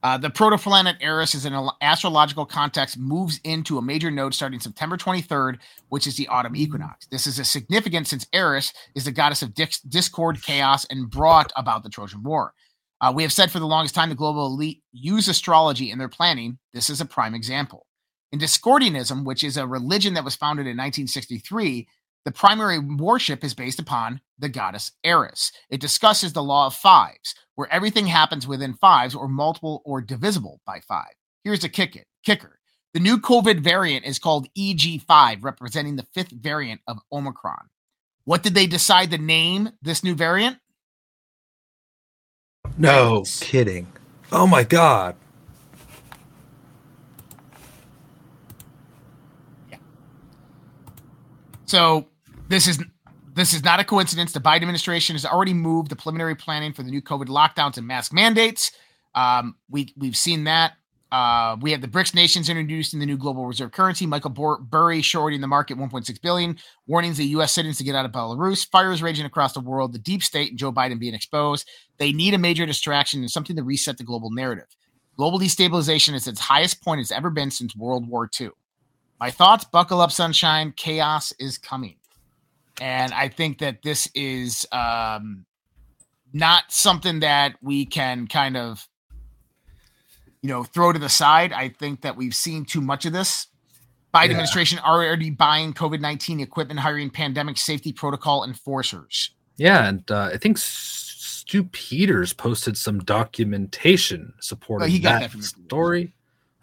Uh, 0.04 0.18
the 0.18 0.30
protoplanet 0.30 0.96
Eris 1.00 1.36
is 1.36 1.46
in 1.46 1.54
an 1.54 1.70
astrological 1.82 2.46
context, 2.46 2.98
moves 2.98 3.40
into 3.44 3.78
a 3.78 3.82
major 3.82 4.10
node 4.10 4.34
starting 4.34 4.60
September 4.60 4.98
23rd, 4.98 5.60
which 5.90 6.08
is 6.08 6.18
the 6.18 6.28
autumn 6.28 6.56
equinox. 6.56 7.06
This 7.08 7.28
is 7.28 7.38
a 7.38 7.46
significant 7.46 8.08
since 8.08 8.26
Eris 8.34 8.74
is 8.96 9.06
the 9.06 9.12
goddess 9.12 9.44
of 9.44 9.54
dis- 9.54 9.80
discord, 9.82 10.42
chaos, 10.42 10.86
and 10.86 11.10
brought 11.10 11.52
about 11.56 11.84
the 11.84 11.90
Trojan 11.90 12.24
War. 12.24 12.54
Uh, 13.00 13.12
we 13.14 13.22
have 13.22 13.34
said 13.34 13.52
for 13.52 13.60
the 13.60 13.68
longest 13.68 13.94
time 13.94 14.10
the 14.10 14.16
global 14.16 14.48
elite 14.48 14.82
use 14.92 15.28
astrology 15.28 15.92
in 15.92 16.00
their 16.00 16.10
planning. 16.10 16.58
This 16.74 16.90
is 16.90 17.00
a 17.00 17.06
prime 17.06 17.36
example. 17.36 17.86
In 18.32 18.40
Discordianism, 18.40 19.24
which 19.24 19.44
is 19.44 19.58
a 19.58 19.68
religion 19.68 20.16
that 20.16 20.24
was 20.24 20.36
founded 20.36 20.64
in 20.64 20.78
1963, 20.78 21.88
the 22.24 22.32
primary 22.32 22.78
worship 22.78 23.44
is 23.44 23.54
based 23.54 23.80
upon 23.80 24.22
the 24.38 24.50
goddess 24.50 24.92
Eris. 25.04 25.52
It 25.70 25.82
discusses 25.82 26.34
the 26.34 26.44
law 26.44 26.68
of 26.68 26.76
fives, 26.76 27.34
where 27.56 27.72
everything 27.74 28.06
happens 28.06 28.48
within 28.48 28.74
fives 28.76 29.16
or 29.16 29.28
multiple 29.28 29.82
or 29.86 30.02
divisible 30.02 30.62
by 30.66 30.82
five. 30.88 31.14
Here's 31.44 31.62
the 31.62 31.70
kick 31.70 31.96
it, 31.96 32.06
kicker. 32.24 32.60
The 32.94 33.00
new 33.00 33.18
COVID 33.18 33.62
variant 33.62 34.06
is 34.06 34.20
called 34.20 34.48
EG5, 34.58 35.44
representing 35.44 35.96
the 35.96 36.06
fifth 36.14 36.32
variant 36.32 36.82
of 36.88 37.00
Omicron. 37.12 37.70
What 38.26 38.44
did 38.44 38.54
they 38.54 38.68
decide 38.68 39.10
to 39.12 39.18
name 39.18 39.70
this 39.82 40.04
new 40.04 40.14
variant? 40.14 40.58
No 42.78 43.24
kidding. 43.40 43.88
Oh 44.32 44.46
my 44.46 44.64
god. 44.64 45.16
Yeah. 49.70 49.78
So 51.66 52.08
this 52.52 52.68
is 52.68 52.84
this 53.34 53.54
is 53.54 53.64
not 53.64 53.80
a 53.80 53.84
coincidence. 53.84 54.34
The 54.34 54.42
Biden 54.42 54.58
administration 54.58 55.16
has 55.16 55.26
already 55.26 55.54
moved 55.54 55.90
the 55.90 55.96
preliminary 55.96 56.36
planning 56.36 56.74
for 56.74 56.84
the 56.84 56.92
new 56.92 57.02
COVID 57.02 57.28
lockdowns 57.28 57.78
and 57.78 57.88
mask 57.88 58.14
mandates. 58.14 58.74
Um, 59.16 59.56
we 59.70 59.94
we've 59.98 60.18
seen 60.18 60.44
that. 60.44 60.74
Uh, 61.12 61.58
we 61.60 61.72
have 61.72 61.82
the 61.82 61.90
BRICS 61.90 62.16
nations 62.16 62.48
introducing 62.48 62.98
the 63.00 63.06
new 63.06 63.18
global 63.18 63.46
reserve 63.46 63.72
currency. 63.72 64.06
Michael 64.06 64.30
Bur- 64.30 64.60
Burry 64.60 65.02
shorting 65.02 65.42
the 65.42 65.48
market 65.48 65.78
1.6 65.78 66.22
billion. 66.22 66.58
Warnings 66.88 67.18
the 67.18 67.26
U.S. 67.26 67.52
citizens 67.52 67.80
to 67.80 67.84
get 67.84 67.96
out 67.96 68.06
of 68.06 68.14
Belarus. 68.14 68.70
Fires 68.70 69.04
raging 69.04 69.26
across 69.26 69.52
the 69.52 69.60
world. 69.60 69.92
The 69.92 70.00
deep 70.00 70.24
state 70.24 70.52
and 70.52 70.60
Joe 70.60 70.72
Biden 70.72 71.00
being 71.00 71.14
exposed. 71.14 71.68
They 71.98 72.14
need 72.14 72.34
a 72.34 72.38
major 72.38 72.66
distraction 72.66 73.20
and 73.20 73.30
something 73.30 73.58
to 73.58 73.64
reset 73.64 73.98
the 73.98 74.06
global 74.06 74.32
narrative. 74.32 74.68
Global 75.18 75.38
destabilization 75.38 76.14
is 76.14 76.28
its 76.28 76.40
highest 76.40 76.82
point 76.82 77.02
it's 77.02 77.12
ever 77.12 77.30
been 77.30 77.52
since 77.52 77.76
World 77.76 78.08
War 78.08 78.30
II. 78.40 78.52
My 79.20 79.32
thoughts: 79.32 79.66
Buckle 79.66 80.00
up, 80.00 80.14
sunshine. 80.14 80.74
Chaos 80.78 81.34
is 81.40 81.58
coming, 81.58 81.98
and 82.82 83.14
I 83.14 83.30
think 83.30 83.60
that 83.60 83.84
this 83.84 84.10
is 84.14 84.68
um, 84.72 85.46
not 86.34 86.64
something 86.70 87.22
that 87.22 87.56
we 87.62 87.86
can 87.86 88.28
kind 88.28 88.58
of 88.58 88.88
you 90.42 90.50
know, 90.50 90.64
throw 90.64 90.92
to 90.92 91.00
the 91.00 91.10
side. 91.10 91.54
I 91.54 91.70
think 91.70 92.02
that 92.02 92.18
we've 92.18 92.36
seen 92.36 92.66
too 92.66 92.82
much 92.82 93.06
of 93.06 93.14
this. 93.14 93.48
Biden 94.14 94.26
Yeah. 94.26 94.32
administration 94.32 94.80
already 94.80 95.30
buying 95.30 95.74
COVID 95.74 96.02
19 96.02 96.40
equipment, 96.40 96.80
hiring 96.80 97.10
pandemic 97.10 97.58
safety 97.58 97.94
protocol 97.94 98.44
enforcers. 98.44 99.32
Yeah, 99.58 99.88
and 99.88 100.10
uh, 100.10 100.32
I 100.34 100.38
think 100.38 100.58
Stu 100.58 101.64
Peters 101.66 102.34
posted 102.34 102.78
some 102.78 103.00
documentation 103.00 104.34
supporting 104.40 104.90
he 104.90 105.00
got 105.00 105.22
that, 105.22 105.32
that 105.32 105.44
story. 105.44 106.14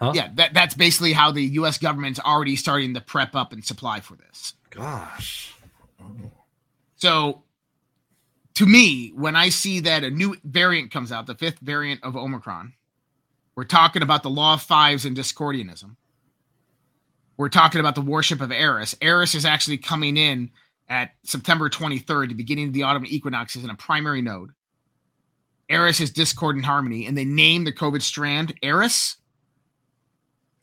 Huh? 0.01 0.13
Yeah, 0.15 0.31
that, 0.35 0.55
that's 0.55 0.75
basically 0.75 1.13
how 1.13 1.31
the 1.31 1.43
US 1.43 1.79
government's 1.79 2.21
already 2.21 2.57
starting 2.57 2.95
to 2.95 3.01
prep 3.01 3.35
up 3.35 3.53
and 3.53 3.65
supply 3.65 4.01
for 4.01 4.17
this. 4.17 4.55
Gosh. 4.71 5.55
So, 6.97 7.43
to 8.55 8.67
me, 8.67 9.13
when 9.15 9.37
I 9.37 9.51
see 9.51 9.81
that 9.81 10.03
a 10.03 10.11
new 10.11 10.37
variant 10.45 10.91
comes 10.91 11.13
out, 11.13 11.27
the 11.27 11.35
fifth 11.35 11.61
variant 11.61 12.03
of 12.03 12.17
Omicron, 12.17 12.73
we're 13.55 13.65
talking 13.65 14.03
about 14.03 14.23
the 14.23 14.31
law 14.31 14.55
of 14.55 14.63
fives 14.63 15.05
and 15.05 15.17
Discordianism. 15.17 15.97
We're 17.37 17.49
talking 17.49 17.81
about 17.81 17.95
the 17.95 18.01
worship 18.01 18.41
of 18.41 18.51
Eris. 18.51 18.97
Eris 19.01 19.37
is 19.37 19.45
actually 19.45 19.79
coming 19.79 20.17
in 20.17 20.51
at 20.89 21.13
September 21.23 21.69
23rd, 21.69 22.29
the 22.29 22.35
beginning 22.35 22.69
of 22.69 22.73
the 22.73 22.83
autumn 22.83 23.07
equinox, 23.07 23.55
is 23.55 23.63
in 23.63 23.71
a 23.71 23.77
primary 23.77 24.23
node. 24.23 24.51
Eris 25.69 26.01
is 26.01 26.11
discord 26.11 26.57
and 26.57 26.65
harmony, 26.65 27.07
and 27.07 27.17
they 27.17 27.25
name 27.25 27.63
the 27.63 27.73
COVID 27.73 28.03
strand 28.03 28.55
Eris. 28.63 29.17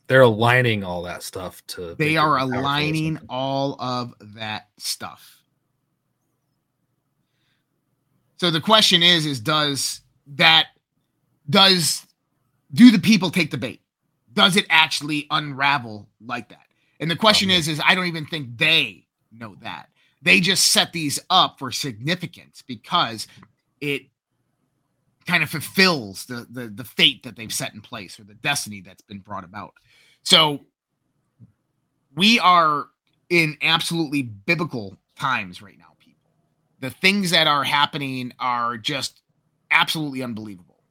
They're 0.08 0.22
aligning 0.22 0.84
all 0.84 1.02
that 1.02 1.22
stuff 1.22 1.66
to. 1.68 1.94
They 1.96 2.16
are 2.16 2.28
more 2.28 2.38
powerful 2.38 2.56
or 2.56 2.60
aligning 2.60 3.18
all 3.28 3.76
of 3.80 4.14
that 4.34 4.68
stuff. 4.78 5.42
So 8.38 8.50
the 8.50 8.60
question 8.60 9.02
is 9.02 9.26
is 9.26 9.40
does 9.40 10.02
that 10.34 10.66
does 11.48 12.06
do 12.72 12.90
the 12.90 12.98
people 12.98 13.30
take 13.30 13.50
the 13.50 13.58
bait? 13.58 13.80
Does 14.32 14.56
it 14.56 14.66
actually 14.68 15.26
unravel 15.30 16.08
like 16.20 16.50
that? 16.50 16.66
And 17.00 17.10
the 17.10 17.16
question 17.16 17.50
is 17.50 17.66
is 17.68 17.80
I 17.84 17.94
don't 17.94 18.06
even 18.06 18.26
think 18.26 18.58
they 18.58 19.06
know 19.32 19.56
that. 19.62 19.88
They 20.22 20.40
just 20.40 20.72
set 20.72 20.92
these 20.92 21.18
up 21.30 21.58
for 21.58 21.70
significance 21.70 22.62
because 22.66 23.26
it 23.80 24.02
kind 25.26 25.42
of 25.42 25.50
fulfills 25.50 26.26
the 26.26 26.46
the 26.50 26.68
the 26.68 26.84
fate 26.84 27.22
that 27.24 27.36
they've 27.36 27.52
set 27.52 27.74
in 27.74 27.80
place 27.80 28.18
or 28.20 28.24
the 28.24 28.34
destiny 28.34 28.80
that's 28.80 29.02
been 29.02 29.18
brought 29.18 29.44
about. 29.44 29.74
So 30.22 30.60
we 32.14 32.38
are 32.40 32.86
in 33.28 33.56
absolutely 33.62 34.22
biblical 34.22 34.96
times 35.18 35.60
right 35.60 35.78
now, 35.78 35.94
people. 35.98 36.30
The 36.80 36.90
things 36.90 37.30
that 37.30 37.46
are 37.46 37.64
happening 37.64 38.32
are 38.38 38.78
just 38.78 39.20
absolutely 39.70 40.22
unbelievable. 40.22 40.82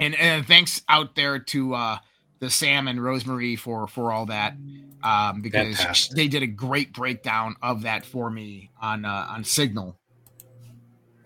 And, 0.00 0.14
and 0.14 0.46
thanks 0.46 0.82
out 0.88 1.16
there 1.16 1.38
to 1.40 1.74
uh, 1.74 1.98
the 2.38 2.50
Sam 2.50 2.86
and 2.86 3.02
Rosemary 3.02 3.56
for 3.56 3.88
for 3.88 4.12
all 4.12 4.26
that, 4.26 4.54
um, 5.02 5.42
because 5.42 5.76
Fantastic. 5.76 6.16
they 6.16 6.28
did 6.28 6.42
a 6.42 6.46
great 6.46 6.92
breakdown 6.92 7.56
of 7.62 7.82
that 7.82 8.06
for 8.06 8.30
me 8.30 8.70
on 8.80 9.04
uh, 9.04 9.26
on 9.28 9.42
Signal. 9.42 9.98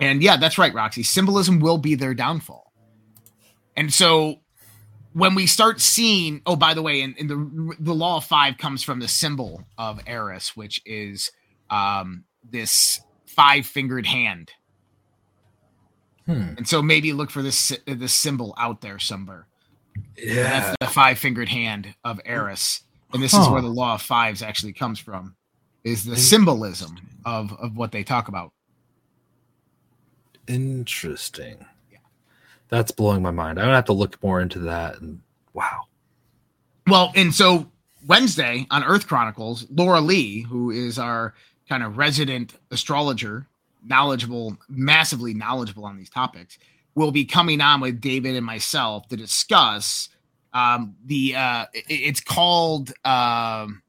And 0.03 0.21
yeah, 0.21 0.37
that's 0.37 0.59
right, 0.59 0.75
Roxy. 0.75 1.05
Symbolism 1.05 1.61
will 1.61 1.79
be 1.79 1.95
their 1.95 2.13
downfall. 2.13 2.73
And 3.77 3.95
so 3.95 4.41
when 5.13 5.37
we 5.37 5.47
start 5.47 5.81
seeing, 5.81 6.43
oh, 6.45 6.57
by 6.57 6.75
the 6.75 6.83
way, 6.83 7.03
and, 7.03 7.15
and 7.21 7.31
the 7.31 7.77
the 7.79 7.95
law 7.95 8.17
of 8.17 8.25
five 8.25 8.59
comes 8.59 8.83
from 8.83 8.99
the 8.99 9.07
symbol 9.07 9.65
of 9.79 10.01
Eris, 10.07 10.57
which 10.57 10.83
is 10.85 11.31
um, 11.71 12.25
this 12.43 13.01
five 13.27 13.65
fingered 13.65 14.07
hand. 14.07 14.51
Hmm. 16.27 16.55
And 16.57 16.67
so 16.67 16.83
maybe 16.83 17.13
look 17.13 17.31
for 17.31 17.43
this 17.43 17.73
this 17.87 18.13
symbol 18.13 18.55
out 18.59 18.81
there 18.81 18.99
somewhere. 18.99 19.47
Yeah. 20.17 20.43
That's 20.43 20.77
the 20.81 20.87
five 20.89 21.19
fingered 21.19 21.49
hand 21.49 21.95
of 22.03 22.21
Eris, 22.25 22.83
and 23.13 23.23
this 23.23 23.35
is 23.35 23.49
where 23.49 23.63
the 23.63 23.69
law 23.69 23.95
of 23.95 24.03
fives 24.03 24.43
actually 24.43 24.73
comes 24.73 24.99
from. 24.99 25.37
Is 25.85 26.05
the 26.05 26.17
symbolism 26.17 26.97
of 27.25 27.53
of 27.53 27.77
what 27.77 27.93
they 27.93 28.03
talk 28.03 28.27
about. 28.27 28.53
Interesting. 30.49 31.65
Yeah. 31.91 31.99
That's 32.69 32.91
blowing 32.91 33.23
my 33.23 33.31
mind. 33.31 33.59
I'm 33.59 33.65
gonna 33.67 33.77
have 33.77 33.85
to 33.87 33.93
look 33.93 34.23
more 34.23 34.41
into 34.41 34.59
that. 34.61 35.01
And 35.01 35.21
wow. 35.53 35.83
Well, 36.87 37.13
and 37.15 37.33
so 37.35 37.71
Wednesday 38.07 38.67
on 38.71 38.83
Earth 38.85 39.07
Chronicles, 39.07 39.67
Laura 39.71 40.01
Lee, 40.01 40.41
who 40.43 40.71
is 40.71 40.99
our 40.99 41.35
kind 41.69 41.83
of 41.83 41.97
resident 41.97 42.55
astrologer, 42.71 43.47
knowledgeable, 43.85 44.57
massively 44.69 45.33
knowledgeable 45.35 45.85
on 45.85 45.97
these 45.97 46.11
topics, 46.11 46.59
will 46.95 47.13
be 47.13 47.25
coming 47.25 47.61
on 47.61 47.81
with 47.81 48.01
David 48.01 48.35
and 48.37 48.45
myself 48.45 49.07
to 49.09 49.17
discuss 49.17 50.09
um, 50.53 50.97
the. 51.07 51.37
Uh, 51.37 51.67
it- 51.73 51.85
it's 51.89 52.21
called 52.21 52.93
um, 53.05 53.81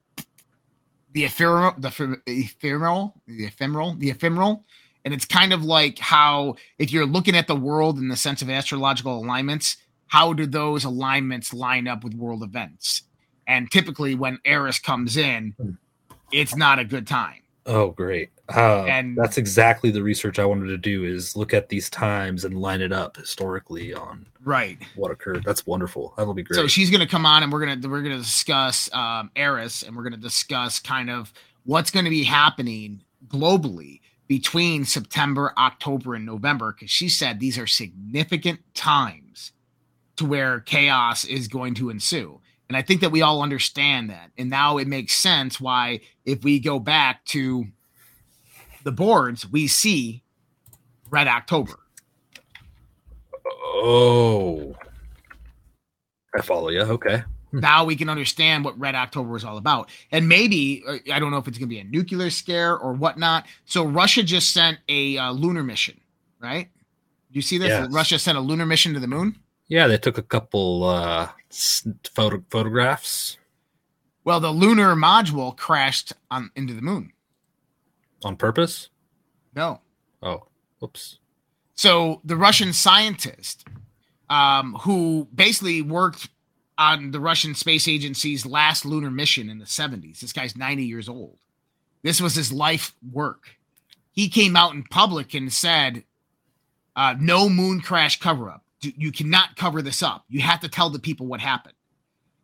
the 1.14 1.26
ephemeral, 1.26 1.74
the 1.80 1.88
ephemeral, 2.28 3.14
the 3.28 3.46
ephemeral, 3.46 3.96
the 3.96 4.10
ephemeral, 4.12 4.64
and 5.06 5.14
it's 5.14 5.26
kind 5.26 5.54
of 5.54 5.64
like 5.64 6.00
how 6.00 6.56
if 6.78 6.92
you're 6.92 7.06
looking 7.06 7.36
at 7.36 7.48
the 7.48 7.56
world 7.56 7.98
in 7.98 8.08
the 8.08 8.16
sense 8.16 8.42
of 8.42 8.50
astrological 8.50 9.18
alignments, 9.24 9.78
how 10.08 10.34
do 10.34 10.46
those 10.46 10.84
alignments 10.84 11.54
line 11.54 11.88
up 11.88 12.04
with 12.04 12.14
world 12.14 12.44
events? 12.44 13.04
And 13.48 13.70
typically, 13.72 14.16
when 14.16 14.40
Eris 14.46 14.80
comes 14.80 15.18
in, 15.18 15.56
it's 16.32 16.56
not 16.56 16.80
a 16.80 16.86
good 16.86 17.06
time. 17.08 17.42
Oh, 17.66 17.92
great. 17.92 18.30
Uh, 18.54 18.84
And- 18.84 19.18
that's 19.18 19.38
exactly 19.38 19.90
the 19.90 20.04
research 20.04 20.38
I 20.38 20.46
wanted 20.46 20.68
to 20.68 20.78
do 20.78 21.06
is 21.06 21.36
look 21.36 21.54
at 21.54 21.70
these 21.70 21.90
times 21.90 22.44
and 22.46 22.60
line 22.60 22.82
it 22.82 22.92
up 22.92 23.16
historically 23.18 23.94
on 23.94 24.26
Right. 24.44 24.78
what 24.96 25.12
occurred. 25.12 25.44
That's 25.46 25.66
wonderful. 25.66 26.14
That'll 26.18 26.34
be 26.34 26.44
great. 26.44 26.58
So 26.58 26.68
she's 26.68 26.90
going 26.90 27.00
to 27.00 27.08
come 27.08 27.26
on, 27.26 27.42
and 27.44 27.52
we're 27.54 27.66
gonna 27.66 27.88
we're 27.88 28.02
gonna 28.02 28.18
discuss 28.18 28.94
um, 28.94 29.32
Eris, 29.38 29.84
and 29.84 29.96
we're 29.96 30.04
gonna 30.04 30.18
discuss 30.18 30.80
kind 30.82 31.10
of 31.10 31.32
what's 31.64 31.90
going 31.90 32.04
to 32.04 32.12
be 32.12 32.24
happening 32.24 33.02
globally 33.30 34.02
between 34.34 34.84
September, 34.84 35.54
October, 35.60 36.16
and 36.16 36.26
November, 36.26 36.74
because 36.74 36.90
she 36.90 37.08
said 37.08 37.40
these 37.40 37.60
are 37.60 37.68
significant 37.68 38.60
times 38.74 39.52
to 40.16 40.26
where 40.26 40.60
chaos 40.60 41.24
is 41.24 41.48
going 41.48 41.76
to 41.76 41.92
ensue. 41.92 42.42
And 42.68 42.76
I 42.76 42.82
think 42.82 43.02
that 43.02 43.12
we 43.12 43.22
all 43.22 43.44
understand 43.44 44.10
that. 44.10 44.32
And 44.36 44.50
now 44.50 44.80
it 44.80 44.88
makes 44.88 45.14
sense 45.14 45.62
why, 45.62 46.00
if 46.26 46.44
we 46.44 46.60
go 46.60 46.80
back 46.80 47.24
to 47.26 47.66
the 48.84 48.92
boards, 48.92 49.48
we 49.48 49.68
see 49.68 50.24
Red 51.12 51.28
October. 51.28 51.78
oh, 53.46 54.76
I 56.36 56.42
follow 56.42 56.70
you. 56.70 56.82
Okay. 56.82 57.22
Now 57.54 57.86
we 57.86 57.96
can 57.96 58.10
understand 58.10 58.66
what 58.66 58.78
Red 58.80 58.96
October 58.96 59.30
was 59.30 59.46
all 59.46 59.58
about. 59.58 59.90
And 60.12 60.28
maybe 60.28 60.84
uh, 60.88 60.98
I 61.14 61.20
don't 61.20 61.32
know 61.32 61.38
if 61.38 61.48
it's 61.48 61.58
going 61.58 61.70
to 61.70 61.74
be 61.76 61.80
a 61.80 61.84
nuclear 61.86 62.30
scare 62.30 62.78
or 62.78 62.94
whatnot. 62.94 63.46
So 63.66 63.86
Russia 63.86 64.24
just 64.24 64.52
sent 64.52 64.80
a 64.90 65.18
uh, 65.18 65.32
lunar 65.32 65.64
mission, 65.64 66.00
right? 66.42 66.68
Do 67.32 67.38
you 67.38 67.42
see 67.42 67.58
this? 67.58 67.70
Yes. 67.70 67.90
Russia 67.92 68.20
sent 68.20 68.38
a 68.38 68.42
lunar 68.42 68.66
mission 68.66 68.94
to 68.96 69.00
the 69.00 69.08
moon. 69.08 69.38
Yeah, 69.68 69.88
they 69.88 69.98
took 69.98 70.18
a 70.18 70.24
couple 70.24 70.84
uh 70.84 71.30
photo- 72.14 72.44
photographs 72.50 73.38
Well, 74.24 74.40
the 74.40 74.52
lunar 74.52 74.96
module 74.96 75.56
crashed 75.56 76.14
on 76.30 76.52
into 76.56 76.74
the 76.74 76.82
moon. 76.82 77.12
on 78.24 78.36
purpose. 78.36 78.90
No. 79.56 79.80
Oh, 80.22 80.44
whoops. 80.80 81.20
So 81.76 82.22
the 82.24 82.36
Russian 82.38 82.72
scientist, 82.74 83.66
um, 84.30 84.76
who 84.82 85.28
basically 85.34 85.82
worked 85.82 86.30
on 86.78 87.12
the 87.12 87.20
Russian 87.20 87.56
Space 87.56 87.88
Agency's 87.88 88.46
last 88.46 88.86
lunar 88.86 89.12
mission 89.12 89.50
in 89.50 89.60
the 89.60 89.66
70s, 89.66 90.20
this 90.20 90.34
guy's 90.34 90.58
90 90.58 90.84
years 90.84 91.08
old. 91.08 91.38
This 92.02 92.20
was 92.20 92.36
his 92.36 92.52
life 92.52 92.94
work. 93.12 93.58
He 94.12 94.30
came 94.30 94.56
out 94.56 94.74
in 94.74 94.84
public 94.84 95.34
and 95.34 95.52
said, 95.52 96.04
uh, 96.96 97.16
"No 97.20 97.50
moon 97.50 97.82
crash 97.82 98.20
cover 98.20 98.50
up. 98.50 98.64
You 98.82 99.12
cannot 99.12 99.56
cover 99.56 99.82
this 99.82 100.04
up. 100.04 100.26
You 100.28 100.42
have 100.42 100.60
to 100.60 100.68
tell 100.70 100.90
the 100.90 101.00
people 101.00 101.26
what 101.26 101.40
happened." 101.40 101.76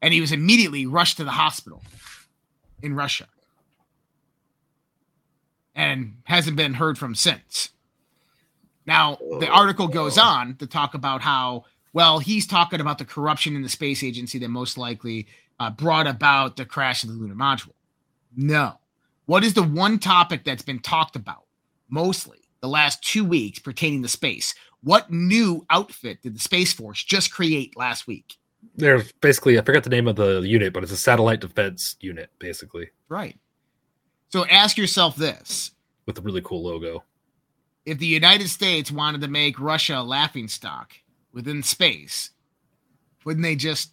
And 0.01 0.13
he 0.13 0.21
was 0.21 0.31
immediately 0.31 0.85
rushed 0.85 1.17
to 1.17 1.23
the 1.23 1.31
hospital 1.31 1.83
in 2.81 2.95
Russia, 2.95 3.27
and 5.75 6.21
hasn't 6.23 6.55
been 6.55 6.75
heard 6.75 6.97
from 6.97 7.13
since. 7.13 7.69
Now, 8.85 9.17
the 9.39 9.47
article 9.49 9.87
goes 9.87 10.17
on 10.17 10.55
to 10.55 10.65
talk 10.65 10.93
about 10.95 11.21
how, 11.21 11.65
well, 11.93 12.19
he's 12.19 12.45
talking 12.47 12.81
about 12.81 12.97
the 12.97 13.05
corruption 13.05 13.55
in 13.55 13.61
the 13.61 13.69
space 13.69 14.03
agency 14.03 14.37
that 14.39 14.49
most 14.49 14.77
likely 14.77 15.27
uh, 15.59 15.69
brought 15.69 16.07
about 16.07 16.55
the 16.55 16.65
crash 16.65 17.03
of 17.03 17.09
the 17.09 17.15
lunar 17.15 17.35
module. 17.35 17.73
No. 18.35 18.79
What 19.25 19.43
is 19.43 19.53
the 19.53 19.63
one 19.63 19.99
topic 19.99 20.43
that's 20.43 20.63
been 20.63 20.79
talked 20.79 21.15
about 21.15 21.43
mostly 21.89 22.39
the 22.61 22.67
last 22.67 23.03
two 23.03 23.23
weeks 23.25 23.59
pertaining 23.59 24.01
to 24.03 24.09
space? 24.09 24.53
What 24.81 25.11
new 25.11 25.65
outfit 25.69 26.21
did 26.21 26.35
the 26.35 26.39
Space 26.39 26.71
Force 26.73 27.03
just 27.03 27.33
create 27.33 27.75
last 27.77 28.07
week? 28.07 28.37
There's 28.75 29.11
basically 29.13 29.57
I 29.59 29.61
forgot 29.61 29.83
the 29.83 29.89
name 29.89 30.07
of 30.07 30.15
the 30.15 30.39
unit, 30.41 30.73
but 30.73 30.83
it's 30.83 30.91
a 30.91 30.97
satellite 30.97 31.41
defense 31.41 31.95
unit, 31.99 32.29
basically, 32.39 32.89
Right. 33.09 33.37
So 34.31 34.45
ask 34.45 34.77
yourself 34.77 35.15
this 35.15 35.71
with 36.05 36.17
a 36.19 36.21
really 36.21 36.41
cool 36.41 36.63
logo. 36.63 37.03
if 37.85 37.97
the 37.97 38.05
United 38.05 38.47
States 38.47 38.91
wanted 38.91 39.21
to 39.21 39.27
make 39.27 39.59
Russia 39.59 39.97
a 39.97 40.03
laughing 40.03 40.47
stock 40.47 40.93
within 41.33 41.63
space, 41.63 42.31
wouldn't 43.25 43.43
they 43.43 43.55
just 43.55 43.91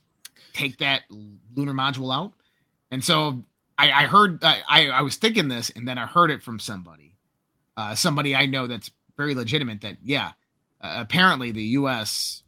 take 0.53 0.79
that 0.79 1.03
lunar 1.55 1.73
module 1.73 2.15
out? 2.15 2.33
And 2.91 3.05
so 3.05 3.45
I, 3.79 3.91
I 3.91 4.07
heard, 4.07 4.43
I, 4.43 4.89
I 4.89 5.03
was 5.03 5.17
thinking 5.17 5.49
this, 5.49 5.71
and 5.71 5.87
then 5.87 5.99
I 5.99 6.07
heard 6.07 6.31
it 6.31 6.43
from 6.43 6.59
somebody, 6.59 7.15
uh, 7.77 7.95
somebody 7.95 8.35
I 8.35 8.47
know 8.47 8.67
that's 8.67 8.91
very 9.17 9.35
legitimate. 9.35 9.81
That 9.83 9.97
yeah, 10.03 10.33
uh, 10.81 10.97
apparently 10.99 11.51
the 11.51 11.63
U.S. 11.63 12.43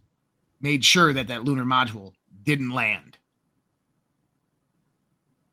made 0.61 0.85
sure 0.85 1.13
that 1.13 1.29
that 1.29 1.45
lunar 1.45 1.65
module 1.65 2.13
didn't 2.43 2.71
land. 2.71 3.19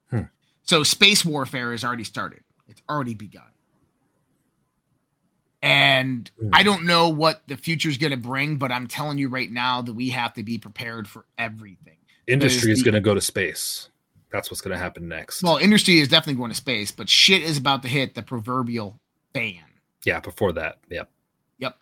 Hmm. 0.09 0.21
So 0.63 0.83
space 0.83 1.25
warfare 1.25 1.71
has 1.71 1.83
already 1.83 2.03
started. 2.03 2.41
It's 2.67 2.81
already 2.89 3.13
begun. 3.13 3.43
And. 5.95 6.31
I 6.53 6.63
don't 6.63 6.85
know 6.85 7.09
what 7.09 7.41
the 7.47 7.57
future 7.57 7.89
is 7.89 7.97
going 7.97 8.11
to 8.11 8.17
bring, 8.17 8.57
but 8.57 8.71
I'm 8.71 8.87
telling 8.87 9.17
you 9.17 9.29
right 9.29 9.51
now 9.51 9.81
that 9.81 9.93
we 9.93 10.09
have 10.09 10.33
to 10.33 10.43
be 10.43 10.57
prepared 10.57 11.07
for 11.07 11.25
everything. 11.37 11.97
Industry 12.27 12.71
is 12.71 12.81
going 12.83 12.93
to 12.93 13.01
go 13.01 13.13
to 13.13 13.21
space. 13.21 13.89
That's 14.31 14.49
what's 14.51 14.61
going 14.61 14.75
to 14.75 14.81
happen 14.81 15.07
next. 15.07 15.43
Well, 15.43 15.57
industry 15.57 15.99
is 15.99 16.07
definitely 16.07 16.39
going 16.39 16.51
to 16.51 16.55
space, 16.57 16.91
but 16.91 17.07
shit 17.07 17.41
is 17.41 17.57
about 17.57 17.81
to 17.83 17.87
hit 17.87 18.15
the 18.15 18.21
proverbial 18.23 18.99
fan. 19.33 19.63
yeah, 20.05 20.19
before 20.19 20.51
that, 20.53 20.79
yep. 20.89 21.09
Yep. 21.59 21.77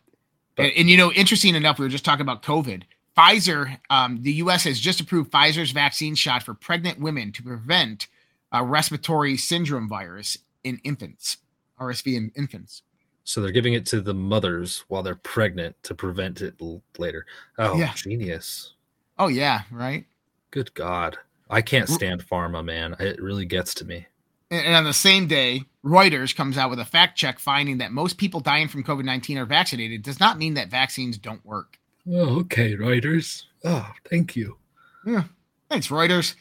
But- 0.56 0.64
and, 0.66 0.74
and, 0.78 0.90
you 0.90 0.98
know, 0.98 1.12
interesting 1.12 1.56
enough, 1.56 1.80
we 1.80 1.86
were 1.86 1.90
just 1.90 2.06
talking 2.06 2.22
about 2.22 2.44
COVID. 2.44 2.84
Pfizer, 3.18 3.80
um, 3.90 4.22
the 4.22 4.34
U.S. 4.34 4.64
has 4.64 4.80
just 4.80 5.00
approved 5.00 5.32
Pfizer's 5.32 5.72
vaccine 5.72 6.16
shot 6.16 6.44
for 6.44 6.54
pregnant 6.54 7.00
women 7.00 7.32
to 7.34 7.44
prevent 7.44 8.08
uh, 8.54 8.64
respiratory 8.64 9.38
syndrome 9.38 9.88
virus 9.88 10.38
in 10.64 10.80
infants, 10.84 11.38
RSV 11.80 12.16
in 12.16 12.32
infants. 12.36 12.82
So 13.26 13.42
they're 13.42 13.52
giving 13.52 13.74
it 13.74 13.86
to 13.88 14.02
the 14.02 14.14
mothers 14.14 14.84
while 14.90 15.02
they're 15.04 15.16
pregnant 15.16 15.82
to 15.84 15.96
prevent 15.96 16.42
it 16.42 16.56
l- 16.62 16.82
later. 16.98 17.26
Oh, 17.58 17.78
Yeah. 17.78 17.94
genius! 17.96 18.74
Oh 19.18 19.28
yeah, 19.28 19.62
right. 19.72 20.06
Good 20.52 20.74
God, 20.74 21.18
I 21.50 21.62
can't 21.62 21.88
stand 21.90 22.28
pharma, 22.28 22.64
man. 22.66 22.96
It 23.00 23.22
really 23.22 23.46
gets 23.46 23.74
to 23.76 23.86
me. 23.86 24.08
And, 24.52 24.76
on 24.76 24.84
the 24.84 24.94
same 24.94 25.26
day, 25.28 25.64
Reuters 25.84 26.36
comes 26.36 26.58
out 26.58 26.70
with 26.70 26.80
a 26.80 26.86
fact 26.86 27.18
check 27.18 27.40
finding 27.40 27.78
that 27.80 27.92
most 27.92 28.18
people 28.18 28.40
dying 28.40 28.68
from 28.68 28.84
COVID 28.84 29.04
19 29.06 29.38
are 29.40 29.46
vaccinated 29.46 30.04
does 30.04 30.20
not 30.20 30.38
mean 30.38 30.54
that 30.56 30.70
vaccines 30.70 31.18
don't 31.18 31.44
work. 31.46 31.80
Oh, 32.12 32.40
okay, 32.42 32.76
Reuters. 32.76 33.44
Oh, 33.64 33.90
thank 34.10 34.36
you. 34.36 34.58
Yeah. 35.06 35.24
Thanks, 35.70 35.88
Reuters. 35.88 36.36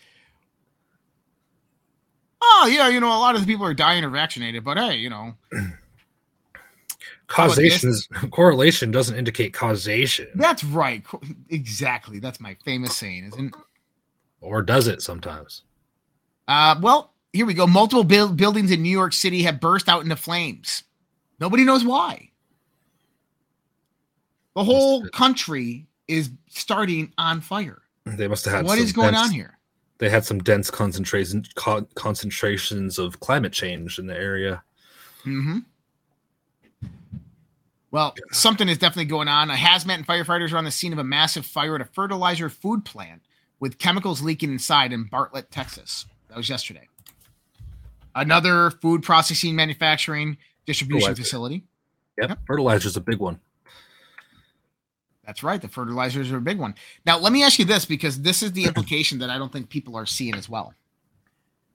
Oh, 2.42 2.68
yeah, 2.70 2.88
you 2.88 3.00
know, 3.00 3.08
a 3.08 3.20
lot 3.20 3.34
of 3.34 3.40
the 3.40 3.46
people 3.46 3.64
are 3.64 3.72
dying 3.74 4.04
or 4.04 4.10
vaccinated, 4.10 4.64
but 4.64 4.76
hey, 4.76 4.96
you 4.96 5.08
know, 5.08 5.34
Causation 7.32 7.90
is 7.90 8.08
correlation 8.30 8.90
doesn't 8.90 9.16
indicate 9.16 9.52
causation, 9.54 10.28
that's 10.34 10.62
right. 10.64 11.02
Exactly. 11.48 12.18
That's 12.18 12.40
my 12.40 12.56
famous 12.64 12.96
saying, 12.96 13.24
isn't 13.32 13.54
it? 13.54 13.60
or 14.40 14.60
does 14.62 14.88
it 14.88 15.00
sometimes? 15.02 15.62
Uh, 16.48 16.74
well, 16.82 17.12
here 17.32 17.46
we 17.46 17.54
go. 17.54 17.66
Multiple 17.66 18.04
buil- 18.04 18.32
buildings 18.32 18.70
in 18.70 18.82
New 18.82 18.90
York 18.90 19.12
City 19.12 19.42
have 19.44 19.60
burst 19.60 19.88
out 19.88 20.02
into 20.02 20.16
flames. 20.16 20.82
Nobody 21.40 21.64
knows 21.64 21.84
why. 21.84 22.30
The 24.54 24.64
whole 24.64 25.08
country 25.08 25.86
is 26.08 26.30
starting 26.48 27.12
on 27.16 27.40
fire. 27.40 27.82
They 28.04 28.28
must 28.28 28.44
have 28.44 28.54
had. 28.54 28.64
What 28.66 28.78
is 28.78 28.92
going 28.92 29.12
dense- 29.14 29.28
on 29.28 29.30
here? 29.32 29.58
They 29.98 30.10
had 30.10 30.24
some 30.24 30.40
dense 30.40 30.68
concentration 30.70 31.44
con- 31.54 31.86
concentrations 31.94 32.98
of 32.98 33.20
climate 33.20 33.52
change 33.52 33.98
in 34.00 34.06
the 34.06 34.16
area. 34.16 34.62
hmm 35.22 35.60
Well, 37.92 38.14
something 38.32 38.68
is 38.68 38.78
definitely 38.78 39.04
going 39.04 39.28
on. 39.28 39.50
A 39.50 39.54
hazmat 39.54 39.94
and 39.96 40.06
firefighters 40.06 40.52
are 40.52 40.56
on 40.56 40.64
the 40.64 40.70
scene 40.70 40.92
of 40.94 40.98
a 40.98 41.04
massive 41.04 41.44
fire 41.46 41.74
at 41.74 41.80
a 41.82 41.84
fertilizer 41.84 42.48
food 42.48 42.84
plant 42.86 43.22
with 43.60 43.78
chemicals 43.78 44.22
leaking 44.22 44.50
inside 44.50 44.92
in 44.92 45.04
Bartlett, 45.04 45.50
Texas. 45.50 46.06
That 46.28 46.38
was 46.38 46.48
yesterday. 46.48 46.88
Another 48.14 48.70
food 48.70 49.02
processing, 49.02 49.54
manufacturing, 49.54 50.38
distribution 50.66 51.00
Fertilizer. 51.10 51.22
facility. 51.22 51.64
Yep, 52.18 52.30
Yep. 52.30 52.38
fertilizer's 52.46 52.96
a 52.96 53.00
big 53.00 53.18
one. 53.18 53.38
That's 55.26 55.42
right. 55.42 55.60
The 55.60 55.68
fertilizers 55.68 56.32
are 56.32 56.38
a 56.38 56.40
big 56.42 56.58
one. 56.58 56.74
Now, 57.06 57.18
let 57.18 57.32
me 57.32 57.42
ask 57.42 57.58
you 57.58 57.64
this 57.64 57.84
because 57.84 58.20
this 58.22 58.42
is 58.42 58.52
the 58.52 58.64
implication 58.68 59.18
that 59.18 59.30
I 59.30 59.38
don't 59.38 59.52
think 59.52 59.68
people 59.68 59.96
are 59.96 60.06
seeing 60.06 60.34
as 60.34 60.48
well. 60.48 60.74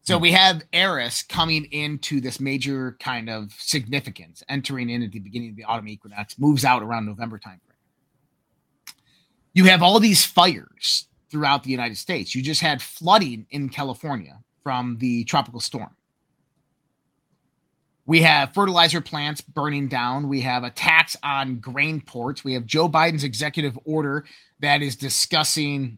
So 0.07 0.17
we 0.17 0.31
have 0.31 0.63
Eris 0.71 1.21
coming 1.21 1.65
into 1.65 2.21
this 2.21 2.39
major 2.39 2.95
kind 3.01 3.29
of 3.29 3.51
significance, 3.57 4.41
entering 4.47 4.89
in 4.89 5.03
at 5.03 5.11
the 5.11 5.19
beginning 5.19 5.49
of 5.49 5.57
the 5.57 5.65
autumn 5.65 5.89
equinox, 5.89 6.39
moves 6.39 6.63
out 6.63 6.81
around 6.81 7.05
November 7.05 7.37
timeframe. 7.37 7.59
You 9.53 9.65
have 9.65 9.83
all 9.83 9.99
these 9.99 10.23
fires 10.23 11.09
throughout 11.29 11.65
the 11.65 11.71
United 11.71 11.97
States. 11.97 12.33
You 12.33 12.41
just 12.41 12.61
had 12.61 12.81
flooding 12.81 13.47
in 13.49 13.67
California 13.67 14.39
from 14.63 14.97
the 14.99 15.25
tropical 15.25 15.59
storm. 15.59 15.93
We 18.05 18.21
have 18.21 18.53
fertilizer 18.53 19.01
plants 19.01 19.41
burning 19.41 19.89
down. 19.89 20.29
We 20.29 20.39
have 20.39 20.63
attacks 20.63 21.17
on 21.21 21.57
grain 21.57 21.99
ports. 21.99 22.45
We 22.45 22.53
have 22.53 22.65
Joe 22.65 22.87
Biden's 22.87 23.25
executive 23.25 23.77
order 23.83 24.23
that 24.61 24.81
is 24.81 24.95
discussing 24.95 25.97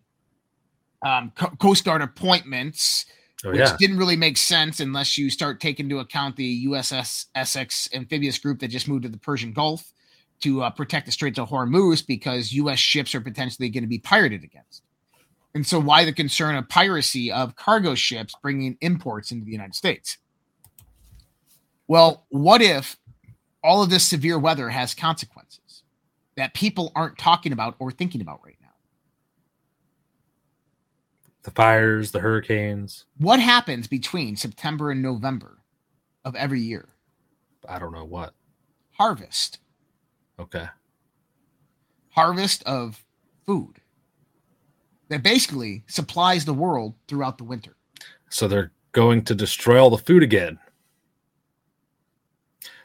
um, 1.05 1.31
Co- 1.35 1.55
Coast 1.57 1.85
Guard 1.85 2.01
appointments, 2.01 3.05
Oh 3.45 3.51
which 3.51 3.59
yeah, 3.59 3.77
didn't 3.79 3.97
really 3.97 4.17
make 4.17 4.37
sense 4.37 4.81
unless 4.81 5.17
you 5.17 5.29
start 5.29 5.61
taking 5.61 5.85
into 5.85 5.99
account 5.99 6.35
the 6.35 6.65
USS 6.65 7.27
Essex 7.35 7.87
amphibious 7.93 8.37
group 8.37 8.59
that 8.59 8.67
just 8.67 8.87
moved 8.87 9.03
to 9.03 9.09
the 9.09 9.17
Persian 9.17 9.53
Gulf 9.53 9.93
to 10.41 10.63
uh, 10.63 10.69
protect 10.69 11.05
the 11.05 11.11
Straits 11.11 11.39
of 11.39 11.49
Hormuz 11.49 12.05
because 12.05 12.51
U.S. 12.53 12.79
ships 12.79 13.15
are 13.15 13.21
potentially 13.21 13.69
going 13.69 13.83
to 13.83 13.87
be 13.87 13.99
pirated 13.99 14.43
against. 14.43 14.83
And 15.55 15.65
so, 15.65 15.79
why 15.79 16.05
the 16.05 16.13
concern 16.13 16.55
of 16.55 16.67
piracy 16.69 17.31
of 17.31 17.55
cargo 17.55 17.95
ships 17.95 18.33
bringing 18.41 18.77
imports 18.81 19.31
into 19.31 19.45
the 19.45 19.51
United 19.51 19.75
States? 19.75 20.17
Well, 21.87 22.25
what 22.29 22.61
if 22.61 22.97
all 23.63 23.81
of 23.81 23.89
this 23.89 24.05
severe 24.05 24.37
weather 24.37 24.69
has 24.69 24.93
consequences 24.93 25.83
that 26.37 26.53
people 26.53 26.91
aren't 26.95 27.17
talking 27.17 27.51
about 27.51 27.75
or 27.79 27.91
thinking 27.91 28.21
about 28.21 28.41
right 28.45 28.57
now? 28.58 28.58
The 31.49 31.55
fires, 31.55 32.11
the 32.11 32.19
hurricanes. 32.19 33.05
What 33.17 33.39
happens 33.39 33.87
between 33.87 34.35
September 34.35 34.91
and 34.91 35.01
November 35.01 35.59
of 36.23 36.35
every 36.35 36.61
year? 36.61 36.89
I 37.67 37.79
don't 37.79 37.91
know 37.93 38.05
what. 38.05 38.33
Harvest. 38.91 39.59
Okay, 40.39 40.67
harvest 42.11 42.63
of 42.63 43.03
food. 43.45 43.75
that 45.09 45.23
basically 45.23 45.83
supplies 45.87 46.45
the 46.45 46.53
world 46.53 46.93
throughout 47.07 47.37
the 47.37 47.43
winter. 47.43 47.75
So 48.29 48.47
they're 48.47 48.71
going 48.91 49.23
to 49.25 49.35
destroy 49.35 49.81
all 49.81 49.89
the 49.89 49.97
food 49.97 50.21
again. 50.23 50.59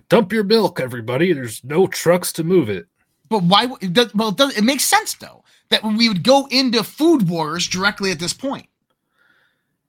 Dump 0.09 0.33
your 0.33 0.43
milk, 0.45 0.81
everybody. 0.81 1.33
There's 1.33 1.63
no 1.65 1.87
trucks 1.87 2.33
to 2.35 2.45
move 2.45 2.69
it. 2.71 2.87
But 3.29 3.43
why? 3.45 3.63
w- 3.67 3.79
It 3.81 3.93
does, 3.93 4.13
well, 4.15 4.35
it 4.39 4.65
makes 4.65 4.85
sense 4.85 5.15
though 5.15 5.44
that 5.75 5.83
we 5.83 6.09
would 6.09 6.23
go 6.23 6.47
into 6.51 6.85
food 6.85 7.29
wars 7.29 7.67
directly 7.67 8.13
at 8.13 8.21
this 8.21 8.33
point. 8.33 8.69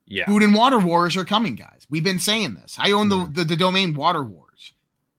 Yeah. 0.07 0.25
Food 0.25 0.41
and 0.41 0.53
water 0.53 0.79
wars 0.79 1.15
are 1.15 1.25
coming, 1.25 1.55
guys. 1.55 1.85
We've 1.89 2.03
been 2.03 2.19
saying 2.19 2.55
this. 2.55 2.75
I 2.79 2.91
own 2.91 3.09
the, 3.09 3.29
the, 3.31 3.43
the 3.43 3.55
domain 3.55 3.93
Water 3.93 4.23
Wars. 4.23 4.73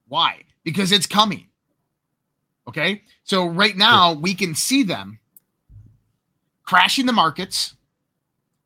Why? 0.09 0.43
Because 0.65 0.91
it's 0.91 1.07
coming. 1.07 1.47
Okay. 2.67 3.03
So 3.23 3.47
right 3.47 3.77
now 3.77 4.13
we 4.13 4.35
can 4.35 4.55
see 4.57 4.83
them 4.83 5.21
crashing 6.65 7.07
the 7.07 7.13
markets, 7.13 7.75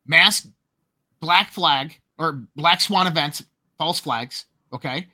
mass 0.07 0.47
black 1.21 1.51
flag 1.51 1.99
or 2.19 2.45
black 2.57 2.81
swan 2.81 3.07
events, 3.07 3.45
false 3.77 4.01
flags. 4.01 4.47
Okay. 4.73 5.07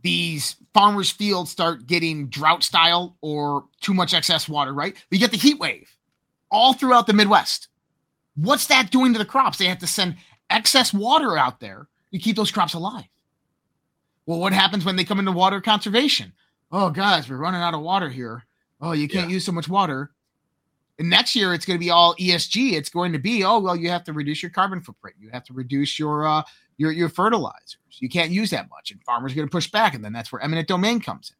These 0.00 0.56
farmers' 0.72 1.10
fields 1.10 1.50
start 1.50 1.86
getting 1.86 2.28
drought 2.28 2.62
style 2.62 3.16
or 3.20 3.64
too 3.82 3.92
much 3.92 4.14
excess 4.14 4.48
water, 4.48 4.72
right? 4.72 4.96
We 5.10 5.18
get 5.18 5.32
the 5.32 5.36
heat 5.36 5.58
wave 5.58 5.90
all 6.50 6.72
throughout 6.72 7.06
the 7.06 7.12
Midwest. 7.12 7.68
What's 8.36 8.66
that 8.66 8.90
doing 8.90 9.12
to 9.12 9.18
the 9.18 9.24
crops? 9.24 9.58
They 9.58 9.66
have 9.66 9.78
to 9.80 9.86
send 9.86 10.16
excess 10.50 10.92
water 10.94 11.36
out 11.36 11.60
there 11.60 11.88
to 12.12 12.18
keep 12.18 12.36
those 12.36 12.50
crops 12.50 12.74
alive. 12.74 13.04
Well, 14.26 14.38
what 14.38 14.52
happens 14.52 14.84
when 14.84 14.96
they 14.96 15.04
come 15.04 15.18
into 15.18 15.32
water 15.32 15.60
conservation? 15.60 16.32
Oh, 16.70 16.90
guys, 16.90 17.28
we're 17.28 17.36
running 17.38 17.62
out 17.62 17.74
of 17.74 17.80
water 17.80 18.08
here. 18.10 18.44
Oh, 18.80 18.92
you 18.92 19.08
can't 19.08 19.28
Yeah. 19.28 19.34
use 19.34 19.44
so 19.46 19.52
much 19.52 19.68
water. 19.68 20.12
And 20.98 21.08
next 21.08 21.34
year, 21.36 21.54
it's 21.54 21.64
going 21.64 21.78
to 21.78 21.84
be 21.84 21.90
all 21.90 22.14
ESG. 22.16 22.72
It's 22.72 22.90
going 22.90 23.12
to 23.12 23.18
be, 23.18 23.44
oh, 23.44 23.58
well, 23.60 23.76
you 23.76 23.88
have 23.90 24.04
to 24.04 24.12
reduce 24.12 24.42
your 24.42 24.50
carbon 24.50 24.80
footprint. 24.80 25.16
You 25.18 25.30
have 25.32 25.44
to 25.44 25.52
reduce 25.52 25.98
your 25.98 26.26
uh, 26.26 26.42
your 26.76 26.92
your 26.92 27.08
fertilizers. 27.08 27.78
You 28.00 28.08
can't 28.08 28.30
use 28.30 28.50
that 28.50 28.68
much, 28.68 28.90
and 28.90 29.02
farmers 29.04 29.32
are 29.32 29.36
going 29.36 29.48
to 29.48 29.52
push 29.52 29.70
back, 29.70 29.94
and 29.94 30.04
then 30.04 30.12
that's 30.12 30.30
where 30.32 30.42
eminent 30.42 30.68
domain 30.68 31.00
comes 31.00 31.30
in. 31.30 31.36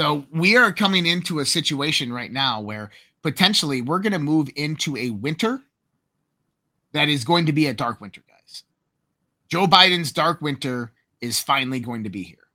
So 0.00 0.24
we 0.32 0.56
are 0.56 0.72
coming 0.72 1.04
into 1.04 1.40
a 1.40 1.44
situation 1.44 2.10
right 2.10 2.32
now 2.32 2.62
where 2.62 2.88
potentially 3.20 3.82
we're 3.82 3.98
going 3.98 4.14
to 4.14 4.18
move 4.18 4.48
into 4.56 4.96
a 4.96 5.10
winter 5.10 5.60
that 6.92 7.10
is 7.10 7.22
going 7.22 7.44
to 7.44 7.52
be 7.52 7.66
a 7.66 7.74
dark 7.74 8.00
winter, 8.00 8.22
guys. 8.26 8.64
Joe 9.48 9.66
Biden's 9.66 10.10
dark 10.10 10.40
winter 10.40 10.92
is 11.20 11.38
finally 11.38 11.80
going 11.80 12.04
to 12.04 12.08
be 12.08 12.22
here. 12.22 12.48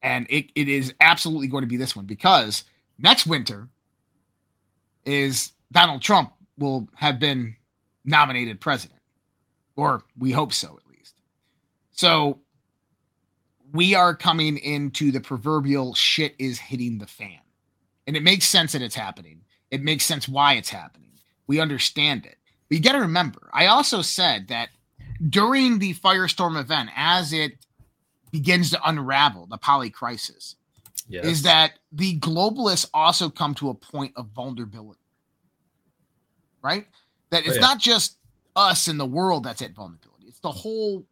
And 0.00 0.28
it, 0.30 0.52
it 0.54 0.68
is 0.68 0.94
absolutely 1.00 1.48
going 1.48 1.62
to 1.62 1.68
be 1.68 1.76
this 1.76 1.96
one 1.96 2.04
because 2.04 2.62
next 3.00 3.26
winter 3.26 3.68
is 5.04 5.50
Donald 5.72 6.02
Trump 6.02 6.34
will 6.56 6.88
have 6.94 7.18
been 7.18 7.56
nominated 8.04 8.60
president, 8.60 9.00
or 9.74 10.04
we 10.16 10.30
hope 10.30 10.52
so 10.52 10.68
at 10.68 10.88
least. 10.88 11.16
So 11.90 12.38
we 13.72 13.94
are 13.94 14.14
coming 14.14 14.56
into 14.58 15.10
the 15.12 15.20
proverbial 15.20 15.94
shit 15.94 16.34
is 16.38 16.58
hitting 16.58 16.98
the 16.98 17.06
fan. 17.06 17.38
And 18.06 18.16
it 18.16 18.22
makes 18.22 18.46
sense 18.46 18.72
that 18.72 18.82
it's 18.82 18.94
happening. 18.94 19.42
It 19.70 19.82
makes 19.82 20.06
sense 20.06 20.28
why 20.28 20.54
it's 20.54 20.70
happening. 20.70 21.10
We 21.46 21.60
understand 21.60 22.24
it. 22.24 22.36
But 22.68 22.76
you 22.78 22.82
got 22.82 22.92
to 22.92 23.00
remember, 23.00 23.50
I 23.52 23.66
also 23.66 24.00
said 24.02 24.48
that 24.48 24.70
during 25.28 25.78
the 25.78 25.94
firestorm 25.94 26.58
event, 26.58 26.90
as 26.96 27.32
it 27.32 27.52
begins 28.30 28.70
to 28.70 28.80
unravel 28.88 29.46
the 29.46 29.58
poly 29.58 29.90
crisis, 29.90 30.56
Yes. 31.10 31.24
is 31.24 31.42
that 31.42 31.72
the 31.90 32.18
globalists 32.20 32.86
also 32.92 33.30
come 33.30 33.54
to 33.54 33.70
a 33.70 33.74
point 33.74 34.12
of 34.16 34.26
vulnerability, 34.28 35.00
right? 36.62 36.86
That 37.30 37.40
it's 37.46 37.50
Oh, 37.50 37.54
yeah. 37.54 37.60
not 37.60 37.78
just 37.78 38.18
us 38.56 38.88
in 38.88 38.98
the 38.98 39.06
world 39.06 39.44
that's 39.44 39.62
at 39.62 39.74
vulnerability, 39.74 40.26
it's 40.26 40.40
the 40.40 40.50
whole 40.52 41.06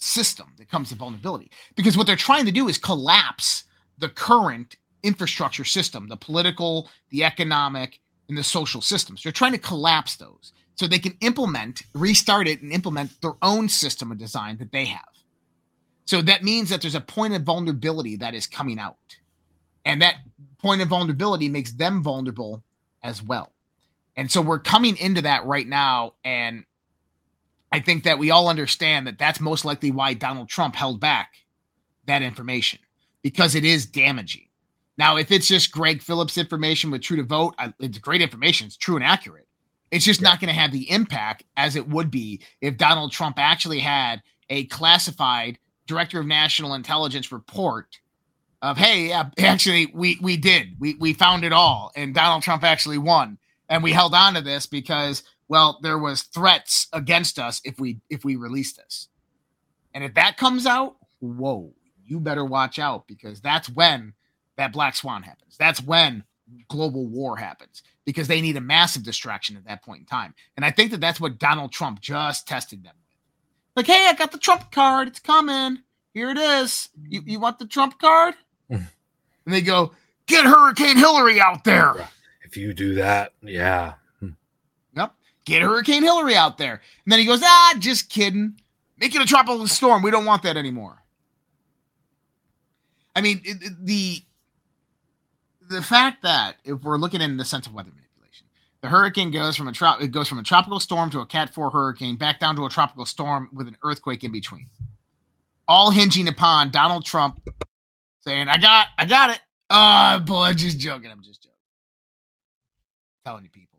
system 0.00 0.52
that 0.58 0.70
comes 0.70 0.88
to 0.88 0.94
vulnerability. 0.94 1.50
Because 1.76 1.96
what 1.96 2.06
they're 2.06 2.16
trying 2.16 2.46
to 2.46 2.52
do 2.52 2.68
is 2.68 2.78
collapse 2.78 3.64
the 3.98 4.08
current 4.08 4.76
infrastructure 5.02 5.64
system, 5.64 6.08
the 6.08 6.16
political, 6.16 6.88
the 7.10 7.24
economic, 7.24 8.00
and 8.28 8.36
the 8.36 8.44
social 8.44 8.80
systems. 8.80 9.22
They're 9.22 9.32
trying 9.32 9.52
to 9.52 9.58
collapse 9.58 10.16
those 10.16 10.52
so 10.74 10.86
they 10.86 10.98
can 10.98 11.16
implement, 11.20 11.82
restart 11.94 12.48
it, 12.48 12.62
and 12.62 12.72
implement 12.72 13.20
their 13.20 13.34
own 13.42 13.68
system 13.68 14.10
of 14.10 14.18
design 14.18 14.56
that 14.58 14.72
they 14.72 14.86
have. 14.86 15.04
So 16.06 16.22
that 16.22 16.42
means 16.42 16.70
that 16.70 16.80
there's 16.80 16.94
a 16.94 17.00
point 17.00 17.34
of 17.34 17.42
vulnerability 17.42 18.16
that 18.16 18.34
is 18.34 18.46
coming 18.46 18.78
out. 18.78 18.96
And 19.84 20.02
that 20.02 20.16
point 20.58 20.82
of 20.82 20.88
vulnerability 20.88 21.48
makes 21.48 21.72
them 21.72 22.02
vulnerable 22.02 22.62
as 23.02 23.22
well. 23.22 23.52
And 24.16 24.30
so 24.30 24.40
we're 24.40 24.58
coming 24.58 24.96
into 24.96 25.22
that 25.22 25.44
right 25.44 25.66
now. 25.66 26.14
And 26.24 26.64
I 27.72 27.80
think 27.80 28.04
that 28.04 28.18
we 28.18 28.30
all 28.30 28.48
understand 28.48 29.06
that 29.06 29.18
that's 29.18 29.40
most 29.40 29.64
likely 29.64 29.90
why 29.90 30.14
Donald 30.14 30.48
Trump 30.48 30.74
held 30.74 31.00
back 31.00 31.34
that 32.06 32.22
information 32.22 32.80
because 33.22 33.54
it 33.54 33.64
is 33.64 33.86
damaging. 33.86 34.46
Now, 34.98 35.16
if 35.16 35.30
it's 35.30 35.48
just 35.48 35.70
Greg 35.72 36.02
Phillips 36.02 36.36
information 36.36 36.90
with 36.90 37.02
True 37.02 37.16
the 37.16 37.22
Vote, 37.22 37.54
it's 37.78 37.98
great 37.98 38.22
information. 38.22 38.66
It's 38.66 38.76
true 38.76 38.96
and 38.96 39.04
accurate. 39.04 39.46
It's 39.90 40.04
just 40.04 40.22
not 40.22 40.40
going 40.40 40.52
to 40.52 40.60
have 40.60 40.72
the 40.72 40.90
impact 40.90 41.44
as 41.56 41.74
it 41.76 41.88
would 41.88 42.10
be 42.10 42.42
if 42.60 42.76
Donald 42.76 43.12
Trump 43.12 43.38
actually 43.38 43.80
had 43.80 44.22
a 44.48 44.64
classified 44.66 45.58
Director 45.86 46.20
of 46.20 46.26
National 46.26 46.74
Intelligence 46.74 47.32
report 47.32 47.98
of, 48.62 48.76
hey, 48.76 49.08
yeah, 49.08 49.30
actually, 49.38 49.86
we 49.94 50.18
we 50.20 50.36
did. 50.36 50.76
We 50.78 50.94
we 50.94 51.14
found 51.14 51.44
it 51.44 51.52
all, 51.52 51.90
and 51.96 52.14
Donald 52.14 52.42
Trump 52.42 52.62
actually 52.62 52.98
won, 52.98 53.38
and 53.68 53.82
we 53.82 53.92
held 53.92 54.14
on 54.14 54.34
to 54.34 54.40
this 54.40 54.66
because, 54.66 55.22
well, 55.50 55.80
there 55.82 55.98
was 55.98 56.22
threats 56.22 56.86
against 56.92 57.36
us 57.36 57.60
if 57.64 57.80
we 57.80 57.98
if 58.08 58.24
we 58.24 58.36
release 58.36 58.72
this, 58.72 59.08
and 59.92 60.04
if 60.04 60.14
that 60.14 60.36
comes 60.36 60.64
out, 60.64 60.94
whoa, 61.18 61.74
you 62.06 62.20
better 62.20 62.44
watch 62.44 62.78
out 62.78 63.08
because 63.08 63.40
that's 63.40 63.68
when 63.68 64.14
that 64.56 64.72
black 64.72 64.94
swan 64.94 65.24
happens. 65.24 65.56
That's 65.58 65.82
when 65.82 66.22
global 66.68 67.04
war 67.04 67.36
happens 67.36 67.82
because 68.04 68.28
they 68.28 68.40
need 68.40 68.56
a 68.56 68.60
massive 68.60 69.02
distraction 69.02 69.56
at 69.56 69.64
that 69.64 69.82
point 69.82 70.00
in 70.02 70.06
time, 70.06 70.34
and 70.56 70.64
I 70.64 70.70
think 70.70 70.92
that 70.92 71.00
that's 71.00 71.20
what 71.20 71.40
Donald 71.40 71.72
Trump 71.72 72.00
just 72.00 72.46
tested 72.46 72.84
them. 72.84 72.94
Like, 73.74 73.88
hey, 73.88 74.06
I 74.08 74.14
got 74.14 74.30
the 74.30 74.38
Trump 74.38 74.70
card. 74.70 75.08
It's 75.08 75.18
coming. 75.18 75.78
Here 76.14 76.30
it 76.30 76.38
is. 76.38 76.90
You, 77.08 77.22
you 77.26 77.40
want 77.40 77.58
the 77.58 77.66
Trump 77.66 77.98
card? 77.98 78.34
Mm. 78.70 78.86
and 79.46 79.54
they 79.54 79.62
go, 79.62 79.94
get 80.26 80.44
Hurricane 80.44 80.96
Hillary 80.96 81.40
out 81.40 81.64
there. 81.64 82.08
if 82.44 82.56
you 82.56 82.72
do 82.72 82.94
that, 82.94 83.32
yeah. 83.42 83.94
Get 85.44 85.62
Hurricane 85.62 86.02
Hillary 86.02 86.36
out 86.36 86.58
there. 86.58 86.80
And 87.04 87.12
then 87.12 87.18
he 87.18 87.24
goes, 87.24 87.40
ah, 87.42 87.74
just 87.78 88.08
kidding. 88.10 88.60
Make 88.98 89.14
it 89.14 89.22
a 89.22 89.26
tropical 89.26 89.66
storm. 89.66 90.02
We 90.02 90.10
don't 90.10 90.26
want 90.26 90.42
that 90.42 90.56
anymore. 90.56 90.98
I 93.16 93.20
mean, 93.20 93.40
it, 93.44 93.62
it- 93.62 93.84
the 93.86 94.22
the 95.68 95.82
fact 95.82 96.22
that 96.22 96.56
if 96.64 96.82
we're 96.82 96.98
looking 96.98 97.20
in 97.20 97.36
the 97.36 97.44
sense 97.44 97.66
of 97.66 97.72
weather 97.74 97.90
manipulation, 97.90 98.46
the 98.80 98.88
hurricane 98.88 99.30
goes 99.30 99.56
from 99.56 99.68
a 99.68 99.72
trop- 99.72 100.00
it 100.02 100.08
goes 100.08 100.28
from 100.28 100.38
a 100.38 100.42
tropical 100.42 100.80
storm 100.80 101.10
to 101.10 101.20
a 101.20 101.26
Cat 101.26 101.54
Four 101.54 101.70
hurricane, 101.70 102.16
back 102.16 102.40
down 102.40 102.56
to 102.56 102.66
a 102.66 102.68
tropical 102.68 103.06
storm 103.06 103.48
with 103.52 103.68
an 103.68 103.76
earthquake 103.84 104.24
in 104.24 104.32
between, 104.32 104.68
all 105.68 105.90
hinging 105.90 106.26
upon 106.28 106.70
Donald 106.70 107.04
Trump 107.04 107.40
saying, 108.20 108.48
"I 108.48 108.58
got, 108.58 108.88
I 108.98 109.04
got 109.06 109.30
it." 109.30 109.40
Oh, 109.70 110.18
boy, 110.26 110.42
I'm 110.46 110.56
just 110.56 110.78
joking. 110.80 111.10
I'm 111.10 111.22
just 111.22 111.42
joking. 111.42 111.56
telling 113.24 113.44
you, 113.44 113.50
people, 113.50 113.69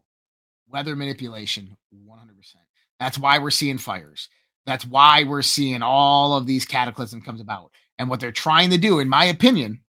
weather 0.71 0.95
manipulation, 0.95 1.77
100. 1.91 2.37
percent 2.37 2.63
That's 2.99 3.17
why 3.17 3.39
we're 3.39 3.51
seeing 3.51 3.77
fires. 3.77 4.29
That's 4.65 4.85
why 4.85 5.23
we're 5.23 5.41
seeing 5.41 5.81
all 5.81 6.35
of 6.35 6.45
these 6.45 6.65
cataclysms 6.65 7.25
comes 7.25 7.41
about. 7.41 7.71
And 7.97 8.09
what 8.09 8.19
they're 8.19 8.31
trying 8.31 8.69
to 8.71 8.77
do, 8.77 8.99
in 8.99 9.09
my 9.09 9.25
opinion, 9.25 9.81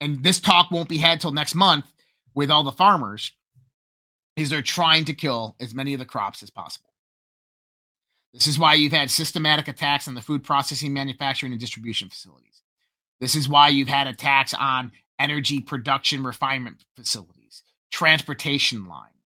and 0.00 0.22
this 0.22 0.40
talk 0.40 0.70
won't 0.70 0.88
be 0.88 0.98
had 0.98 1.20
till 1.20 1.32
next 1.32 1.54
month 1.54 1.86
with 2.34 2.50
all 2.50 2.62
the 2.62 2.72
farmers, 2.72 3.32
is 4.36 4.50
they're 4.50 4.62
trying 4.62 5.04
to 5.06 5.14
kill 5.14 5.56
as 5.60 5.74
many 5.74 5.94
of 5.94 5.98
the 5.98 6.04
crops 6.06 6.42
as 6.42 6.50
possible. 6.50 6.90
This 8.32 8.46
is 8.46 8.58
why 8.58 8.74
you've 8.74 8.92
had 8.92 9.10
systematic 9.10 9.68
attacks 9.68 10.06
on 10.06 10.14
the 10.14 10.20
food 10.20 10.44
processing, 10.44 10.92
manufacturing, 10.92 11.52
and 11.52 11.60
distribution 11.60 12.08
facilities. 12.08 12.62
This 13.20 13.34
is 13.34 13.48
why 13.48 13.68
you've 13.68 13.88
had 13.88 14.06
attacks 14.06 14.54
on 14.54 14.92
energy 15.18 15.60
production 15.60 16.22
refinement 16.22 16.84
facilities, 16.94 17.64
transportation 17.90 18.86
lines. 18.86 19.17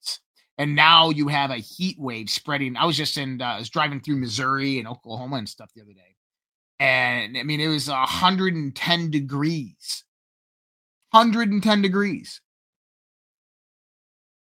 And 0.62 0.76
now 0.76 1.10
you 1.10 1.26
have 1.26 1.50
a 1.50 1.56
heat 1.56 1.98
wave 1.98 2.30
spreading. 2.30 2.76
I 2.76 2.84
was 2.84 2.96
just 2.96 3.18
in, 3.18 3.42
uh, 3.42 3.46
I 3.46 3.58
was 3.58 3.68
driving 3.68 3.98
through 3.98 4.18
Missouri 4.18 4.78
and 4.78 4.86
Oklahoma 4.86 5.34
and 5.34 5.48
stuff 5.48 5.72
the 5.74 5.82
other 5.82 5.92
day. 5.92 6.14
And 6.78 7.36
I 7.36 7.42
mean, 7.42 7.60
it 7.60 7.66
was 7.66 7.88
110 7.88 9.10
degrees. 9.10 10.04
110 11.10 11.82
degrees. 11.82 12.40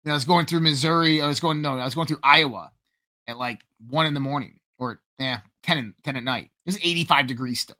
Know, 0.05 0.11
I 0.11 0.13
was 0.13 0.25
going 0.25 0.45
through 0.45 0.59
Missouri. 0.59 1.23
I 1.23 1.27
was 1.27 1.39
going, 1.39 1.59
no, 1.59 1.79
I 1.79 1.85
was 1.85 1.95
going 1.95 2.05
through 2.05 2.19
Iowa 2.21 2.69
at 3.25 3.39
like 3.39 3.61
one 3.89 4.05
in 4.05 4.13
the 4.13 4.19
morning 4.19 4.59
or 4.77 5.01
yeah, 5.17 5.39
10, 5.63 5.77
in- 5.79 5.95
10 6.03 6.17
at 6.17 6.23
night. 6.23 6.51
It 6.67 6.67
was 6.67 6.77
85 6.77 7.25
degrees 7.25 7.61
still. 7.61 7.77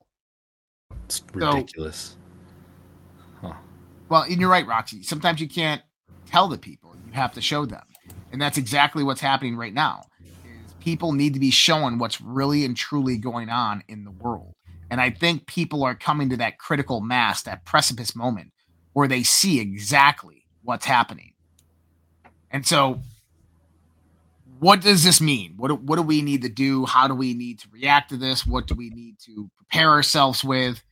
It's 1.06 1.22
ridiculous. 1.32 2.16
Well, 4.10 4.24
and 4.24 4.42
you're 4.42 4.50
right, 4.50 4.66
Roxy. 4.66 5.04
Sometimes 5.04 5.39
you 5.39 5.48
can't 5.48 5.84
tell 6.26 6.48
the 6.48 6.58
people. 6.58 6.96
You 7.06 7.12
have 7.14 7.34
to 7.34 7.42
show 7.42 7.68
them. 7.68 7.84
And 8.32 8.41
that's 8.41 8.57
exactly 8.57 9.03
what's 9.03 9.21
happening 9.21 9.55
right 9.55 9.73
now. 9.73 10.03
Is 10.21 10.73
people 10.79 11.13
need 11.13 11.34
to 11.34 11.39
be 11.39 11.51
shown 11.51 11.97
what's 11.97 12.21
really 12.21 12.65
and 12.65 12.75
truly 12.75 13.17
going 13.17 13.49
on 13.49 13.84
in 13.88 14.03
the 14.03 14.11
world. 14.11 14.53
And 14.89 14.99
I 14.99 15.09
think 15.09 15.47
people 15.47 15.84
are 15.84 15.95
coming 15.95 16.29
to 16.29 16.38
that 16.38 16.57
critical 16.57 16.99
mass, 17.01 17.43
that 17.43 17.65
precipice 17.65 18.15
moment 18.15 18.51
where 18.93 19.07
they 19.07 19.23
see 19.23 19.59
exactly 19.59 20.45
what's 20.63 20.86
happening. 20.86 21.34
And 22.51 22.67
so 22.67 23.01
what 24.59 24.82
does 24.82 25.03
this 25.03 25.19
mean? 25.19 25.53
What 25.57 25.69
do, 25.69 25.75
what 25.75 25.95
do 25.95 26.03
we 26.03 26.21
need 26.21 26.43
to 26.43 26.49
do? 26.49 26.86
How 26.86 27.07
do 27.07 27.15
we 27.15 27.34
need 27.34 27.59
to 27.61 27.67
react 27.71 28.09
to 28.09 28.17
this? 28.17 28.45
What 28.45 28.67
do 28.67 28.75
we 28.75 28.89
need 28.89 29.15
to 29.25 29.49
prepare 29.57 29.89
ourselves 29.89 30.43
with? 30.43 30.84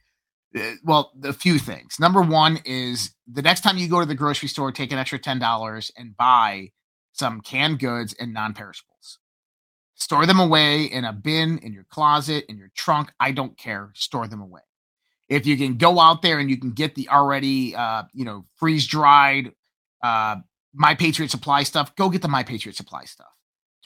Uh, 0.57 0.71
well, 0.83 1.11
a 1.23 1.33
few 1.33 1.59
things. 1.59 1.99
Number 1.99 2.21
one 2.21 2.59
is 2.65 3.11
the 3.31 3.43
next 3.43 3.61
time 3.61 3.77
you 3.77 3.87
go 3.87 3.99
to 3.99 4.07
the 4.07 4.15
grocery 4.15 4.47
store, 4.47 4.71
take 4.71 4.91
an 4.91 4.97
extra 4.97 5.19
$10 5.19 5.91
and 5.95 6.17
buy 6.17 6.69
some 7.19 7.41
canned 7.41 7.79
goods 7.79 8.15
and 8.19 8.33
non 8.33 8.53
perishables. 8.53 9.19
Store 9.95 10.25
them 10.25 10.39
away 10.39 10.85
in 10.85 11.03
a 11.03 11.11
bin, 11.11 11.59
in 11.59 11.73
your 11.73 11.85
closet, 11.89 12.45
in 12.47 12.57
your 12.57 12.71
trunk. 12.75 13.11
I 13.19 13.31
don't 13.31 13.57
care. 13.57 13.91
Store 13.93 14.27
them 14.27 14.41
away. 14.41 14.61
If 15.27 15.45
you 15.45 15.57
can 15.57 15.77
go 15.77 15.99
out 15.99 16.21
there 16.21 16.39
and 16.39 16.49
you 16.49 16.57
can 16.57 16.71
get 16.71 16.95
the 16.95 17.09
already, 17.09 17.75
uh, 17.75 18.03
you 18.13 18.25
know, 18.25 18.45
freeze 18.55 18.87
dried, 18.87 19.51
uh, 20.01 20.37
My 20.73 20.95
Patriot 20.95 21.29
Supply 21.29 21.63
stuff, 21.63 21.95
go 21.95 22.09
get 22.09 22.21
the 22.21 22.27
My 22.29 22.43
Patriot 22.43 22.75
Supply 22.75 23.03
stuff. 23.03 23.27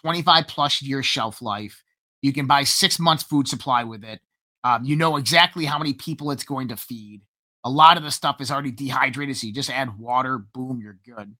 25 0.01 0.47
plus 0.47 0.81
year 0.81 1.01
shelf 1.01 1.41
life. 1.41 1.84
You 2.21 2.31
can 2.31 2.45
buy 2.45 2.63
six 2.63 2.99
months 2.99 3.23
food 3.23 3.47
supply 3.47 3.84
with 3.84 4.03
it. 4.03 4.21
Um, 4.63 4.86
you 4.86 4.95
know 4.95 5.17
exactly 5.17 5.65
how 5.65 5.77
many 5.77 5.93
people 5.93 6.31
it's 6.31 6.45
going 6.45 6.69
to 6.69 6.77
feed. 6.77 7.21
A 7.65 7.69
lot 7.69 7.97
of 7.97 8.03
the 8.03 8.11
stuff 8.11 8.39
is 8.39 8.51
already 8.51 8.71
dehydrated, 8.71 9.36
so 9.36 9.47
you 9.47 9.53
just 9.53 9.69
add 9.69 9.97
water, 9.97 10.38
boom, 10.38 10.79
you're 10.81 10.99
good. 11.05 11.36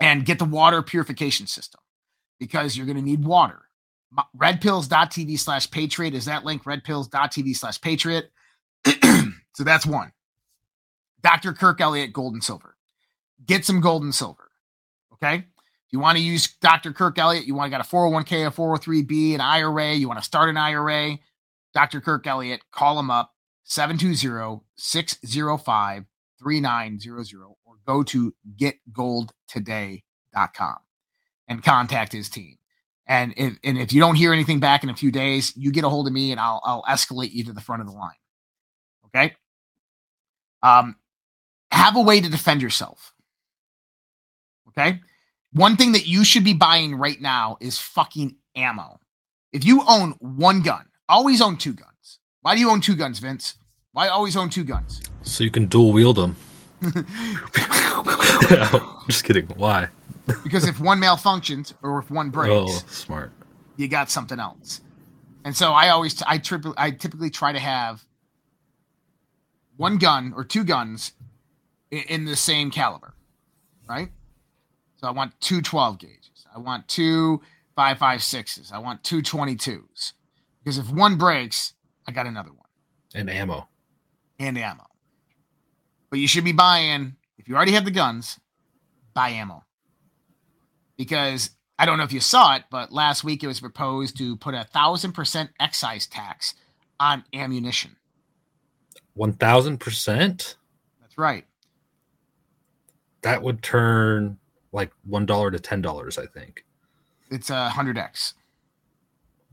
And 0.00 0.24
get 0.24 0.38
the 0.38 0.46
water 0.46 0.82
purification 0.82 1.46
system 1.46 1.80
because 2.38 2.76
you're 2.76 2.86
going 2.86 2.96
to 2.96 3.02
need 3.02 3.24
water. 3.24 3.62
Redpills.tv 4.36 5.38
slash 5.38 5.70
patriot 5.70 6.14
is 6.14 6.24
that 6.24 6.44
link, 6.44 6.64
redpills.tv 6.64 7.56
slash 7.56 7.80
patriot. 7.80 8.30
so 8.86 9.62
that's 9.64 9.86
one. 9.86 10.12
Dr. 11.22 11.52
Kirk 11.52 11.80
Elliott, 11.80 12.12
gold 12.12 12.32
and 12.32 12.42
silver. 12.42 12.76
Get 13.44 13.64
some 13.64 13.80
gold 13.80 14.02
and 14.02 14.14
silver. 14.14 14.50
Okay. 15.14 15.36
If 15.36 15.92
you 15.92 16.00
want 16.00 16.18
to 16.18 16.24
use 16.24 16.48
Dr. 16.60 16.92
Kirk 16.92 17.18
Elliott, 17.18 17.46
you 17.46 17.54
want 17.54 17.70
to 17.70 17.76
got 17.76 17.84
a 17.84 17.88
401k, 17.88 18.46
a 18.46 18.50
403b, 18.50 19.34
an 19.34 19.40
IRA, 19.40 19.92
you 19.92 20.08
want 20.08 20.18
to 20.18 20.24
start 20.24 20.48
an 20.48 20.56
IRA, 20.56 21.18
Dr. 21.74 22.00
Kirk 22.00 22.26
Elliott, 22.26 22.62
call 22.72 22.98
him 22.98 23.10
up 23.10 23.34
720 23.64 24.62
605 24.76 26.04
3900 26.38 27.18
or 27.18 27.24
go 27.90 28.02
to 28.04 28.32
getgoldtoday.com 28.56 30.76
and 31.48 31.64
contact 31.64 32.12
his 32.12 32.28
team. 32.28 32.56
And 33.06 33.34
if, 33.36 33.58
and 33.64 33.76
if 33.76 33.92
you 33.92 34.00
don't 34.00 34.14
hear 34.14 34.32
anything 34.32 34.60
back 34.60 34.84
in 34.84 34.90
a 34.90 34.94
few 34.94 35.10
days, 35.10 35.52
you 35.56 35.72
get 35.72 35.82
a 35.82 35.88
hold 35.88 36.06
of 36.06 36.12
me 36.12 36.30
and 36.30 36.38
I'll, 36.38 36.60
I'll 36.64 36.84
escalate 36.84 37.32
you 37.32 37.42
to 37.44 37.52
the 37.52 37.60
front 37.60 37.82
of 37.82 37.88
the 37.88 37.94
line. 37.94 38.12
Okay. 39.06 39.34
Um, 40.62 40.94
have 41.72 41.96
a 41.96 42.00
way 42.00 42.20
to 42.20 42.30
defend 42.30 42.62
yourself. 42.62 43.12
Okay. 44.68 45.00
One 45.52 45.76
thing 45.76 45.90
that 45.92 46.06
you 46.06 46.22
should 46.22 46.44
be 46.44 46.54
buying 46.54 46.94
right 46.94 47.20
now 47.20 47.56
is 47.60 47.78
fucking 47.78 48.36
ammo. 48.54 49.00
If 49.52 49.64
you 49.64 49.82
own 49.88 50.12
one 50.20 50.62
gun, 50.62 50.86
always 51.08 51.42
own 51.42 51.56
two 51.56 51.72
guns. 51.72 52.20
Why 52.42 52.54
do 52.54 52.60
you 52.60 52.70
own 52.70 52.80
two 52.80 52.94
guns, 52.94 53.18
Vince? 53.18 53.54
Why 53.90 54.06
always 54.06 54.36
own 54.36 54.50
two 54.50 54.62
guns? 54.62 55.02
So 55.22 55.42
you 55.42 55.50
can 55.50 55.66
dual 55.66 55.92
wield 55.92 56.14
them. 56.16 56.36
just 59.08 59.24
kidding. 59.24 59.46
Why? 59.56 59.88
because 60.44 60.66
if 60.66 60.78
one 60.80 61.00
malfunctions 61.00 61.72
or 61.82 61.98
if 61.98 62.10
one 62.10 62.30
breaks, 62.30 62.50
Oh, 62.52 62.66
smart. 62.88 63.32
you 63.76 63.88
got 63.88 64.10
something 64.10 64.38
else. 64.38 64.80
And 65.44 65.56
so 65.56 65.72
I 65.72 65.88
always 65.88 66.20
I 66.22 66.38
triple 66.38 66.74
I 66.76 66.90
typically 66.90 67.30
try 67.30 67.52
to 67.52 67.58
have 67.58 68.04
one 69.76 69.98
gun 69.98 70.32
or 70.36 70.44
two 70.44 70.64
guns 70.64 71.12
in, 71.90 72.02
in 72.08 72.24
the 72.26 72.36
same 72.36 72.70
caliber, 72.70 73.14
right? 73.88 74.10
So 74.96 75.08
I 75.08 75.12
want 75.12 75.32
two 75.40 75.62
12 75.62 75.98
gauges. 75.98 76.46
I 76.54 76.58
want 76.58 76.86
two 76.88 77.40
556s. 77.78 78.72
I 78.72 78.78
want 78.78 79.02
two 79.02 79.22
22s. 79.22 80.12
Because 80.62 80.76
if 80.76 80.90
one 80.90 81.16
breaks, 81.16 81.72
I 82.06 82.12
got 82.12 82.26
another 82.26 82.50
one 82.50 82.66
And 83.14 83.30
ammo. 83.30 83.68
and 84.38 84.58
ammo. 84.58 84.84
But 86.10 86.18
you 86.18 86.28
should 86.28 86.44
be 86.44 86.52
buying, 86.52 87.16
if 87.38 87.48
you 87.48 87.56
already 87.56 87.72
have 87.72 87.84
the 87.84 87.90
guns, 87.90 88.38
buy 89.14 89.30
ammo. 89.30 89.64
Because 90.96 91.50
I 91.78 91.86
don't 91.86 91.96
know 91.96 92.04
if 92.04 92.12
you 92.12 92.20
saw 92.20 92.56
it, 92.56 92.64
but 92.70 92.92
last 92.92 93.24
week 93.24 93.42
it 93.42 93.46
was 93.46 93.60
proposed 93.60 94.18
to 94.18 94.36
put 94.36 94.54
a 94.54 94.64
thousand 94.64 95.12
percent 95.12 95.50
excise 95.58 96.06
tax 96.06 96.54
on 96.98 97.24
ammunition. 97.32 97.96
One 99.14 99.32
thousand 99.32 99.78
percent. 99.78 100.56
That's 101.00 101.16
right. 101.16 101.44
That 103.22 103.42
would 103.42 103.62
turn 103.62 104.38
like 104.72 104.92
one 105.04 105.26
dollar 105.26 105.50
to 105.50 105.58
ten 105.58 105.80
dollars. 105.80 106.18
I 106.18 106.26
think. 106.26 106.64
It's 107.30 107.50
a 107.50 107.68
hundred 107.70 107.96
X. 107.96 108.34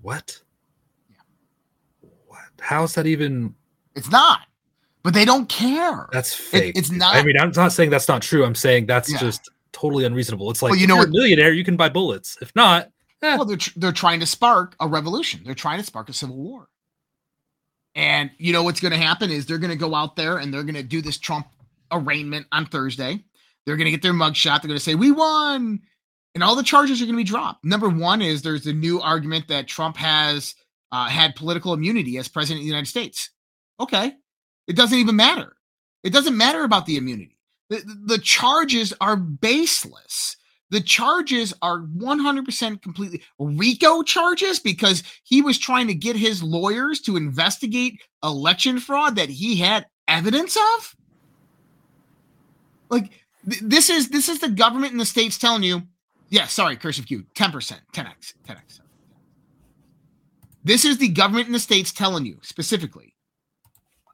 What? 0.02 0.42
Yeah. 1.10 1.18
What? 2.28 2.40
How's 2.60 2.96
that 2.96 3.06
even? 3.06 3.56
It's 3.96 4.12
not, 4.12 4.42
but 5.08 5.14
they 5.14 5.24
don't 5.24 5.48
care. 5.48 6.10
That's 6.12 6.34
fake. 6.34 6.74
it's 6.76 6.92
not- 6.92 7.16
I 7.16 7.24
mean, 7.24 7.38
I'm 7.40 7.54
not 7.56 7.72
saying 7.72 7.92
that's 7.92 8.10
not 8.10 8.22
true. 8.22 8.44
I'm 8.44 8.56
saying 8.56 8.88
that's 8.88 9.10
Yeah. 9.10 9.20
just 9.20 9.50
totally 9.72 10.04
unreasonable. 10.04 10.52
It's 10.52 10.62
like 10.62 10.72
Well, 10.72 10.78
you 10.78 10.84
if 10.84 10.90
know 10.90 11.02
a 11.02 11.08
millionaire, 11.08 11.54
you 11.54 11.64
can 11.64 11.78
buy 11.78 11.88
bullets. 11.88 12.38
If 12.42 12.54
not, 12.58 12.92
eh, 13.22 13.38
Well, 13.38 13.46
they're 13.46 13.56
tr- 13.56 13.72
they're 13.78 13.94
trying 13.94 14.20
to 14.20 14.26
spark 14.26 14.76
a 14.82 14.88
revolution. 14.88 15.44
They're 15.46 15.56
trying 15.56 15.80
to 15.80 15.86
spark 15.86 16.10
a 16.10 16.14
civil 16.14 16.36
war. 16.36 16.68
And 17.96 18.32
you 18.38 18.52
know 18.52 18.64
what's 18.64 18.82
going 18.82 18.92
to 18.92 18.98
happen 18.98 19.32
is 19.32 19.46
they're 19.46 19.58
going 19.60 19.72
to 19.72 19.78
go 19.78 19.96
out 19.96 20.18
there 20.18 20.40
and 20.40 20.54
they're 20.54 20.64
going 20.64 20.76
to 20.76 20.84
do 20.84 21.02
this 21.02 21.18
Trump 21.18 21.48
arraignment 21.90 22.46
on 22.52 22.66
Thursday. 22.66 23.24
They're 23.66 23.78
going 23.78 23.86
to 23.86 23.92
get 23.92 24.02
their 24.02 24.12
mugshot. 24.12 24.62
They're 24.62 24.68
going 24.68 24.78
to 24.78 24.84
say 24.84 24.96
we 24.96 25.12
won, 25.12 25.80
and 26.36 26.44
all 26.44 26.58
the 26.58 26.64
charges 26.64 27.02
are 27.02 27.06
going 27.06 27.16
to 27.16 27.24
be 27.24 27.24
dropped. 27.24 27.64
Number 27.64 27.88
one 27.88 28.22
is 28.22 28.42
there's 28.42 28.68
a 28.68 28.74
new 28.74 29.00
argument 29.00 29.48
that 29.48 29.70
Trump 29.70 29.96
has 29.96 30.54
uh, 30.92 31.08
had 31.08 31.34
political 31.36 31.72
immunity 31.74 32.18
as 32.18 32.28
president 32.28 32.60
of 32.60 32.64
the 32.64 32.68
United 32.68 32.88
States. 32.88 33.30
Okay, 33.80 34.14
it 34.68 34.76
doesn't 34.76 34.98
even 34.98 35.16
matter. 35.16 35.56
It 36.04 36.14
doesn't 36.14 36.38
matter 36.38 36.64
about 36.64 36.86
the 36.86 36.98
immunity. 36.98 37.38
The, 37.70 37.82
the 38.06 38.20
charges 38.20 38.94
are 39.02 39.18
baseless. 39.18 40.38
The 40.70 40.82
charges 40.82 41.54
are 41.62 41.80
100% 41.80 42.82
completely 42.82 43.24
RICO 43.40 44.04
charges 44.04 44.60
because 44.60 45.04
he 45.24 45.42
was 45.42 45.58
trying 45.58 45.88
to 45.88 45.94
get 45.94 46.16
his 46.16 46.44
lawyers 46.44 47.00
to 47.02 47.16
investigate 47.16 48.02
election 48.24 48.80
fraud 48.80 49.16
that 49.16 49.30
he 49.30 49.56
had 49.56 49.86
evidence 50.08 50.58
of. 50.58 50.96
Like 52.90 53.12
th- 53.50 53.62
this 53.62 53.90
is 53.90 54.10
this 54.10 54.28
is 54.30 54.40
the 54.40 54.50
government 54.50 54.92
in 54.92 54.98
the 54.98 55.06
states 55.06 55.38
telling 55.38 55.64
you, 55.64 55.84
yeah, 56.30 56.48
sorry, 56.48 56.76
cursive 56.76 57.06
Q, 57.06 57.26
10%, 57.36 57.80
10x, 57.94 58.34
10x. 58.46 58.80
This 60.64 60.84
is 60.84 60.98
the 60.98 61.08
government 61.08 61.48
in 61.48 61.54
the 61.54 61.60
states 61.60 61.94
telling 61.94 62.26
you 62.26 62.40
specifically, 62.42 63.14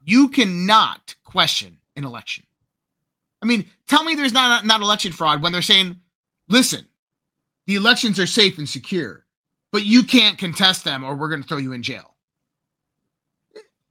you 0.04 0.28
cannot 0.28 1.14
question 1.24 1.78
an 1.96 2.04
election. 2.04 2.44
I 3.42 3.46
mean, 3.46 3.66
tell 3.88 4.04
me 4.04 4.14
there's 4.14 4.32
not 4.32 4.64
not 4.64 4.80
election 4.80 5.12
fraud 5.12 5.42
when 5.42 5.52
they're 5.52 5.62
saying 5.62 5.96
listen, 6.48 6.86
the 7.66 7.76
elections 7.76 8.18
are 8.18 8.26
safe 8.26 8.58
and 8.58 8.68
secure, 8.68 9.24
but 9.72 9.84
you 9.84 10.02
can't 10.02 10.38
contest 10.38 10.84
them 10.84 11.04
or 11.04 11.14
we're 11.14 11.28
going 11.28 11.42
to 11.42 11.48
throw 11.48 11.58
you 11.58 11.72
in 11.72 11.82
jail. 11.82 12.14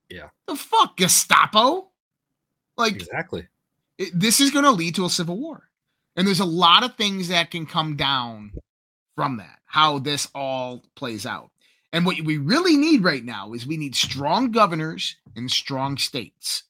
Yeah. 0.09 0.30
The 0.47 0.55
fuck, 0.55 0.97
Gestapo? 0.97 1.89
Like, 2.78 2.95
exactly. 2.95 3.47
it, 3.97 4.11
this 4.14 4.39
is 4.39 4.51
going 4.51 4.66
to 4.66 4.72
lead 4.72 4.95
to 4.95 5.05
a 5.05 5.09
civil 5.09 5.38
war. 5.38 5.70
And 6.16 6.28
there's 6.28 6.39
a 6.39 6.45
lot 6.45 6.84
of 6.84 6.95
things 6.95 7.30
that 7.30 7.49
can 7.49 7.66
come 7.66 7.95
down 7.95 8.51
from 9.16 9.38
that, 9.38 9.59
how 9.66 9.99
this 9.99 10.28
all 10.36 10.84
plays 10.95 11.26
out. 11.26 11.49
And 11.94 12.08
what 12.08 12.20
we 12.22 12.38
really 12.38 12.76
need 12.76 13.04
right 13.04 13.24
now 13.24 13.54
is 13.54 13.68
we 13.68 13.78
need 13.78 13.96
strong 13.96 14.52
governors 14.52 15.16
and 15.36 15.50
strong 15.50 15.98
states. 15.98 16.64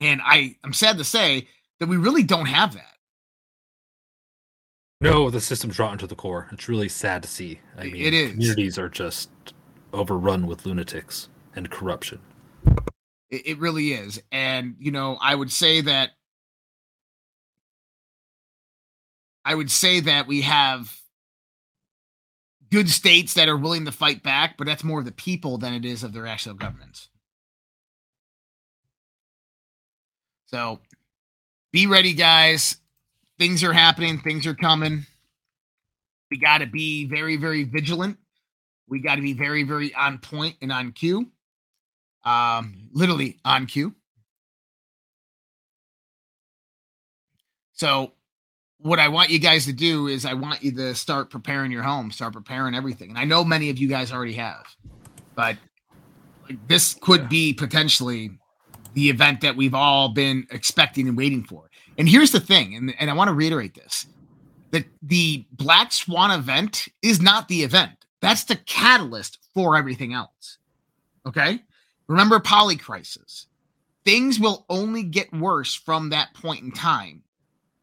And 0.00 0.20
I, 0.24 0.56
I'm 0.64 0.72
sad 0.72 0.98
to 0.98 1.04
say 1.04 1.48
that 1.78 1.88
we 1.88 1.96
really 1.96 2.24
don't 2.24 2.46
have 2.46 2.74
that. 2.74 2.94
No, 5.00 5.30
the 5.30 5.40
system's 5.40 5.78
rotten 5.78 5.98
to 5.98 6.08
the 6.08 6.16
core. 6.16 6.48
It's 6.50 6.68
really 6.68 6.88
sad 6.88 7.22
to 7.22 7.28
see. 7.28 7.60
I 7.76 7.84
mean, 7.84 7.96
it 7.96 8.12
is. 8.12 8.32
Communities 8.32 8.78
are 8.78 8.88
just 8.88 9.30
overrun 9.92 10.48
with 10.48 10.66
lunatics 10.66 11.28
and 11.54 11.70
corruption. 11.70 12.18
It, 13.30 13.46
it 13.46 13.58
really 13.58 13.92
is. 13.92 14.20
And, 14.32 14.74
you 14.80 14.90
know, 14.90 15.16
I 15.20 15.36
would 15.36 15.52
say 15.52 15.80
that 15.82 16.10
I 19.44 19.54
would 19.54 19.70
say 19.70 20.00
that 20.00 20.26
we 20.26 20.42
have 20.42 20.94
good 22.70 22.90
states 22.90 23.34
that 23.34 23.48
are 23.48 23.56
willing 23.56 23.84
to 23.84 23.92
fight 23.92 24.22
back, 24.22 24.56
but 24.56 24.66
that's 24.66 24.84
more 24.84 24.98
of 24.98 25.04
the 25.04 25.12
people 25.12 25.58
than 25.58 25.74
it 25.74 25.84
is 25.84 26.04
of 26.04 26.12
their 26.12 26.26
actual 26.26 26.54
governments. 26.54 27.08
So 30.46 30.80
be 31.72 31.86
ready, 31.86 32.14
guys. 32.14 32.76
things 33.38 33.62
are 33.62 33.72
happening, 33.72 34.18
things 34.20 34.46
are 34.46 34.54
coming. 34.54 35.06
We 36.30 36.38
got 36.38 36.58
to 36.58 36.66
be 36.66 37.06
very, 37.06 37.36
very 37.36 37.64
vigilant. 37.64 38.18
We 38.88 39.00
got 39.00 39.16
to 39.16 39.22
be 39.22 39.32
very, 39.32 39.62
very 39.62 39.94
on 39.94 40.18
point 40.18 40.56
and 40.60 40.72
on 40.72 40.92
cue. 40.92 41.30
Um, 42.24 42.88
literally 42.92 43.38
on 43.44 43.66
cue. 43.66 43.94
So, 47.72 48.12
what 48.80 48.98
I 48.98 49.08
want 49.08 49.30
you 49.30 49.38
guys 49.38 49.64
to 49.66 49.72
do 49.72 50.06
is 50.06 50.24
I 50.24 50.34
want 50.34 50.62
you 50.62 50.72
to 50.72 50.94
start 50.94 51.30
preparing 51.30 51.70
your 51.70 51.82
home, 51.82 52.10
start 52.10 52.32
preparing 52.32 52.74
everything. 52.74 53.10
And 53.10 53.18
I 53.18 53.24
know 53.24 53.44
many 53.44 53.70
of 53.70 53.78
you 53.78 53.88
guys 53.88 54.12
already 54.12 54.34
have, 54.34 54.64
but 55.34 55.56
this 56.68 56.94
could 57.00 57.28
be 57.28 57.52
potentially 57.52 58.30
the 58.94 59.10
event 59.10 59.40
that 59.40 59.56
we've 59.56 59.74
all 59.74 60.10
been 60.10 60.46
expecting 60.50 61.08
and 61.08 61.16
waiting 61.16 61.44
for. 61.44 61.70
And 61.98 62.08
here's 62.08 62.30
the 62.30 62.40
thing, 62.40 62.76
and, 62.76 62.94
and 63.00 63.10
I 63.10 63.14
want 63.14 63.28
to 63.28 63.34
reiterate 63.34 63.74
this 63.74 64.06
that 64.70 64.84
the 65.02 65.46
Black 65.52 65.92
Swan 65.92 66.30
event 66.30 66.88
is 67.00 67.22
not 67.22 67.48
the 67.48 67.62
event. 67.62 67.92
That's 68.20 68.44
the 68.44 68.56
catalyst 68.56 69.38
for 69.54 69.76
everything 69.76 70.12
else. 70.12 70.58
Okay. 71.26 71.60
Remember 72.06 72.38
polycrisis. 72.38 73.46
Things 74.04 74.38
will 74.38 74.66
only 74.68 75.02
get 75.02 75.32
worse 75.32 75.74
from 75.74 76.10
that 76.10 76.34
point 76.34 76.64
in 76.64 76.70
time 76.70 77.22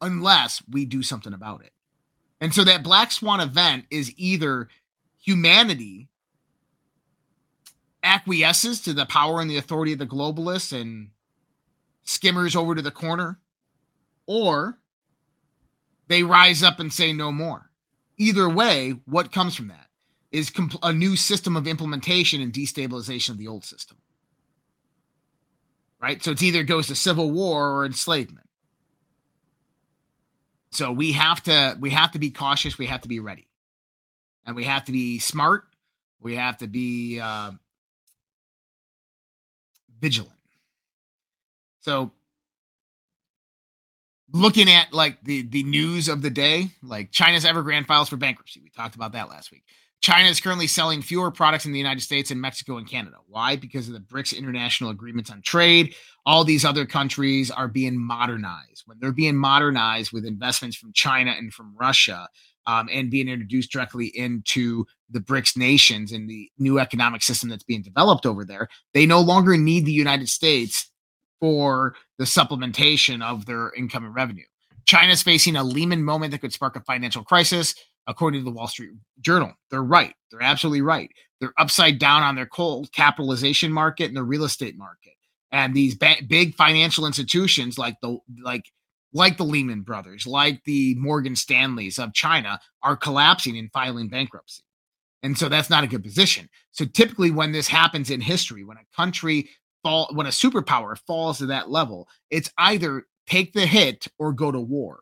unless 0.00 0.62
we 0.70 0.84
do 0.84 1.02
something 1.02 1.32
about 1.32 1.62
it. 1.62 1.72
And 2.40 2.54
so 2.54 2.64
that 2.64 2.82
Black 2.82 3.12
Swan 3.12 3.40
event 3.40 3.86
is 3.90 4.12
either 4.16 4.68
humanity 5.18 6.08
acquiesces 8.02 8.80
to 8.82 8.92
the 8.92 9.06
power 9.06 9.40
and 9.40 9.50
the 9.50 9.56
authority 9.56 9.92
of 9.92 9.98
the 9.98 10.06
globalists 10.06 10.78
and 10.78 11.10
skimmers 12.04 12.54
over 12.54 12.74
to 12.74 12.82
the 12.82 12.90
corner, 12.90 13.38
or 14.26 14.78
they 16.08 16.22
rise 16.22 16.62
up 16.62 16.78
and 16.78 16.92
say 16.92 17.12
no 17.12 17.32
more. 17.32 17.70
Either 18.16 18.48
way, 18.48 18.90
what 19.06 19.32
comes 19.32 19.54
from 19.54 19.68
that 19.68 19.88
is 20.30 20.50
compl- 20.50 20.78
a 20.82 20.92
new 20.92 21.16
system 21.16 21.56
of 21.56 21.66
implementation 21.66 22.40
and 22.40 22.52
destabilization 22.52 23.30
of 23.30 23.38
the 23.38 23.48
old 23.48 23.64
system. 23.64 23.96
Right? 26.00 26.22
So 26.22 26.30
it's 26.30 26.42
either 26.42 26.62
goes 26.62 26.86
to 26.88 26.94
civil 26.94 27.30
war 27.30 27.70
or 27.70 27.86
enslavement. 27.86 28.45
So 30.70 30.92
we 30.92 31.12
have 31.12 31.42
to 31.44 31.76
we 31.80 31.90
have 31.90 32.12
to 32.12 32.18
be 32.18 32.30
cautious, 32.30 32.78
we 32.78 32.86
have 32.86 33.02
to 33.02 33.08
be 33.08 33.20
ready. 33.20 33.46
And 34.44 34.54
we 34.54 34.64
have 34.64 34.84
to 34.84 34.92
be 34.92 35.18
smart, 35.18 35.64
we 36.20 36.36
have 36.36 36.58
to 36.58 36.66
be 36.66 37.20
uh, 37.20 37.52
vigilant. 40.00 40.32
So 41.80 42.12
looking 44.32 44.70
at 44.70 44.92
like 44.92 45.22
the 45.22 45.42
the 45.42 45.62
news 45.62 46.08
of 46.08 46.22
the 46.22 46.30
day, 46.30 46.70
like 46.82 47.10
China's 47.10 47.44
Evergrande 47.44 47.86
files 47.86 48.08
for 48.08 48.16
bankruptcy. 48.16 48.60
We 48.60 48.70
talked 48.70 48.94
about 48.94 49.12
that 49.12 49.28
last 49.28 49.50
week. 49.50 49.64
China 50.02 50.28
is 50.28 50.40
currently 50.40 50.66
selling 50.66 51.02
fewer 51.02 51.30
products 51.30 51.66
in 51.66 51.72
the 51.72 51.78
United 51.78 52.00
States 52.00 52.30
and 52.30 52.40
Mexico 52.40 52.76
and 52.76 52.88
Canada. 52.88 53.16
Why? 53.26 53.56
Because 53.56 53.88
of 53.88 53.94
the 53.94 54.00
BRICS 54.00 54.36
international 54.36 54.90
agreements 54.90 55.30
on 55.30 55.42
trade. 55.42 55.94
All 56.24 56.44
these 56.44 56.64
other 56.64 56.86
countries 56.86 57.50
are 57.50 57.66
being 57.66 57.98
modernized. 57.98 58.82
When 58.86 58.98
they're 59.00 59.12
being 59.12 59.36
modernized 59.36 60.12
with 60.12 60.24
investments 60.24 60.76
from 60.76 60.92
China 60.92 61.34
and 61.36 61.52
from 61.52 61.74
Russia 61.76 62.28
um, 62.66 62.88
and 62.92 63.10
being 63.10 63.28
introduced 63.28 63.70
directly 63.70 64.06
into 64.06 64.84
the 65.10 65.20
BRICS 65.20 65.56
nations 65.56 66.12
and 66.12 66.28
the 66.28 66.50
new 66.58 66.78
economic 66.78 67.22
system 67.22 67.48
that's 67.48 67.64
being 67.64 67.82
developed 67.82 68.26
over 68.26 68.44
there, 68.44 68.68
they 68.92 69.06
no 69.06 69.20
longer 69.20 69.56
need 69.56 69.86
the 69.86 69.92
United 69.92 70.28
States 70.28 70.90
for 71.40 71.94
the 72.18 72.24
supplementation 72.24 73.22
of 73.22 73.46
their 73.46 73.72
income 73.74 74.04
and 74.04 74.14
revenue. 74.14 74.44
China's 74.86 75.22
facing 75.22 75.56
a 75.56 75.64
Lehman 75.64 76.04
moment 76.04 76.30
that 76.30 76.40
could 76.40 76.52
spark 76.52 76.76
a 76.76 76.80
financial 76.80 77.24
crisis, 77.24 77.74
according 78.06 78.40
to 78.40 78.44
the 78.44 78.50
Wall 78.50 78.68
Street 78.68 78.90
Journal. 79.20 79.52
They're 79.70 79.82
right. 79.82 80.14
They're 80.30 80.42
absolutely 80.42 80.82
right. 80.82 81.10
They're 81.40 81.52
upside 81.58 81.98
down 81.98 82.22
on 82.22 82.34
their 82.34 82.46
cold 82.46 82.90
capitalization 82.92 83.72
market 83.72 84.06
and 84.06 84.16
the 84.16 84.22
real 84.22 84.44
estate 84.44 84.76
market. 84.76 85.12
And 85.52 85.74
these 85.74 85.94
ba- 85.94 86.22
big 86.26 86.54
financial 86.54 87.06
institutions 87.06 87.78
like 87.78 87.96
the 88.02 88.18
like 88.42 88.64
like 89.12 89.36
the 89.36 89.44
Lehman 89.44 89.82
Brothers, 89.82 90.26
like 90.26 90.62
the 90.64 90.94
Morgan 90.96 91.36
Stanleys 91.36 91.98
of 91.98 92.12
China 92.12 92.60
are 92.82 92.96
collapsing 92.96 93.56
and 93.56 93.70
filing 93.72 94.08
bankruptcy. 94.08 94.62
And 95.22 95.36
so 95.36 95.48
that's 95.48 95.70
not 95.70 95.84
a 95.84 95.88
good 95.88 96.04
position. 96.04 96.48
So 96.72 96.84
typically 96.84 97.30
when 97.30 97.52
this 97.52 97.66
happens 97.66 98.10
in 98.10 98.20
history, 98.20 98.64
when 98.64 98.76
a 98.76 98.96
country 98.96 99.48
fall 99.82 100.08
when 100.12 100.26
a 100.26 100.30
superpower 100.30 100.98
falls 101.06 101.38
to 101.38 101.46
that 101.46 101.70
level, 101.70 102.08
it's 102.30 102.50
either 102.58 103.06
take 103.26 103.52
the 103.52 103.66
hit 103.66 104.06
or 104.18 104.32
go 104.32 104.52
to 104.52 104.60
war. 104.60 105.00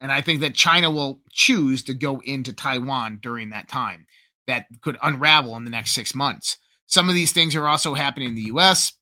And 0.00 0.10
I 0.10 0.20
think 0.20 0.40
that 0.40 0.54
China 0.54 0.90
will 0.90 1.20
choose 1.30 1.82
to 1.84 1.94
go 1.94 2.20
into 2.24 2.52
Taiwan 2.52 3.18
during 3.22 3.50
that 3.50 3.68
time. 3.68 4.06
That 4.46 4.66
could 4.80 4.98
unravel 5.02 5.56
in 5.56 5.64
the 5.64 5.70
next 5.70 5.92
six 5.92 6.14
months. 6.14 6.56
Some 6.86 7.08
of 7.08 7.14
these 7.14 7.32
things 7.32 7.54
are 7.54 7.68
also 7.68 7.94
happening 7.94 8.28
in 8.28 8.34
the 8.34 8.50
US. 8.52 8.92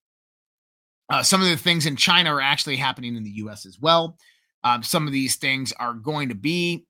Uh, 1.10 1.22
some 1.22 1.40
of 1.40 1.48
the 1.48 1.56
things 1.56 1.86
in 1.86 1.96
China 1.96 2.34
are 2.34 2.40
actually 2.40 2.76
happening 2.76 3.16
in 3.16 3.24
the 3.24 3.30
US 3.30 3.64
as 3.64 3.78
well. 3.80 4.18
Um, 4.64 4.82
some 4.82 5.06
of 5.06 5.12
these 5.12 5.36
things 5.36 5.72
are 5.78 5.94
going 5.94 6.28
to 6.28 6.34
be. 6.34 6.84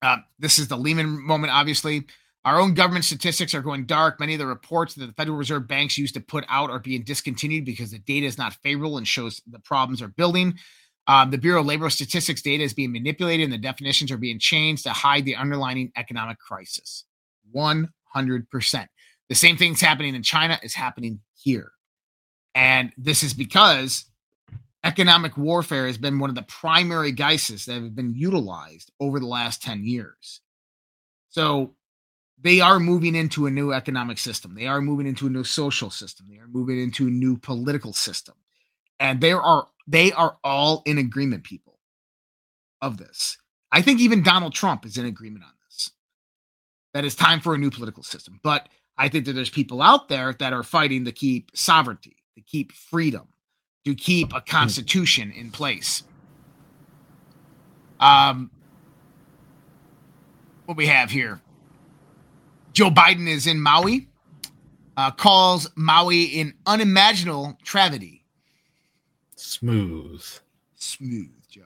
Uh, 0.00 0.18
this 0.38 0.58
is 0.58 0.68
the 0.68 0.76
Lehman 0.76 1.20
moment, 1.26 1.52
obviously. 1.52 2.04
Our 2.44 2.60
own 2.60 2.74
government 2.74 3.04
statistics 3.04 3.54
are 3.54 3.60
going 3.60 3.86
dark. 3.86 4.20
Many 4.20 4.34
of 4.34 4.38
the 4.38 4.46
reports 4.46 4.94
that 4.94 5.06
the 5.06 5.12
Federal 5.14 5.36
Reserve 5.36 5.66
banks 5.66 5.98
used 5.98 6.14
to 6.14 6.20
put 6.20 6.44
out 6.48 6.70
are 6.70 6.78
being 6.78 7.02
discontinued 7.02 7.64
because 7.64 7.90
the 7.90 7.98
data 7.98 8.24
is 8.24 8.38
not 8.38 8.54
favorable 8.62 8.98
and 8.98 9.08
shows 9.08 9.42
the 9.48 9.58
problems 9.58 10.00
are 10.00 10.08
building. 10.08 10.54
Um, 11.08 11.30
the 11.30 11.38
Bureau 11.38 11.60
of 11.60 11.66
Labor 11.66 11.88
Statistics 11.88 12.42
data 12.42 12.64
is 12.64 12.74
being 12.74 12.92
manipulated 12.92 13.44
and 13.44 13.52
the 13.52 13.58
definitions 13.58 14.10
are 14.10 14.16
being 14.16 14.38
changed 14.38 14.84
to 14.84 14.90
hide 14.90 15.24
the 15.24 15.36
underlying 15.36 15.92
economic 15.96 16.38
crisis. 16.38 17.04
100%. 17.54 18.86
The 19.28 19.34
same 19.34 19.56
thing's 19.56 19.80
happening 19.80 20.14
in 20.14 20.22
China 20.22 20.58
is 20.62 20.74
happening 20.74 21.20
here. 21.34 21.72
And 22.54 22.92
this 22.96 23.22
is 23.22 23.34
because 23.34 24.06
economic 24.82 25.36
warfare 25.36 25.86
has 25.86 25.98
been 25.98 26.18
one 26.18 26.30
of 26.30 26.36
the 26.36 26.42
primary 26.42 27.12
guises 27.12 27.66
that 27.66 27.74
have 27.74 27.94
been 27.94 28.14
utilized 28.14 28.90
over 29.00 29.20
the 29.20 29.26
last 29.26 29.62
10 29.62 29.84
years. 29.84 30.40
So 31.28 31.74
they 32.40 32.60
are 32.60 32.78
moving 32.78 33.14
into 33.14 33.46
a 33.46 33.50
new 33.50 33.72
economic 33.72 34.18
system. 34.18 34.54
They 34.54 34.66
are 34.66 34.80
moving 34.80 35.06
into 35.06 35.26
a 35.26 35.30
new 35.30 35.44
social 35.44 35.90
system. 35.90 36.26
They 36.30 36.38
are 36.38 36.48
moving 36.48 36.80
into 36.80 37.08
a 37.08 37.10
new 37.10 37.36
political 37.36 37.92
system. 37.92 38.34
And 39.00 39.20
there 39.20 39.42
are 39.42 39.68
they 39.86 40.12
are 40.12 40.36
all 40.42 40.82
in 40.86 40.98
agreement, 40.98 41.44
people, 41.44 41.78
of 42.82 42.98
this. 42.98 43.38
I 43.72 43.82
think 43.82 44.00
even 44.00 44.22
Donald 44.22 44.54
Trump 44.54 44.84
is 44.86 44.96
in 44.96 45.06
agreement 45.06 45.44
on 45.44 45.50
this. 45.64 45.90
That 46.94 47.04
it's 47.04 47.14
time 47.14 47.40
for 47.40 47.54
a 47.54 47.58
new 47.58 47.70
political 47.70 48.02
system. 48.02 48.40
But 48.42 48.68
I 48.98 49.08
think 49.08 49.26
that 49.26 49.32
there's 49.32 49.50
people 49.50 49.82
out 49.82 50.08
there 50.08 50.34
that 50.38 50.52
are 50.52 50.62
fighting 50.62 51.04
to 51.04 51.12
keep 51.12 51.50
sovereignty, 51.54 52.16
to 52.34 52.40
keep 52.40 52.72
freedom, 52.72 53.28
to 53.84 53.94
keep 53.94 54.34
a 54.34 54.40
constitution 54.40 55.30
in 55.32 55.50
place. 55.50 56.02
Um, 58.00 58.50
what 60.66 60.76
we 60.76 60.86
have 60.86 61.10
here 61.10 61.40
Joe 62.72 62.90
Biden 62.90 63.26
is 63.26 63.46
in 63.46 63.58
Maui, 63.58 64.06
uh, 64.98 65.10
calls 65.10 65.70
Maui 65.76 66.40
an 66.40 66.52
unimaginable 66.66 67.56
tragedy. 67.64 68.15
Smooth. 69.36 70.24
Smooth, 70.74 71.30
Joe. 71.48 71.62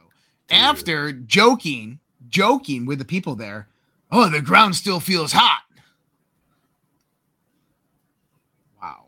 Dude. 0.49 0.59
After 0.59 1.13
joking, 1.13 2.01
joking 2.29 2.85
with 2.85 2.99
the 2.99 3.05
people 3.05 3.35
there, 3.35 3.69
oh, 4.11 4.29
the 4.29 4.43
ground 4.43 4.77
still 4.77 5.01
feels 5.01 5.33
hot. 5.33 5.63
Wow. 8.83 9.07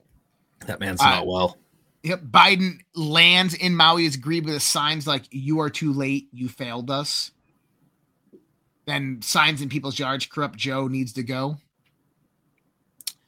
That 0.67 0.81
man's 0.81 1.01
uh, 1.01 1.07
not 1.07 1.27
well. 1.27 1.59
Yep. 2.05 2.23
Biden 2.23 2.81
lands 2.95 3.55
in 3.55 3.77
Maui 3.77 4.07
is 4.07 4.17
agreed 4.17 4.45
with 4.45 4.55
the 4.55 4.61
signs 4.61 5.07
like 5.07 5.25
"You 5.31 5.61
are 5.61 5.71
too 5.71 5.93
late. 5.93 6.29
You 6.33 6.49
failed 6.49 6.91
us." 6.91 7.31
Then 8.87 9.23
signs 9.23 9.63
in 9.63 9.69
people's 9.69 9.99
yards. 9.99 10.27
Corrupt 10.27 10.57
Joe 10.57 10.89
needs 10.89 11.13
to 11.13 11.23
go. 11.23 11.59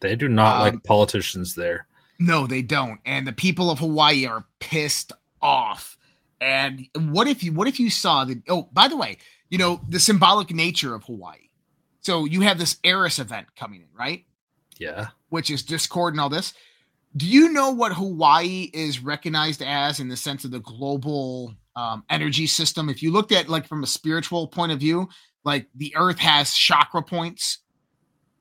They 0.00 0.16
do 0.16 0.28
not 0.28 0.56
um, 0.56 0.60
like 0.60 0.84
politicians 0.84 1.54
there. 1.54 1.86
No, 2.18 2.46
they 2.46 2.62
don't. 2.62 3.00
And 3.04 3.26
the 3.26 3.32
people 3.32 3.70
of 3.70 3.78
Hawaii 3.78 4.26
are 4.26 4.44
pissed 4.58 5.12
off. 5.44 5.96
And 6.40 6.88
what 6.94 7.28
if 7.28 7.44
you 7.44 7.52
what 7.52 7.68
if 7.68 7.78
you 7.78 7.90
saw 7.90 8.24
the 8.24 8.42
oh, 8.48 8.68
by 8.72 8.88
the 8.88 8.96
way, 8.96 9.18
you 9.50 9.58
know, 9.58 9.80
the 9.88 10.00
symbolic 10.00 10.52
nature 10.52 10.94
of 10.94 11.04
Hawaii. 11.04 11.48
So 12.00 12.24
you 12.24 12.40
have 12.40 12.58
this 12.58 12.78
Eris 12.82 13.18
event 13.18 13.46
coming 13.56 13.80
in, 13.80 13.86
right? 13.96 14.24
Yeah. 14.78 15.08
Which 15.28 15.50
is 15.50 15.62
Discord 15.62 16.14
and 16.14 16.20
all 16.20 16.28
this. 16.28 16.52
Do 17.16 17.26
you 17.26 17.52
know 17.52 17.70
what 17.70 17.92
Hawaii 17.92 18.70
is 18.74 18.98
recognized 18.98 19.62
as 19.62 20.00
in 20.00 20.08
the 20.08 20.16
sense 20.16 20.44
of 20.44 20.50
the 20.50 20.58
global 20.58 21.54
um, 21.76 22.02
energy 22.10 22.46
system? 22.46 22.88
If 22.88 23.02
you 23.02 23.12
looked 23.12 23.30
at 23.30 23.48
like 23.48 23.66
from 23.66 23.84
a 23.84 23.86
spiritual 23.86 24.48
point 24.48 24.72
of 24.72 24.80
view, 24.80 25.08
like 25.44 25.68
the 25.76 25.94
earth 25.96 26.18
has 26.18 26.52
chakra 26.52 27.02
points. 27.02 27.58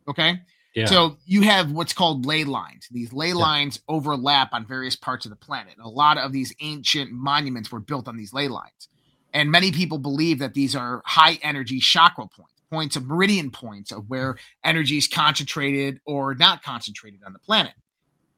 Okay. 0.08 0.41
Yeah. 0.76 0.86
So 0.86 1.17
you 1.26 1.41
have 1.41 1.71
what's 1.71 1.93
called 1.93 2.26
ley 2.26 2.43
lines. 2.43 2.88
These 2.89 3.13
ley 3.13 3.30
yeah. 3.30 3.36
lines 3.36 3.80
overlap 3.88 4.53
on 4.53 4.65
various 4.65 4.95
parts 4.95 5.26
of 5.26 5.30
the 5.30 5.36
planet. 5.36 5.76
A 5.82 5.89
lot 5.89 6.17
of 6.17 6.32
these 6.32 6.53
ancient 6.61 7.11
monuments 7.11 7.71
were 7.71 7.80
built 7.80 8.07
on 8.07 8.17
these 8.17 8.34
ley 8.34 8.47
lines. 8.47 8.89
And 9.34 9.51
many 9.51 9.71
people 9.71 9.97
believe 9.97 10.39
that 10.39 10.53
these 10.53 10.76
are 10.76 11.01
high 11.05 11.39
energy 11.41 11.80
chakra 11.80 12.28
points, 12.28 12.53
points 12.71 12.95
of 12.95 13.05
meridian 13.05 13.51
points 13.51 13.91
of 13.91 14.09
where 14.09 14.38
energy 14.63 14.97
is 14.97 15.07
concentrated 15.07 15.99
or 16.05 16.34
not 16.36 16.63
concentrated 16.63 17.21
on 17.26 17.34
the 17.34 17.39
planet. 17.39 17.74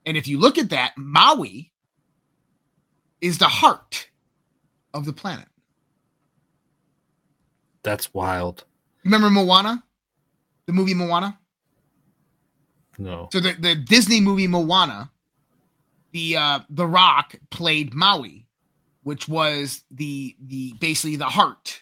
And 0.05 0.17
if 0.17 0.27
you 0.27 0.39
look 0.39 0.57
at 0.57 0.69
that, 0.69 0.93
Maui 0.97 1.71
is 3.21 3.37
the 3.37 3.47
heart 3.47 4.09
of 4.93 5.05
the 5.05 5.13
planet. 5.13 5.47
That's 7.83 8.13
wild. 8.13 8.65
Remember 9.03 9.29
Moana? 9.29 9.83
The 10.65 10.73
movie 10.73 10.93
Moana? 10.93 11.39
No. 12.97 13.29
So 13.31 13.39
the, 13.39 13.53
the 13.53 13.75
Disney 13.75 14.21
movie 14.21 14.47
Moana, 14.47 15.11
the 16.11 16.37
uh 16.37 16.59
the 16.69 16.87
Rock 16.87 17.35
played 17.49 17.93
Maui, 17.93 18.45
which 19.03 19.27
was 19.27 19.83
the 19.91 20.35
the 20.39 20.73
basically 20.79 21.15
the 21.15 21.25
heart 21.25 21.81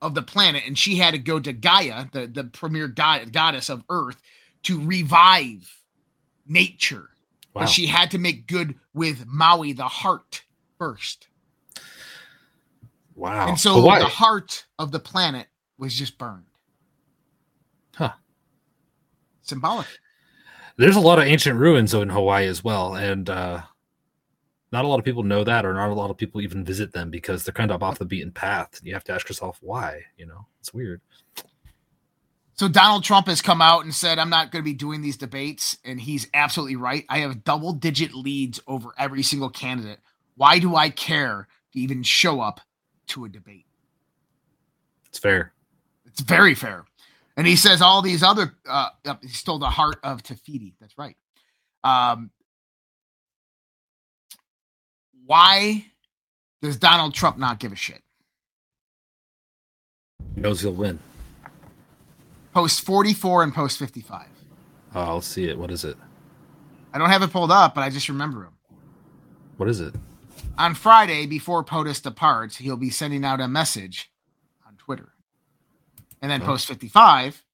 of 0.00 0.14
the 0.14 0.22
planet, 0.22 0.64
and 0.66 0.78
she 0.78 0.96
had 0.96 1.12
to 1.12 1.18
go 1.18 1.40
to 1.40 1.52
Gaia, 1.52 2.06
the 2.12 2.26
the 2.26 2.44
premier 2.44 2.88
god, 2.88 3.32
goddess 3.32 3.68
of 3.68 3.84
Earth, 3.88 4.20
to 4.64 4.84
revive 4.84 5.70
nature. 6.46 7.10
Wow. 7.54 7.62
But 7.62 7.66
she 7.68 7.86
had 7.86 8.10
to 8.10 8.18
make 8.18 8.46
good 8.46 8.74
with 8.94 9.26
Maui, 9.26 9.72
the 9.72 9.84
heart, 9.84 10.42
first. 10.76 11.28
Wow. 13.14 13.48
And 13.48 13.58
so 13.58 13.74
Hawaii. 13.74 14.00
the 14.00 14.06
heart 14.06 14.64
of 14.78 14.90
the 14.90 14.98
planet 14.98 15.46
was 15.78 15.94
just 15.94 16.18
burned. 16.18 16.44
Huh. 17.94 18.12
Symbolic. 19.42 19.86
There's 20.76 20.96
a 20.96 21.00
lot 21.00 21.18
of 21.18 21.24
ancient 21.24 21.58
ruins 21.58 21.94
in 21.94 22.08
Hawaii 22.08 22.46
as 22.46 22.64
well, 22.64 22.94
and 22.96 23.30
uh, 23.30 23.62
not 24.72 24.84
a 24.84 24.88
lot 24.88 24.98
of 24.98 25.04
people 25.04 25.22
know 25.22 25.44
that, 25.44 25.64
or 25.64 25.72
not 25.72 25.90
a 25.90 25.94
lot 25.94 26.10
of 26.10 26.16
people 26.16 26.40
even 26.40 26.64
visit 26.64 26.92
them 26.92 27.10
because 27.10 27.44
they're 27.44 27.52
kind 27.52 27.70
of 27.70 27.82
off 27.82 27.98
the 27.98 28.04
beaten 28.04 28.32
path. 28.32 28.80
You 28.82 28.92
have 28.94 29.04
to 29.04 29.12
ask 29.12 29.28
yourself 29.28 29.58
why. 29.60 30.00
You 30.16 30.26
know, 30.26 30.46
it's 30.58 30.74
weird. 30.74 31.00
So 32.54 32.68
Donald 32.68 33.02
Trump 33.02 33.26
has 33.26 33.42
come 33.42 33.60
out 33.60 33.84
and 33.84 33.94
said, 33.94 34.18
I'm 34.18 34.30
not 34.30 34.52
going 34.52 34.62
to 34.62 34.64
be 34.64 34.74
doing 34.74 35.02
these 35.02 35.16
debates. 35.16 35.76
And 35.84 36.00
he's 36.00 36.28
absolutely 36.34 36.76
right. 36.76 37.04
I 37.08 37.18
have 37.18 37.44
double 37.44 37.72
digit 37.72 38.14
leads 38.14 38.60
over 38.66 38.90
every 38.96 39.22
single 39.22 39.50
candidate. 39.50 39.98
Why 40.36 40.60
do 40.60 40.76
I 40.76 40.90
care 40.90 41.48
to 41.72 41.78
even 41.78 42.02
show 42.02 42.40
up 42.40 42.60
to 43.08 43.24
a 43.24 43.28
debate? 43.28 43.66
It's 45.08 45.18
fair. 45.18 45.52
It's 46.06 46.20
very 46.20 46.54
fair. 46.54 46.84
And 47.36 47.46
he 47.46 47.56
says 47.56 47.82
all 47.82 48.00
these 48.00 48.22
other, 48.22 48.54
uh, 48.68 48.90
he 49.22 49.28
stole 49.28 49.58
the 49.58 49.70
heart 49.70 49.96
of 50.04 50.22
Te 50.22 50.34
Fiti. 50.34 50.74
That's 50.80 50.96
right. 50.96 51.16
Um, 51.82 52.30
why 55.26 55.86
does 56.62 56.76
Donald 56.76 57.14
Trump 57.14 57.38
not 57.38 57.58
give 57.58 57.72
a 57.72 57.76
shit? 57.76 58.02
He 60.34 60.40
knows 60.40 60.60
he'll 60.60 60.72
win. 60.72 60.98
Post 62.52 62.82
44 62.82 63.42
and 63.42 63.54
post 63.54 63.78
55. 63.78 64.26
Oh, 64.94 65.00
I'll 65.00 65.20
see 65.20 65.48
it. 65.48 65.58
What 65.58 65.70
is 65.70 65.84
it? 65.84 65.96
I 66.92 66.98
don't 66.98 67.10
have 67.10 67.22
it 67.22 67.32
pulled 67.32 67.50
up, 67.50 67.74
but 67.74 67.82
I 67.82 67.90
just 67.90 68.08
remember 68.08 68.44
him. 68.44 68.52
What 69.56 69.68
is 69.68 69.80
it? 69.80 69.94
On 70.56 70.74
Friday, 70.74 71.26
before 71.26 71.64
POTUS 71.64 72.02
departs, 72.02 72.56
he'll 72.56 72.76
be 72.76 72.90
sending 72.90 73.24
out 73.24 73.40
a 73.40 73.48
message. 73.48 74.10
And 76.24 76.30
then 76.30 76.40
post 76.40 76.66
55 76.68 77.44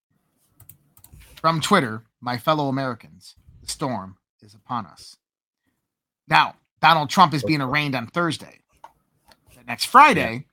from 1.40 1.60
Twitter, 1.60 2.04
my 2.20 2.38
fellow 2.38 2.68
Americans, 2.68 3.34
the 3.60 3.68
storm 3.68 4.16
is 4.42 4.54
upon 4.54 4.86
us. 4.86 5.16
Now, 6.28 6.54
Donald 6.80 7.10
Trump 7.10 7.34
is 7.34 7.42
being 7.42 7.62
arraigned 7.62 7.96
on 7.96 8.06
Thursday. 8.06 8.60
The 9.56 9.64
next 9.66 9.86
Friday, 9.86 10.46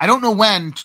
I 0.00 0.08
don't 0.08 0.20
know 0.20 0.32
when 0.32 0.72
T- 0.72 0.82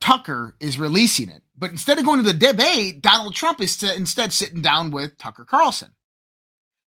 Tucker 0.00 0.56
is 0.58 0.80
releasing 0.80 1.28
it, 1.28 1.42
but 1.56 1.70
instead 1.70 2.00
of 2.00 2.04
going 2.04 2.18
to 2.20 2.32
the 2.32 2.36
debate, 2.36 3.02
Donald 3.02 3.36
Trump 3.36 3.60
is 3.60 3.76
st- 3.76 3.96
instead 3.96 4.32
sitting 4.32 4.62
down 4.62 4.90
with 4.90 5.16
Tucker 5.16 5.44
Carlson. 5.44 5.92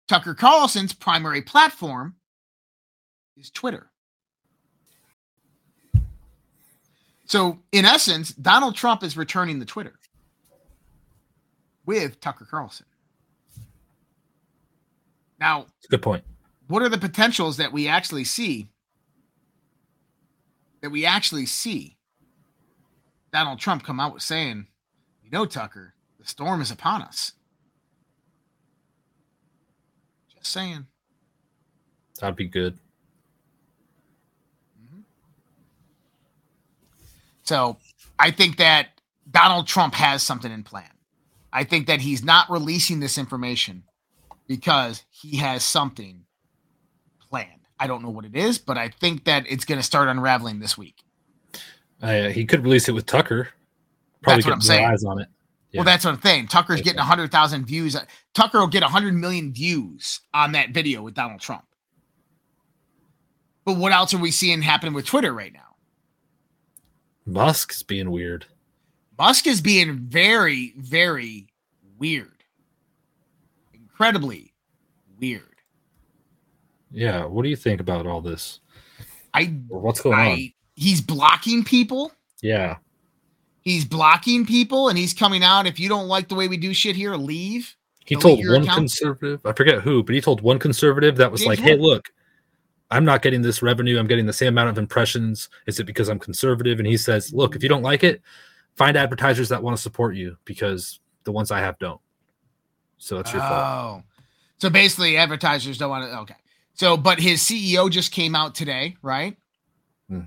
Tucker 0.08 0.34
Carlson's 0.34 0.94
primary 0.94 1.42
platform 1.42 2.16
is 3.36 3.52
Twitter. 3.52 3.89
So, 7.30 7.60
in 7.72 7.86
essence, 7.86 8.32
Donald 8.32 8.76
Trump 8.76 9.04
is 9.04 9.16
returning 9.16 9.60
the 9.60 9.66
Twitter 9.66 9.94
with 11.86 12.20
Tucker 12.22 12.48
Carlson. 12.50 12.88
Now, 15.40 15.68
good 15.92 16.02
point. 16.02 16.24
what 16.70 16.82
are 16.82 16.90
the 16.90 16.98
potentials 16.98 17.58
that 17.58 17.72
we 17.72 17.88
actually 17.88 18.24
see? 18.24 18.72
That 20.82 20.90
we 20.90 21.06
actually 21.06 21.46
see 21.46 21.98
Donald 23.32 23.60
Trump 23.60 23.84
come 23.84 24.00
out 24.00 24.16
with 24.16 24.24
saying, 24.24 24.66
you 25.24 25.30
know, 25.30 25.46
Tucker, 25.46 25.94
the 26.18 26.26
storm 26.26 26.62
is 26.62 26.72
upon 26.72 27.04
us. 27.04 27.34
Just 30.36 30.52
saying. 30.52 30.88
That'd 32.20 32.36
be 32.36 32.48
good. 32.48 32.80
So 37.50 37.78
I 38.20 38.30
think 38.30 38.58
that 38.58 38.90
Donald 39.32 39.66
Trump 39.66 39.96
has 39.96 40.22
something 40.22 40.52
in 40.52 40.62
plan. 40.62 40.92
I 41.52 41.64
think 41.64 41.88
that 41.88 42.00
he's 42.00 42.24
not 42.24 42.48
releasing 42.48 43.00
this 43.00 43.18
information 43.18 43.86
because 44.48 45.04
he 45.10 45.38
has 45.38 45.64
something 45.64 46.26
planned. 47.28 47.62
I 47.80 47.88
don't 47.88 48.04
know 48.04 48.12
what 48.12 48.26
it 48.26 48.36
is, 48.36 48.60
but 48.60 48.78
I 48.78 48.90
think 48.90 49.24
that 49.24 49.46
it's 49.50 49.66
going 49.66 49.80
to 49.80 49.84
start 49.84 50.10
unraveling 50.10 50.60
this 50.60 50.78
week. 50.78 51.02
Uh, 52.04 52.28
he 52.28 52.46
could 52.46 52.64
release 52.64 52.88
it 52.88 52.92
with 52.92 53.08
Tucker. 53.08 53.50
Probably 54.22 54.44
That's 54.44 54.46
what 54.46 54.50
get 54.50 54.52
I'm 54.52 54.58
more 54.58 54.62
saying. 54.62 54.86
eyes 54.86 55.04
on 55.04 55.20
it. 55.20 55.28
Yeah. 55.72 55.80
Well, 55.80 55.86
that's 55.86 56.06
what 56.06 56.14
I'm 56.14 56.22
saying. 56.22 56.48
Tucker's 56.50 56.82
getting 56.82 57.00
100,000 57.00 57.66
views. 57.66 57.98
Tucker 58.36 58.60
will 58.60 58.68
get 58.68 58.84
100 58.84 59.16
million 59.16 59.54
views 59.54 60.22
on 60.36 60.52
that 60.52 60.70
video 60.70 61.02
with 61.02 61.16
Donald 61.16 61.42
Trump. 61.42 61.66
But 63.66 63.78
what 63.78 63.92
else 63.92 64.14
are 64.14 64.20
we 64.20 64.30
seeing 64.30 64.62
happen 64.62 64.94
with 64.94 65.08
Twitter 65.08 65.34
right 65.34 65.52
now? 65.52 65.69
Musk 67.30 67.74
is 67.74 67.84
being 67.84 68.10
weird. 68.12 68.46
Musk 69.18 69.48
is 69.48 69.62
being 69.62 69.98
very, 69.98 70.74
very 70.78 71.48
weird. 71.98 72.44
Incredibly 73.74 74.54
weird. 75.20 75.44
Yeah. 76.92 77.26
What 77.26 77.44
do 77.44 77.50
you 77.50 77.56
think 77.56 77.82
about 77.82 78.08
all 78.08 78.22
this? 78.22 78.60
I, 79.34 79.54
Or 79.70 79.80
what's 79.80 80.02
going 80.02 80.18
on? 80.18 80.52
He's 80.76 81.02
blocking 81.02 81.64
people. 81.64 82.12
Yeah. 82.42 82.78
He's 83.62 83.86
blocking 83.86 84.46
people 84.46 84.88
and 84.88 84.98
he's 84.98 85.14
coming 85.14 85.44
out. 85.44 85.68
If 85.68 85.80
you 85.80 85.90
don't 85.90 86.08
like 86.08 86.30
the 86.30 86.36
way 86.36 86.48
we 86.48 86.58
do 86.58 86.74
shit 86.74 86.96
here, 86.96 87.16
leave. 87.16 87.76
He 88.06 88.16
told 88.16 88.40
one 88.40 88.64
account? 88.64 88.78
conservative, 88.78 89.46
I 89.46 89.52
forget 89.54 89.82
who, 89.82 90.02
but 90.02 90.16
he 90.16 90.22
told 90.22 90.42
one 90.42 90.58
conservative 90.58 91.18
that 91.18 91.32
was 91.32 91.42
Did 91.42 91.48
like, 91.50 91.60
you? 91.60 91.66
"Hey, 91.66 91.76
look, 91.76 92.10
I'm 92.92 93.06
not 93.06 93.22
getting 93.22 93.42
this 93.42 93.62
revenue. 93.62 94.00
I'm 94.00 94.08
getting 94.08 94.26
the 94.26 94.34
same 94.34 94.50
amount 94.50 94.70
of 94.70 94.78
impressions. 94.78 95.50
Is 95.68 95.80
it 95.80 95.86
because 95.86 96.10
I'm 96.10 96.20
conservative?" 96.20 96.80
And 96.80 96.88
he 96.88 96.98
says, 96.98 97.34
"Look, 97.34 97.56
if 97.56 97.64
you 97.64 97.70
don't 97.70 97.84
like 97.84 98.04
it, 98.04 98.22
find 98.76 98.98
advertisers 98.98 99.50
that 99.50 99.62
want 99.62 99.78
to 99.78 99.82
support 99.82 100.16
you 100.16 100.38
because 100.46 101.00
the 101.24 101.32
ones 101.32 101.52
I 101.52 101.60
have 101.60 101.78
don't. 101.80 102.02
So 102.98 103.18
that's 103.18 103.32
your 103.32 103.42
fault." 103.42 103.52
Oh. 103.54 104.04
So 104.58 104.70
basically, 104.70 105.18
advertisers 105.18 105.78
don't 105.78 105.90
want 105.90 106.12
to. 106.12 106.18
Okay. 106.20 106.36
So, 106.74 106.98
but 106.98 107.20
his 107.20 107.42
CEO 107.42 107.90
just 107.90 108.12
came 108.12 108.36
out 108.36 108.56
today, 108.56 108.96
right? 109.02 109.38
Hmm. 110.10 110.22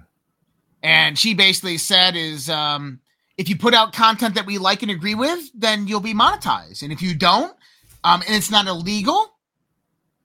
And 0.82 1.18
she 1.18 1.34
basically 1.34 1.78
said, 1.78 2.14
"Is 2.14 2.48
um, 2.48 3.00
if 3.36 3.48
you 3.48 3.56
put 3.56 3.74
out 3.74 3.92
content 3.92 4.34
that 4.36 4.46
we 4.46 4.58
like 4.58 4.82
and 4.82 4.90
agree 4.90 5.14
with, 5.14 5.50
then 5.54 5.88
you'll 5.88 6.00
be 6.00 6.14
monetized, 6.14 6.82
and 6.82 6.92
if 6.92 7.02
you 7.02 7.14
don't, 7.14 7.56
um, 8.04 8.22
and 8.26 8.36
it's 8.36 8.50
not 8.50 8.66
illegal, 8.66 9.34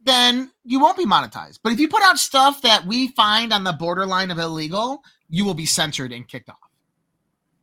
then 0.08 0.52
you 0.64 0.80
won't 0.80 0.98
be 0.98 1.06
monetized. 1.06 1.60
But 1.64 1.74
if 1.74 1.80
you 1.80 1.88
put 1.88 2.02
out 2.04 2.18
stuff 2.18 2.62
that 2.62 2.86
we 2.86 3.10
find 3.10 3.54
on 3.54 3.64
the 3.64 3.74
borderline 3.74 4.32
of 4.32 4.40
illegal, 4.40 5.04
you 5.30 5.46
will 5.46 5.54
be 5.54 5.66
censored 5.66 6.12
and 6.12 6.28
kicked 6.28 6.50
off. 6.50 6.58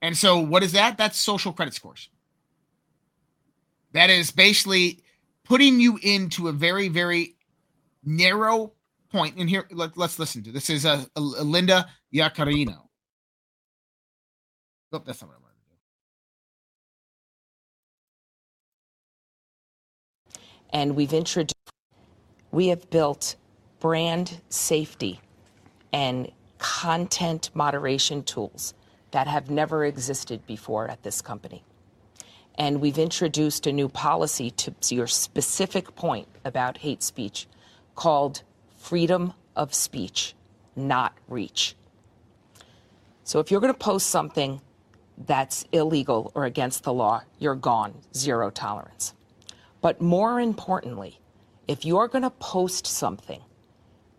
And 0.02 0.16
so, 0.16 0.38
what 0.38 0.62
is 0.62 0.72
that? 0.72 0.98
That's 0.98 1.18
social 1.18 1.52
credit 1.52 1.74
scores. 1.74 2.08
That 3.92 4.10
is 4.10 4.30
basically 4.30 5.00
putting 5.44 5.80
you 5.80 5.98
into 6.02 6.48
a 6.48 6.52
very, 6.52 6.88
very 6.88 7.36
narrow 8.04 8.72
point. 9.10 9.36
And 9.36 9.48
here, 9.48 9.66
let, 9.70 9.96
us 9.96 10.18
listen 10.18 10.42
to 10.44 10.52
this. 10.52 10.68
Is 10.68 10.84
uh, 10.84 11.04
Linda 11.16 11.88
Yaccarino. 12.12 12.82
Oh, 14.92 15.02
that's 15.04 15.22
not 15.22 15.28
what 15.28 15.36
I 15.36 15.40
wanted 15.40 15.54
to 15.54 15.70
do. 15.70 15.74
and 20.74 20.96
we've 20.96 21.12
introduced, 21.12 21.54
we 22.54 22.68
have 22.68 22.88
built 22.88 23.34
brand 23.80 24.40
safety 24.48 25.20
and 25.92 26.30
content 26.58 27.50
moderation 27.52 28.22
tools 28.22 28.74
that 29.10 29.26
have 29.26 29.50
never 29.50 29.84
existed 29.84 30.46
before 30.46 30.88
at 30.88 31.02
this 31.02 31.20
company. 31.20 31.64
And 32.54 32.80
we've 32.80 32.98
introduced 32.98 33.66
a 33.66 33.72
new 33.72 33.88
policy 33.88 34.50
to 34.52 34.94
your 34.94 35.08
specific 35.08 35.96
point 35.96 36.28
about 36.44 36.78
hate 36.78 37.02
speech 37.02 37.48
called 37.96 38.42
freedom 38.78 39.32
of 39.56 39.74
speech, 39.74 40.34
not 40.76 41.12
reach. 41.28 41.74
So 43.24 43.40
if 43.40 43.50
you're 43.50 43.60
going 43.60 43.72
to 43.72 43.78
post 43.78 44.06
something 44.06 44.60
that's 45.26 45.64
illegal 45.72 46.30
or 46.36 46.44
against 46.44 46.84
the 46.84 46.92
law, 46.92 47.22
you're 47.40 47.56
gone, 47.56 47.94
zero 48.14 48.50
tolerance. 48.50 49.12
But 49.80 50.00
more 50.00 50.40
importantly, 50.40 51.18
if 51.68 51.84
you're 51.84 52.08
going 52.08 52.22
to 52.22 52.30
post 52.30 52.86
something 52.86 53.40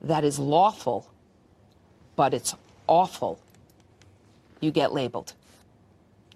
that 0.01 0.23
is 0.23 0.39
lawful, 0.39 1.09
but 2.15 2.33
it's 2.33 2.55
awful, 2.87 3.39
you 4.59 4.71
get 4.71 4.93
labeled. 4.93 5.33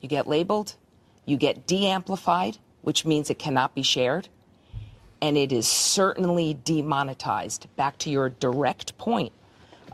You 0.02 0.10
get 0.10 0.28
labeled, 0.28 0.76
you 1.26 1.38
get 1.38 1.68
de 1.68 1.88
amplified, 1.88 2.58
which 2.82 3.06
means 3.06 3.30
it 3.30 3.38
cannot 3.40 3.76
be 3.76 3.84
shared, 3.84 4.30
and 5.22 5.38
it 5.38 5.52
is 5.52 5.68
certainly 5.68 6.54
demonetized. 6.54 7.68
Back 7.76 7.98
to 8.00 8.10
your 8.10 8.30
direct 8.30 8.98
point 8.98 9.34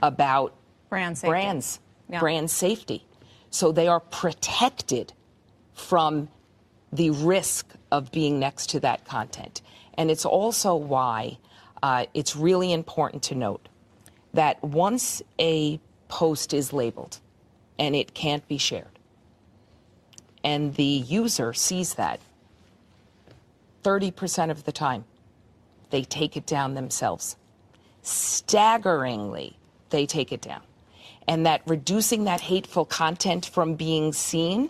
about 0.04 0.54
Brand 0.90 1.18
safety. 1.18 1.30
brands, 1.30 1.80
Yeah. 2.10 2.20
brand 2.20 2.52
safety. 2.52 3.06
So 3.50 3.72
they 3.72 3.88
are 3.88 4.00
protected 4.00 5.14
from 5.74 6.30
the 6.92 7.10
risk 7.10 7.74
of 7.92 8.12
being 8.12 8.40
next 8.40 8.70
to 8.72 8.80
that 8.82 9.06
content. 9.06 9.62
And 9.98 10.12
it's 10.12 10.26
also 10.26 10.76
why 10.76 11.38
uh, 11.82 12.06
it's 12.14 12.36
really 12.36 12.74
important 12.74 13.24
to 13.24 13.36
note 13.36 13.70
that 14.34 14.62
once 14.64 15.22
a 15.40 15.80
post 16.08 16.54
is 16.54 16.74
labeled 16.74 17.20
and 17.80 17.96
it 17.96 18.14
can't 18.14 18.48
be 18.48 18.58
shared, 18.58 19.00
and 20.44 20.76
the 20.76 20.84
user 20.84 21.54
sees 21.54 21.96
that, 21.96 22.20
30% 23.84 24.52
of 24.52 24.64
the 24.64 24.72
time, 24.72 25.06
they 25.90 26.04
take 26.04 26.36
it 26.38 26.46
down 26.46 26.74
themselves. 26.74 27.36
Staggeringly, 28.02 29.58
they 29.90 30.06
take 30.06 30.32
it 30.32 30.42
down. 30.42 30.62
And 31.28 31.46
that 31.46 31.62
reducing 31.66 32.26
that 32.26 32.42
hateful 32.42 32.86
content 32.86 33.46
from 33.46 33.76
being 33.76 34.14
seen 34.14 34.70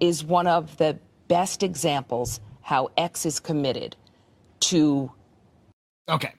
is 0.00 0.24
one 0.24 0.46
of 0.46 0.76
the 0.76 0.98
best 1.28 1.62
examples 1.62 2.40
how 2.60 2.90
X 2.96 3.26
is 3.26 3.40
committed 3.40 3.96
to 4.68 5.10
Okay. 6.08 6.32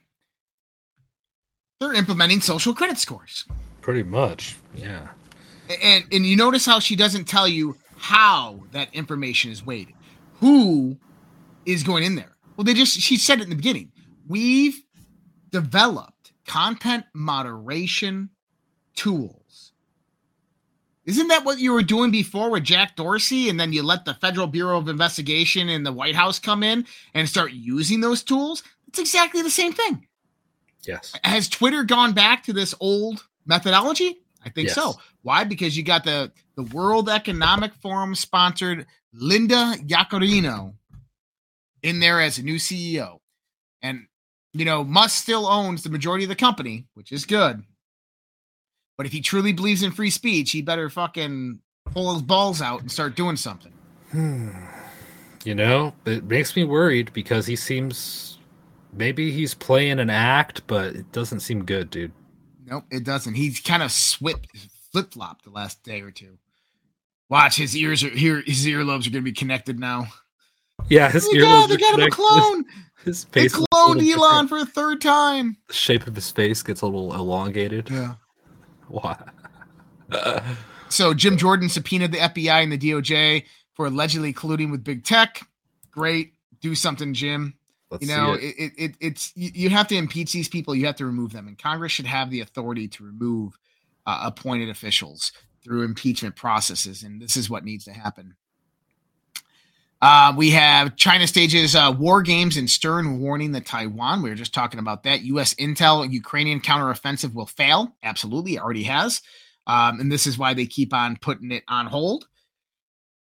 They're 1.79 1.93
implementing 1.93 2.41
social 2.41 2.73
credit 2.73 2.97
scores. 2.97 3.45
Pretty 3.81 4.03
much. 4.03 4.57
Yeah. 4.75 5.07
And 5.81 6.05
and 6.11 6.25
you 6.25 6.35
notice 6.35 6.65
how 6.65 6.79
she 6.79 6.95
doesn't 6.95 7.25
tell 7.25 7.47
you 7.47 7.75
how 7.97 8.59
that 8.71 8.93
information 8.93 9.51
is 9.51 9.65
weighted. 9.65 9.95
Who 10.39 10.97
is 11.65 11.83
going 11.83 12.03
in 12.03 12.15
there? 12.15 12.35
Well, 12.55 12.65
they 12.65 12.73
just 12.73 12.99
she 12.99 13.17
said 13.17 13.39
it 13.39 13.43
in 13.43 13.49
the 13.49 13.55
beginning. 13.55 13.91
We've 14.27 14.79
developed 15.51 16.33
content 16.47 17.05
moderation 17.13 18.29
tools. 18.95 19.44
Isn't 21.05 21.27
that 21.27 21.45
what 21.45 21.59
you 21.59 21.71
were 21.71 21.83
doing 21.83 22.09
before 22.09 22.49
with 22.49 22.63
Jack 22.63 22.95
Dorsey? 22.95 23.49
And 23.49 23.59
then 23.59 23.71
you 23.71 23.83
let 23.83 24.05
the 24.05 24.15
Federal 24.15 24.47
Bureau 24.47 24.77
of 24.77 24.89
Investigation 24.89 25.69
and 25.69 25.85
the 25.85 25.91
White 25.93 26.15
House 26.15 26.39
come 26.39 26.63
in 26.63 26.85
and 27.13 27.29
start 27.29 27.51
using 27.51 28.01
those 28.01 28.23
tools? 28.23 28.63
It's 28.87 28.99
exactly 28.99 29.41
the 29.41 29.51
same 29.51 29.73
thing. 29.73 30.07
Yes. 30.83 31.13
Has 31.23 31.47
Twitter 31.47 31.83
gone 31.83 32.13
back 32.13 32.43
to 32.43 32.53
this 32.53 32.73
old 32.79 33.25
methodology? 33.45 34.17
I 34.43 34.49
think 34.49 34.67
Yes. 34.67 34.75
so. 34.75 34.95
Why? 35.21 35.43
Because 35.43 35.75
you 35.75 35.83
got 35.83 36.03
the 36.03 36.31
the 36.55 36.63
World 36.63 37.09
Economic 37.09 37.73
Forum 37.75 38.15
sponsored 38.15 38.85
Linda 39.11 39.73
Yaccarino 39.83 40.75
in 41.83 41.99
there 41.99 42.21
as 42.21 42.37
a 42.37 42.43
new 42.43 42.55
CEO, 42.55 43.19
and 43.81 44.07
you 44.53 44.63
know 44.63 44.83
Musk 44.83 45.21
still 45.21 45.47
owns 45.47 45.83
the 45.83 45.89
majority 45.89 46.23
of 46.23 46.29
the 46.29 46.35
company, 46.35 46.85
which 46.93 47.11
is 47.11 47.25
good. 47.25 47.63
But 48.97 49.05
if 49.05 49.11
he 49.11 49.21
truly 49.21 49.51
believes 49.53 49.83
in 49.83 49.91
free 49.91 50.09
speech, 50.09 50.51
he 50.51 50.61
better 50.61 50.89
fucking 50.89 51.59
pull 51.91 52.13
his 52.13 52.21
balls 52.21 52.61
out 52.61 52.81
and 52.81 52.91
start 52.91 53.15
doing 53.15 53.35
something. 53.35 53.73
You 55.43 55.55
know, 55.55 55.93
it 56.05 56.23
makes 56.23 56.55
me 56.55 56.63
worried 56.63 57.11
because 57.13 57.45
he 57.45 57.55
seems 57.55 58.39
maybe 58.93 59.31
he's 59.31 59.53
playing 59.53 59.99
an 59.99 60.09
act, 60.09 60.61
but 60.67 60.95
it 60.95 61.11
doesn't 61.11 61.41
seem 61.41 61.65
good, 61.65 61.89
dude. 61.89 62.13
Nope, 62.65 62.85
it 62.89 63.03
doesn't. 63.03 63.35
He's 63.35 63.59
kind 63.59 63.83
of 63.83 63.91
swip 63.91 64.47
flip 64.91 65.11
flopped 65.13 65.43
the 65.43 65.51
last 65.51 65.83
day 65.83 66.01
or 66.01 66.11
two. 66.11 66.37
Watch 67.29 67.57
his 67.57 67.75
ears 67.75 68.03
are 68.03 68.09
here. 68.09 68.41
His 68.45 68.65
earlobes 68.65 69.07
are 69.07 69.11
going 69.11 69.13
to 69.13 69.21
be 69.21 69.33
connected 69.33 69.79
now. 69.79 70.07
Yeah, 70.87 71.11
his 71.11 71.25
Oh 71.25 71.33
earlobes 71.33 71.67
they 71.69 71.77
got 71.77 71.99
him 71.99 72.07
a 72.07 72.09
clone. 72.09 72.65
His 73.03 73.23
face 73.25 73.53
a 73.53 73.57
cloned 73.59 74.01
Elon 74.01 74.45
different. 74.45 74.49
for 74.49 74.57
a 74.57 74.65
third 74.65 74.99
time. 74.99 75.57
The 75.67 75.75
shape 75.75 76.07
of 76.07 76.15
his 76.15 76.31
face 76.31 76.63
gets 76.63 76.81
a 76.81 76.85
little 76.85 77.13
elongated. 77.13 77.87
Yeah. 77.91 78.15
Why? 78.87 79.17
So 80.89 81.13
Jim 81.13 81.37
Jordan 81.37 81.67
subpoenaed 81.67 82.11
the 82.11 82.19
FBI 82.19 82.63
and 82.63 82.71
the 82.71 82.77
DOJ 82.77 83.45
for 83.73 83.87
allegedly 83.87 84.33
colluding 84.33 84.71
with 84.71 84.83
big 84.83 85.03
tech. 85.03 85.41
Great, 85.91 86.33
do 86.61 86.75
something, 86.75 87.13
Jim. 87.13 87.55
Let's 87.91 88.05
you 88.05 88.15
know, 88.15 88.33
it. 88.33 88.43
it, 88.43 88.55
it, 88.57 88.73
it 88.77 88.95
it's 88.99 89.31
you, 89.35 89.51
you 89.53 89.69
have 89.69 89.87
to 89.89 89.95
impeach 89.95 90.31
these 90.31 90.49
people. 90.49 90.75
You 90.75 90.85
have 90.85 90.95
to 90.97 91.05
remove 91.05 91.31
them, 91.31 91.47
and 91.47 91.57
Congress 91.57 91.91
should 91.91 92.05
have 92.05 92.29
the 92.29 92.41
authority 92.41 92.87
to 92.89 93.03
remove 93.03 93.57
uh, 94.05 94.21
appointed 94.23 94.69
officials 94.69 95.31
through 95.63 95.83
impeachment 95.83 96.35
processes, 96.35 97.03
and 97.03 97.21
this 97.21 97.37
is 97.37 97.49
what 97.49 97.63
needs 97.63 97.85
to 97.85 97.93
happen. 97.93 98.35
Uh, 100.05 100.31
we 100.37 100.51
have 100.51 100.95
China 100.97 101.25
stages 101.25 101.75
uh, 101.75 101.91
war 101.97 102.21
games 102.21 102.57
and 102.57 102.69
stern 102.69 103.19
warning 103.19 103.51
the 103.53 103.59
Taiwan. 103.59 104.21
We 104.21 104.29
were 104.29 104.35
just 104.35 104.53
talking 104.53 104.79
about 104.79 105.01
that. 105.01 105.23
U.S. 105.23 105.55
intel 105.55 106.07
Ukrainian 106.11 106.61
counteroffensive 106.61 107.33
will 107.33 107.47
fail. 107.47 107.95
Absolutely, 108.03 108.53
it 108.53 108.61
already 108.61 108.83
has. 108.83 109.23
Um, 109.65 109.99
and 109.99 110.11
this 110.11 110.27
is 110.27 110.37
why 110.37 110.53
they 110.53 110.67
keep 110.67 110.93
on 110.93 111.17
putting 111.19 111.51
it 111.51 111.63
on 111.67 111.87
hold. 111.87 112.27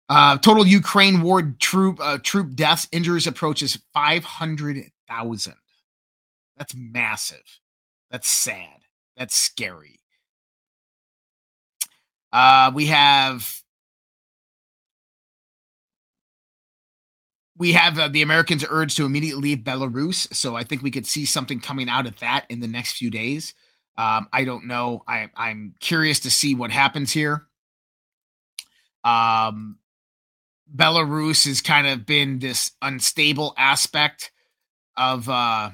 Uh, 0.08 0.36
total 0.38 0.66
Ukraine 0.66 1.22
war 1.22 1.42
troop 1.60 2.00
uh, 2.02 2.18
troop 2.20 2.56
deaths, 2.56 2.88
injuries 2.90 3.28
approaches 3.28 3.78
five 3.92 4.24
hundred 4.24 4.78
thousand. 5.08 5.54
That's 6.56 6.74
massive. 6.74 7.60
That's 8.10 8.28
sad. 8.28 8.80
That's 9.16 9.36
scary. 9.36 10.00
Uh, 12.32 12.72
we 12.74 12.86
have 12.86 13.62
we 17.56 17.72
have 17.72 17.98
uh, 17.98 18.08
the 18.08 18.22
Americans 18.22 18.64
urged 18.68 18.96
to 18.96 19.04
immediately 19.04 19.42
leave 19.42 19.64
Belarus. 19.64 20.32
So 20.34 20.56
I 20.56 20.64
think 20.64 20.82
we 20.82 20.90
could 20.90 21.06
see 21.06 21.24
something 21.24 21.60
coming 21.60 21.88
out 21.88 22.06
of 22.06 22.18
that 22.20 22.46
in 22.48 22.60
the 22.60 22.66
next 22.66 22.92
few 22.92 23.10
days. 23.10 23.54
Um, 23.96 24.28
I 24.32 24.44
don't 24.44 24.66
know. 24.66 25.04
I, 25.06 25.30
I'm 25.36 25.74
curious 25.80 26.20
to 26.20 26.30
see 26.30 26.54
what 26.54 26.72
happens 26.72 27.12
here. 27.12 27.46
Um, 29.04 29.78
Belarus 30.74 31.46
has 31.46 31.60
kind 31.60 31.86
of 31.86 32.06
been 32.06 32.40
this 32.40 32.72
unstable 32.82 33.54
aspect 33.56 34.32
of 34.96 35.28
uh, 35.28 35.70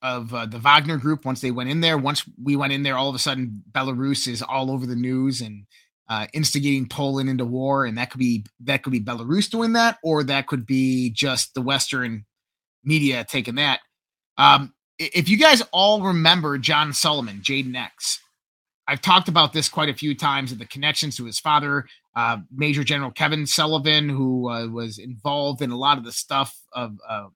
of 0.00 0.34
uh, 0.34 0.46
the 0.46 0.58
Wagner 0.58 0.96
Group. 0.96 1.24
Once 1.24 1.40
they 1.40 1.52
went 1.52 1.70
in 1.70 1.80
there, 1.80 1.96
once 1.96 2.24
we 2.42 2.56
went 2.56 2.72
in 2.72 2.82
there, 2.82 2.96
all 2.96 3.08
of 3.08 3.14
a 3.14 3.20
sudden 3.20 3.62
Belarus 3.70 4.26
is 4.26 4.42
all 4.42 4.70
over 4.70 4.86
the 4.86 4.96
news 4.96 5.40
and 5.40 5.66
uh, 6.12 6.26
instigating 6.34 6.86
Poland 6.86 7.30
into 7.30 7.46
war, 7.46 7.86
and 7.86 7.96
that 7.96 8.10
could 8.10 8.18
be 8.18 8.44
that 8.60 8.82
could 8.82 8.92
be 8.92 9.00
Belarus 9.00 9.48
doing 9.48 9.72
that, 9.72 9.96
or 10.04 10.22
that 10.24 10.46
could 10.46 10.66
be 10.66 11.08
just 11.08 11.54
the 11.54 11.62
Western 11.62 12.26
media 12.84 13.24
taking 13.24 13.54
that. 13.54 13.80
Um, 14.36 14.74
if 14.98 15.30
you 15.30 15.38
guys 15.38 15.62
all 15.72 16.02
remember 16.02 16.58
John 16.58 16.92
Sullivan, 16.92 17.40
Jayden 17.40 17.74
X, 17.74 18.20
I've 18.86 19.00
talked 19.00 19.28
about 19.28 19.54
this 19.54 19.70
quite 19.70 19.88
a 19.88 19.94
few 19.94 20.14
times 20.14 20.52
and 20.52 20.60
the 20.60 20.66
connections 20.66 21.16
to 21.16 21.24
his 21.24 21.40
father, 21.40 21.86
uh, 22.14 22.38
Major 22.54 22.84
General 22.84 23.10
Kevin 23.10 23.46
Sullivan, 23.46 24.10
who 24.10 24.50
uh, 24.50 24.66
was 24.66 24.98
involved 24.98 25.62
in 25.62 25.70
a 25.70 25.78
lot 25.78 25.96
of 25.96 26.04
the 26.04 26.12
stuff 26.12 26.54
of 26.74 26.98
uh, 27.08 27.28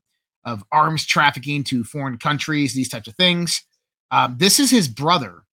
of 0.45 0.65
arms 0.71 1.07
trafficking 1.07 1.65
to 1.65 1.83
foreign 1.83 2.19
countries, 2.19 2.75
these 2.75 2.91
types 2.91 3.09
of 3.09 3.17
things. 3.17 3.63
Um, 4.11 4.37
this 4.39 4.61
is 4.61 4.71
his 4.71 4.87
brother, 4.87 5.45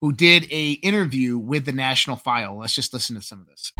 who 0.00 0.12
did 0.12 0.46
a 0.50 0.72
interview 0.72 1.36
with 1.36 1.66
the 1.66 1.72
National 1.72 2.16
File. 2.16 2.58
Let's 2.58 2.74
just 2.74 2.92
listen 2.92 3.16
to 3.16 3.22
some 3.22 3.40
of 3.40 3.46
this. 3.46 3.72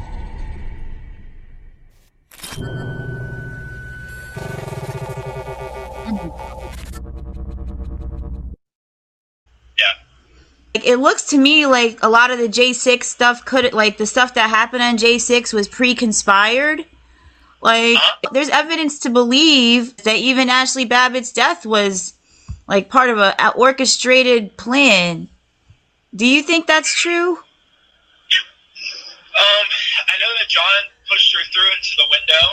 Like, 10.75 10.87
it 10.87 10.97
looks 10.99 11.25
to 11.27 11.39
me 11.39 11.66
like 11.66 11.99
a 12.03 12.09
lot 12.09 12.31
of 12.31 12.39
the 12.39 12.49
J6 12.49 13.03
stuff 13.03 13.45
could 13.45 13.73
like 13.73 13.99
the 13.99 14.07
stuff 14.07 14.35
that 14.35 14.49
happened 14.49 14.83
on 14.83 14.97
J6 14.97 15.53
was 15.53 15.68
pre-conspired. 15.68 16.87
Like 17.61 17.97
uh-huh. 17.97 18.31
there's 18.33 18.49
evidence 18.49 19.01
to 19.01 19.11
believe 19.11 19.97
that 20.05 20.16
even 20.16 20.49
Ashley 20.49 20.85
Babbitt's 20.85 21.33
death 21.33 21.66
was 21.66 22.14
like 22.68 22.89
part 22.89 23.11
of 23.11 23.18
a 23.18 23.35
a 23.39 23.51
orchestrated 23.51 24.57
plan. 24.57 25.29
Do 26.14 26.26
you 26.26 26.42
think 26.42 26.66
that's 26.66 26.90
true? 26.94 27.38
Um, 29.30 29.66
I 30.11 30.14
know 30.18 30.32
that 30.42 30.48
John 30.50 30.82
pushed 31.06 31.30
her 31.38 31.44
through 31.54 31.70
into 31.78 31.94
the 31.96 32.08
window 32.11 32.44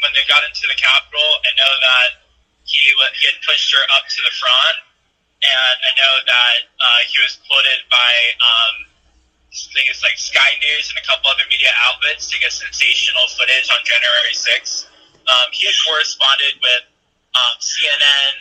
when 0.00 0.10
they 0.16 0.24
got 0.28 0.40
into 0.48 0.64
the 0.64 0.78
Capitol. 0.80 1.28
I 1.44 1.52
know 1.60 1.72
that 1.76 2.08
he 2.64 2.80
he 2.80 3.24
had 3.28 3.38
pushed 3.44 3.68
her 3.76 3.84
up 3.92 4.08
to 4.08 4.20
the 4.24 4.32
front, 4.32 4.76
and 5.44 5.76
I 5.84 5.92
know 6.00 6.14
that 6.24 6.56
uh, 6.80 7.00
he 7.04 7.20
was 7.20 7.36
quoted 7.44 7.84
by 7.92 8.12
um, 8.40 8.92
think 9.52 9.88
it's 9.88 10.00
like 10.04 10.16
Sky 10.16 10.56
News 10.64 10.88
and 10.88 10.96
a 11.00 11.04
couple 11.04 11.28
other 11.28 11.44
media 11.48 11.72
outlets 11.84 12.28
to 12.32 12.40
get 12.40 12.52
sensational 12.52 13.28
footage 13.36 13.68
on 13.68 13.80
January 13.84 14.32
6th. 14.32 14.88
Um, 15.28 15.48
he 15.52 15.68
had 15.68 15.76
corresponded 15.84 16.56
with 16.60 16.84
um, 17.36 17.54
CNN 17.60 18.32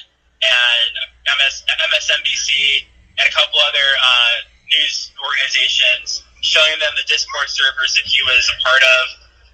and 0.44 0.92
MS, 1.28 1.64
MSNBC 1.68 2.88
and 3.20 3.28
a 3.28 3.34
couple 3.36 3.60
other 3.60 3.90
uh, 4.00 4.36
news 4.72 5.12
organizations, 5.20 6.24
showing 6.42 6.80
them 6.80 6.92
the 6.96 7.06
Discord 7.08 7.48
servers 7.52 7.96
that 8.00 8.08
he 8.08 8.24
was 8.24 8.48
a 8.50 8.58
part 8.64 8.82
of 8.82 9.04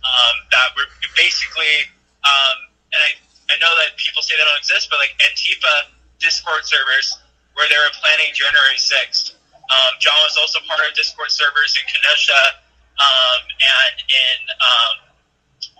um, 0.07 0.35
that 0.53 0.71
were 0.77 0.87
basically, 1.17 1.89
um, 2.23 2.57
and 2.93 3.01
I, 3.01 3.09
I 3.51 3.55
know 3.59 3.73
that 3.83 3.97
people 3.97 4.21
say 4.21 4.37
they 4.37 4.45
don't 4.45 4.61
exist, 4.61 4.87
but 4.87 5.01
like 5.01 5.17
Antifa 5.19 5.91
Discord 6.21 6.63
servers 6.63 7.17
where 7.57 7.65
they 7.67 7.77
were 7.77 7.91
planning 7.99 8.29
January 8.37 8.77
6th. 8.77 9.33
Um, 9.67 9.91
John 9.99 10.15
was 10.23 10.37
also 10.37 10.61
part 10.69 10.79
of 10.85 10.93
Discord 10.95 11.33
servers 11.33 11.75
in 11.75 11.83
Kenosha 11.89 12.61
um, 13.01 13.41
and 13.43 13.95
in 14.07 14.37
um, 14.61 14.95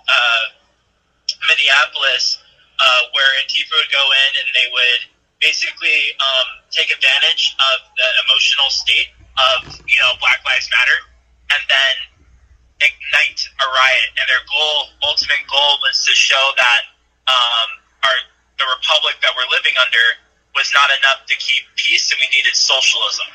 uh, 0.09 0.43
Minneapolis, 1.47 2.41
uh, 2.81 3.01
where 3.13 3.29
Antifa 3.45 3.77
would 3.77 3.93
go 3.93 4.03
in 4.03 4.31
and 4.41 4.47
they 4.57 4.67
would 4.73 5.01
basically 5.39 6.17
um, 6.17 6.47
take 6.73 6.89
advantage 6.89 7.55
of 7.61 7.77
the 7.95 8.07
emotional 8.25 8.69
state 8.73 9.13
of 9.37 9.69
you 9.85 9.97
know 10.01 10.11
Black 10.19 10.41
Lives 10.45 10.69
Matter, 10.73 10.99
and 11.53 11.61
then 11.69 11.95
ignite 12.81 13.41
a 13.57 13.65
riot. 13.65 14.09
And 14.17 14.25
their 14.29 14.43
goal, 14.45 14.77
ultimate 15.05 15.45
goal, 15.49 15.81
was 15.81 16.05
to 16.05 16.13
show 16.13 16.45
that 16.57 16.81
um, 17.29 17.69
our 18.03 18.17
the 18.57 18.65
republic 18.65 19.21
that 19.21 19.33
we're 19.37 19.49
living 19.53 19.77
under 19.77 20.05
was 20.57 20.71
not 20.73 20.89
enough 20.89 21.25
to 21.29 21.35
keep 21.37 21.63
peace, 21.75 22.09
and 22.11 22.17
we 22.19 22.27
needed 22.35 22.55
socialism. 22.55 23.27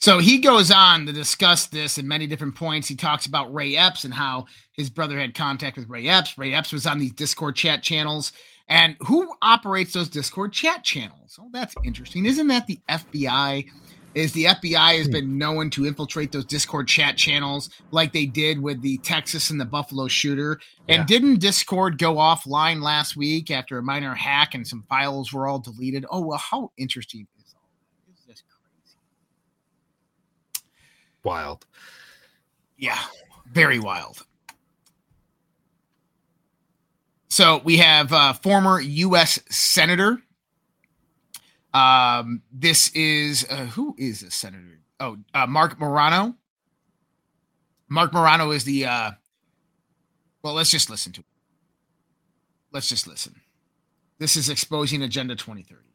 So 0.00 0.18
he 0.20 0.38
goes 0.38 0.70
on 0.70 1.06
to 1.06 1.12
discuss 1.12 1.66
this 1.66 1.98
in 1.98 2.06
many 2.06 2.28
different 2.28 2.54
points. 2.54 2.86
He 2.86 2.94
talks 2.94 3.26
about 3.26 3.52
Ray 3.52 3.76
Epps 3.76 4.04
and 4.04 4.14
how 4.14 4.46
his 4.72 4.90
brother 4.90 5.18
had 5.18 5.34
contact 5.34 5.76
with 5.76 5.88
Ray 5.88 6.06
Epps. 6.06 6.38
Ray 6.38 6.54
Epps 6.54 6.72
was 6.72 6.86
on 6.86 7.00
these 7.00 7.12
Discord 7.12 7.56
chat 7.56 7.82
channels. 7.82 8.32
And 8.68 8.96
who 9.00 9.34
operates 9.42 9.92
those 9.92 10.08
Discord 10.08 10.52
chat 10.52 10.84
channels? 10.84 11.38
Oh, 11.42 11.48
that's 11.52 11.74
interesting. 11.84 12.26
Isn't 12.26 12.46
that 12.48 12.66
the 12.66 12.78
FBI? 12.88 13.66
Is 14.18 14.32
the 14.32 14.46
FBI 14.46 14.98
has 14.98 15.06
been 15.06 15.38
known 15.38 15.70
to 15.70 15.86
infiltrate 15.86 16.32
those 16.32 16.44
Discord 16.44 16.88
chat 16.88 17.16
channels 17.16 17.70
like 17.92 18.12
they 18.12 18.26
did 18.26 18.60
with 18.60 18.82
the 18.82 18.98
Texas 18.98 19.50
and 19.50 19.60
the 19.60 19.64
Buffalo 19.64 20.08
shooter? 20.08 20.58
And 20.88 21.06
didn't 21.06 21.36
Discord 21.36 21.98
go 21.98 22.16
offline 22.16 22.82
last 22.82 23.16
week 23.16 23.52
after 23.52 23.78
a 23.78 23.82
minor 23.82 24.16
hack 24.16 24.56
and 24.56 24.66
some 24.66 24.84
files 24.88 25.32
were 25.32 25.46
all 25.46 25.60
deleted? 25.60 26.04
Oh, 26.10 26.22
well, 26.22 26.38
how 26.38 26.72
interesting 26.76 27.28
is 27.38 27.54
all 27.54 27.62
that? 28.08 28.12
Is 28.12 28.26
this 28.26 28.42
crazy? 28.42 28.96
Wild. 31.22 31.64
Yeah, 32.76 32.98
very 33.52 33.78
wild. 33.78 34.26
So 37.28 37.60
we 37.62 37.76
have 37.76 38.12
uh, 38.12 38.32
former 38.32 38.80
U.S. 38.80 39.38
Senator. 39.48 40.20
Um, 41.74 42.42
this 42.52 42.88
is 42.94 43.46
uh, 43.50 43.66
who 43.66 43.94
is 43.98 44.20
this 44.20 44.34
senator? 44.34 44.80
Oh, 45.00 45.18
uh, 45.34 45.46
Marc 45.46 45.78
Morano. 45.78 46.34
Marc 47.88 48.12
Morano 48.12 48.50
is 48.50 48.64
the. 48.64 48.86
Uh, 48.86 49.10
well, 50.42 50.54
let's 50.54 50.70
just 50.70 50.90
listen 50.90 51.12
to 51.12 51.20
it. 51.20 51.26
Let's 52.72 52.88
just 52.88 53.06
listen. 53.06 53.34
This 54.18 54.36
is 54.36 54.48
exposing 54.48 55.02
Agenda 55.02 55.36
2030. 55.36 55.88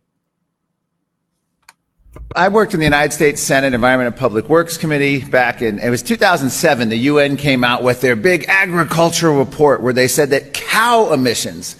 I 2.35 2.49
worked 2.49 2.73
in 2.73 2.79
the 2.79 2.85
United 2.85 3.11
States 3.11 3.41
Senate 3.41 3.73
Environment 3.73 4.07
and 4.07 4.15
Public 4.15 4.47
Works 4.49 4.77
Committee 4.77 5.23
back 5.23 5.61
in, 5.61 5.79
it 5.79 5.89
was 5.89 6.01
2007. 6.03 6.89
The 6.89 6.97
UN 6.97 7.37
came 7.37 7.63
out 7.63 7.83
with 7.83 8.01
their 8.01 8.15
big 8.15 8.45
agricultural 8.47 9.37
report 9.37 9.81
where 9.81 9.93
they 9.93 10.07
said 10.07 10.29
that 10.29 10.53
cow 10.53 11.11
emissions 11.11 11.75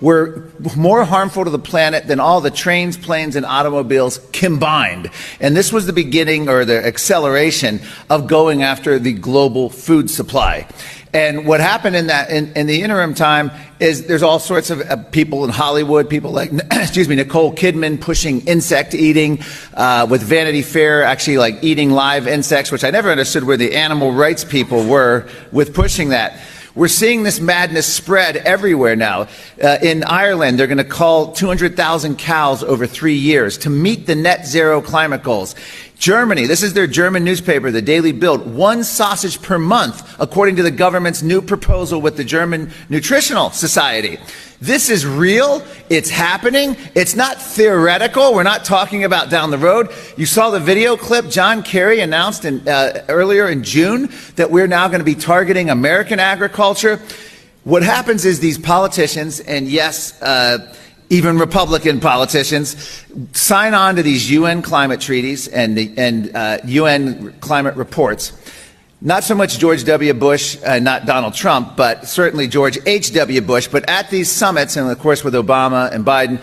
were 0.00 0.50
more 0.76 1.04
harmful 1.04 1.44
to 1.44 1.50
the 1.50 1.58
planet 1.58 2.06
than 2.06 2.20
all 2.20 2.40
the 2.40 2.50
trains, 2.50 2.96
planes, 2.96 3.36
and 3.36 3.46
automobiles 3.46 4.20
combined. 4.32 5.10
And 5.40 5.56
this 5.56 5.72
was 5.72 5.86
the 5.86 5.92
beginning 5.92 6.48
or 6.48 6.64
the 6.64 6.84
acceleration 6.84 7.80
of 8.10 8.26
going 8.26 8.62
after 8.62 8.98
the 8.98 9.12
global 9.12 9.70
food 9.70 10.10
supply. 10.10 10.66
And 11.14 11.46
what 11.46 11.60
happened 11.60 11.94
in 11.94 12.08
that 12.08 12.30
in, 12.30 12.52
in 12.54 12.66
the 12.66 12.82
interim 12.82 13.14
time 13.14 13.52
is 13.78 14.08
there's 14.08 14.24
all 14.24 14.40
sorts 14.40 14.70
of 14.70 14.80
uh, 14.80 14.96
people 14.96 15.44
in 15.44 15.50
Hollywood, 15.50 16.10
people 16.10 16.32
like 16.32 16.50
excuse 16.72 17.08
me 17.08 17.14
Nicole 17.14 17.54
Kidman 17.54 18.00
pushing 18.00 18.40
insect 18.48 18.94
eating 18.94 19.38
uh, 19.74 20.08
with 20.10 20.22
Vanity 20.22 20.62
Fair, 20.62 21.04
actually 21.04 21.38
like 21.38 21.62
eating 21.62 21.92
live 21.92 22.26
insects, 22.26 22.72
which 22.72 22.82
I 22.82 22.90
never 22.90 23.12
understood 23.12 23.44
where 23.44 23.56
the 23.56 23.76
animal 23.76 24.12
rights 24.12 24.42
people 24.42 24.84
were 24.84 25.28
with 25.52 25.72
pushing 25.72 26.08
that. 26.08 26.40
We're 26.76 26.88
seeing 26.88 27.22
this 27.22 27.38
madness 27.38 27.86
spread 27.86 28.36
everywhere 28.36 28.96
now. 28.96 29.28
Uh, 29.62 29.78
in 29.80 30.02
Ireland, 30.02 30.58
they're 30.58 30.66
going 30.66 30.78
to 30.78 30.84
cull 30.84 31.30
200,000 31.30 32.18
cows 32.18 32.64
over 32.64 32.84
three 32.84 33.14
years 33.14 33.58
to 33.58 33.70
meet 33.70 34.08
the 34.08 34.16
net 34.16 34.44
zero 34.44 34.80
climate 34.80 35.22
goals. 35.22 35.54
Germany, 35.98 36.46
this 36.46 36.62
is 36.62 36.74
their 36.74 36.86
German 36.86 37.24
newspaper, 37.24 37.70
the 37.70 37.80
Daily 37.80 38.12
Bild, 38.12 38.52
one 38.52 38.84
sausage 38.84 39.40
per 39.40 39.58
month, 39.58 40.16
according 40.20 40.56
to 40.56 40.62
the 40.62 40.70
government's 40.70 41.22
new 41.22 41.40
proposal 41.40 42.00
with 42.00 42.16
the 42.16 42.24
German 42.24 42.72
Nutritional 42.88 43.50
Society. 43.50 44.18
This 44.60 44.88
is 44.90 45.06
real. 45.06 45.62
It's 45.90 46.10
happening. 46.10 46.76
It's 46.94 47.14
not 47.14 47.40
theoretical. 47.40 48.34
We're 48.34 48.42
not 48.42 48.64
talking 48.64 49.04
about 49.04 49.30
down 49.30 49.50
the 49.50 49.58
road. 49.58 49.90
You 50.16 50.26
saw 50.26 50.50
the 50.50 50.60
video 50.60 50.96
clip. 50.96 51.28
John 51.28 51.62
Kerry 51.62 52.00
announced 52.00 52.44
in, 52.44 52.66
uh, 52.66 53.04
earlier 53.08 53.48
in 53.48 53.62
June 53.62 54.10
that 54.36 54.50
we're 54.50 54.66
now 54.66 54.88
going 54.88 55.00
to 55.00 55.04
be 55.04 55.14
targeting 55.14 55.70
American 55.70 56.18
agriculture. 56.18 57.00
What 57.64 57.82
happens 57.82 58.24
is 58.24 58.40
these 58.40 58.58
politicians, 58.58 59.40
and 59.40 59.68
yes, 59.68 60.20
uh, 60.22 60.74
even 61.10 61.38
Republican 61.38 62.00
politicians, 62.00 63.04
sign 63.32 63.74
on 63.74 63.96
to 63.96 64.02
these 64.02 64.30
UN 64.30 64.62
climate 64.62 65.00
treaties 65.00 65.48
and, 65.48 65.76
the, 65.76 65.92
and 65.96 66.34
uh, 66.34 66.58
UN 66.64 67.32
climate 67.40 67.76
reports. 67.76 68.32
Not 69.00 69.22
so 69.22 69.34
much 69.34 69.58
George 69.58 69.84
W. 69.84 70.14
Bush, 70.14 70.56
uh, 70.64 70.78
not 70.78 71.04
Donald 71.04 71.34
Trump, 71.34 71.76
but 71.76 72.08
certainly 72.08 72.48
George 72.48 72.78
H.W. 72.86 73.42
Bush. 73.42 73.68
But 73.68 73.88
at 73.88 74.08
these 74.08 74.30
summits, 74.30 74.76
and 74.76 74.90
of 74.90 74.98
course 74.98 75.22
with 75.22 75.34
Obama 75.34 75.92
and 75.92 76.06
Biden, 76.06 76.42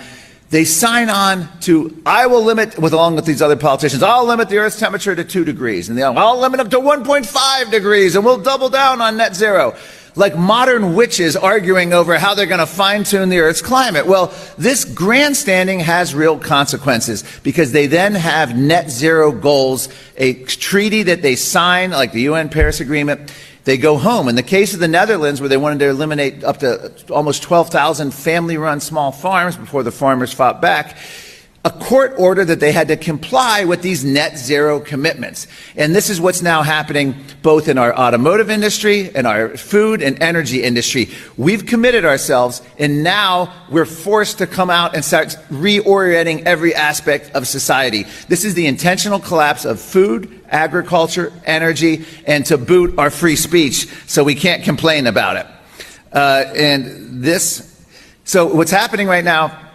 they 0.51 0.65
sign 0.65 1.09
on 1.09 1.47
to, 1.61 1.99
I 2.05 2.27
will 2.27 2.43
limit, 2.43 2.77
with 2.77 2.93
along 2.93 3.15
with 3.15 3.25
these 3.25 3.41
other 3.41 3.55
politicians, 3.55 4.03
I'll 4.03 4.25
limit 4.25 4.49
the 4.49 4.57
Earth's 4.57 4.77
temperature 4.77 5.15
to 5.15 5.23
two 5.23 5.45
degrees. 5.45 5.89
And 5.89 5.97
they'll, 5.97 6.15
I'll 6.15 6.39
limit 6.39 6.59
up 6.59 6.69
to 6.71 6.77
1.5 6.77 7.71
degrees, 7.71 8.15
and 8.15 8.23
we'll 8.23 8.37
double 8.37 8.69
down 8.69 9.01
on 9.01 9.17
net 9.17 9.33
zero. 9.33 9.75
Like 10.15 10.37
modern 10.37 10.93
witches 10.93 11.37
arguing 11.37 11.93
over 11.93 12.17
how 12.17 12.33
they're 12.33 12.45
going 12.45 12.59
to 12.59 12.65
fine 12.65 13.03
tune 13.03 13.29
the 13.29 13.39
Earth's 13.39 13.61
climate. 13.61 14.05
Well, 14.05 14.33
this 14.57 14.83
grandstanding 14.83 15.79
has 15.79 16.13
real 16.13 16.37
consequences 16.37 17.23
because 17.43 17.71
they 17.71 17.87
then 17.87 18.15
have 18.15 18.55
net 18.55 18.89
zero 18.89 19.31
goals, 19.31 19.87
a 20.17 20.33
treaty 20.33 21.03
that 21.03 21.21
they 21.21 21.35
sign, 21.35 21.91
like 21.91 22.11
the 22.11 22.21
UN 22.21 22.49
Paris 22.49 22.81
Agreement. 22.81 23.33
They 23.63 23.77
go 23.77 23.97
home. 23.97 24.27
In 24.27 24.35
the 24.35 24.43
case 24.43 24.73
of 24.73 24.79
the 24.79 24.87
Netherlands, 24.87 25.39
where 25.39 25.47
they 25.47 25.57
wanted 25.57 25.79
to 25.79 25.89
eliminate 25.89 26.43
up 26.43 26.57
to 26.57 26.91
almost 27.09 27.43
12,000 27.43 28.11
family 28.11 28.57
run 28.57 28.79
small 28.79 29.11
farms 29.11 29.55
before 29.55 29.83
the 29.83 29.91
farmers 29.91 30.33
fought 30.33 30.61
back, 30.61 30.97
a 31.63 31.69
court 31.69 32.15
ordered 32.17 32.45
that 32.45 32.59
they 32.59 32.71
had 32.71 32.87
to 32.87 32.97
comply 32.97 33.65
with 33.65 33.83
these 33.83 34.03
net 34.03 34.35
zero 34.35 34.79
commitments. 34.79 35.45
And 35.75 35.95
this 35.95 36.09
is 36.09 36.19
what's 36.19 36.41
now 36.41 36.63
happening 36.63 37.15
both 37.43 37.67
in 37.67 37.77
our 37.77 37.93
automotive 37.95 38.49
industry 38.49 39.11
and 39.13 39.27
our 39.27 39.55
food 39.55 40.01
and 40.01 40.19
energy 40.23 40.63
industry. 40.63 41.09
We've 41.37 41.63
committed 41.63 42.03
ourselves 42.03 42.63
and 42.79 43.03
now 43.03 43.53
we're 43.69 43.85
forced 43.85 44.39
to 44.39 44.47
come 44.47 44.71
out 44.71 44.95
and 44.95 45.05
start 45.05 45.37
reorienting 45.51 46.43
every 46.45 46.73
aspect 46.73 47.29
of 47.35 47.47
society. 47.47 48.05
This 48.27 48.43
is 48.43 48.55
the 48.55 48.65
intentional 48.65 49.19
collapse 49.19 49.63
of 49.63 49.79
food, 49.79 50.41
agriculture, 50.49 51.31
energy, 51.45 52.05
and 52.25 52.43
to 52.47 52.57
boot 52.57 52.97
our 52.97 53.11
free 53.11 53.35
speech. 53.35 53.87
So 54.07 54.23
we 54.23 54.33
can't 54.33 54.63
complain 54.63 55.05
about 55.05 55.37
it. 55.37 55.45
Uh, 56.11 56.43
and 56.55 57.23
this, 57.23 57.85
so 58.23 58.47
what's 58.47 58.71
happening 58.71 59.07
right 59.07 59.23
now 59.23 59.70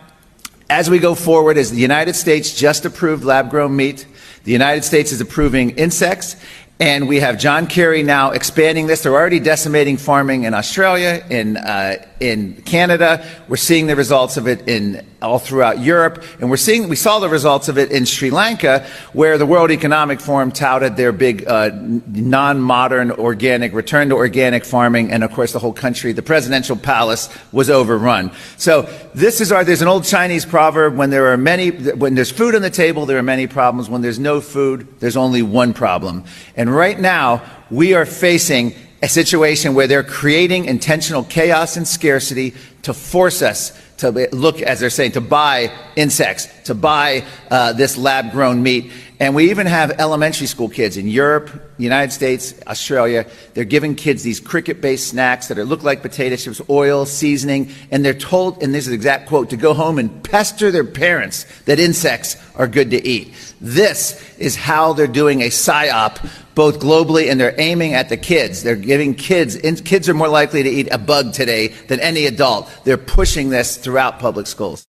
as 0.68 0.90
we 0.90 0.98
go 0.98 1.14
forward, 1.14 1.58
as 1.58 1.70
the 1.70 1.80
United 1.80 2.14
States 2.14 2.52
just 2.52 2.84
approved 2.84 3.24
lab 3.24 3.50
grown 3.50 3.76
meat, 3.76 4.06
the 4.44 4.52
United 4.52 4.84
States 4.84 5.12
is 5.12 5.20
approving 5.20 5.70
insects, 5.70 6.36
and 6.78 7.08
we 7.08 7.20
have 7.20 7.38
John 7.38 7.66
Kerry 7.66 8.02
now 8.02 8.32
expanding 8.32 8.86
this. 8.86 9.02
They're 9.02 9.14
already 9.14 9.40
decimating 9.40 9.96
farming 9.96 10.44
in 10.44 10.54
Australia, 10.54 11.24
in 11.30 11.56
uh, 11.56 12.04
in 12.20 12.62
Canada. 12.62 13.26
We're 13.48 13.56
seeing 13.56 13.86
the 13.86 13.96
results 13.96 14.36
of 14.36 14.48
it 14.48 14.68
in 14.68 15.04
all 15.20 15.38
throughout 15.38 15.80
Europe, 15.80 16.22
and 16.40 16.50
we're 16.50 16.56
seeing 16.56 16.88
we 16.88 16.96
saw 16.96 17.18
the 17.18 17.28
results 17.28 17.68
of 17.68 17.78
it 17.78 17.90
in 17.90 18.04
Sri 18.04 18.30
Lanka, 18.30 18.86
where 19.12 19.38
the 19.38 19.46
World 19.46 19.70
Economic 19.70 20.20
Forum 20.20 20.52
touted 20.52 20.96
their 20.96 21.12
big 21.12 21.46
uh, 21.46 21.70
non-modern 21.72 23.10
organic 23.12 23.72
return 23.72 24.10
to 24.10 24.14
organic 24.14 24.64
farming, 24.64 25.10
and 25.10 25.24
of 25.24 25.32
course 25.32 25.52
the 25.52 25.58
whole 25.58 25.72
country, 25.72 26.12
the 26.12 26.22
presidential 26.22 26.76
palace 26.76 27.28
was 27.52 27.70
overrun. 27.70 28.30
So 28.56 28.82
this 29.14 29.40
is 29.40 29.52
our. 29.52 29.64
There's 29.64 29.82
an 29.82 29.88
old 29.88 30.04
Chinese 30.04 30.44
proverb: 30.44 30.96
when 30.96 31.10
there 31.10 31.32
are 31.32 31.36
many, 31.36 31.70
when 31.70 32.14
there's 32.14 32.30
food 32.30 32.54
on 32.54 32.62
the 32.62 32.70
table, 32.70 33.06
there 33.06 33.18
are 33.18 33.22
many 33.22 33.46
problems. 33.46 33.88
When 33.88 34.02
there's 34.02 34.18
no 34.18 34.40
food, 34.40 34.86
there's 35.00 35.16
only 35.16 35.42
one 35.42 35.72
problem. 35.72 36.24
And 36.56 36.74
right 36.74 36.98
now, 36.98 37.42
we 37.70 37.94
are 37.94 38.06
facing 38.06 38.74
a 39.03 39.09
situation 39.09 39.74
where 39.74 39.86
they're 39.86 40.03
creating 40.03 40.64
intentional 40.64 41.24
chaos 41.24 41.76
and 41.76 41.86
scarcity 41.86 42.55
to 42.82 42.94
force 42.94 43.42
us 43.42 43.78
to 43.99 44.11
look, 44.32 44.61
as 44.61 44.80
they're 44.80 44.90
saying, 44.90 45.12
to 45.12 45.20
buy 45.20 45.72
insects, 45.97 46.49
to 46.64 46.74
buy 46.74 47.24
uh, 47.51 47.72
this 47.72 47.97
lab 47.97 48.30
grown 48.30 48.62
meat. 48.62 48.92
And 49.18 49.34
we 49.34 49.51
even 49.51 49.66
have 49.66 49.92
elementary 49.92 50.47
school 50.47 50.68
kids 50.68 50.99
in 50.99 51.09
Europe, 51.09 51.51
United 51.78 52.12
States, 52.12 52.55
Australia. 52.66 53.26
They're 53.55 53.64
giving 53.64 53.94
kids 53.94 54.22
these 54.22 54.38
cricket 54.38 54.82
based 54.82 55.09
snacks 55.09 55.49
that 55.49 55.59
are, 55.59 55.64
look 55.64 55.82
like 55.82 56.03
potato 56.03 56.36
chips, 56.36 56.61
oil, 56.68 57.07
seasoning, 57.07 57.70
and 57.90 58.05
they're 58.05 58.12
told, 58.12 58.62
and 58.62 58.74
this 58.74 58.84
is 58.84 58.90
the 58.90 58.94
exact 58.94 59.28
quote, 59.28 59.49
to 59.51 59.57
go 59.57 59.72
home 59.72 59.99
and 59.99 60.22
pester 60.22 60.70
their 60.70 60.84
parents 60.84 61.47
that 61.62 61.80
insects 61.80 62.36
are 62.57 62.66
good 62.66 62.90
to 62.90 63.07
eat. 63.07 63.32
This 63.61 64.36
is 64.38 64.57
how 64.57 64.92
they're 64.92 65.07
doing 65.07 65.40
a 65.40 65.47
psyop 65.47 66.28
both 66.57 66.80
globally 66.80 67.30
and 67.30 67.38
they're 67.38 67.54
aiming 67.59 67.94
at 67.94 68.09
the 68.09 68.16
kids. 68.16 68.64
They're 68.64 68.74
giving 68.74 69.14
kids, 69.14 69.57
kids 69.82 70.09
are 70.09 70.14
more 70.14 70.26
likely 70.26 70.64
to 70.64 70.68
eat 70.68 70.88
a 70.90 70.98
bug 70.98 71.32
today 71.34 71.68
than 71.68 72.00
any 72.00 72.26
adult. 72.26 72.68
They're 72.82 72.96
pushing 72.96 73.50
this 73.50 73.76
throughout 73.76 74.18
public 74.18 74.48
schools. 74.48 74.84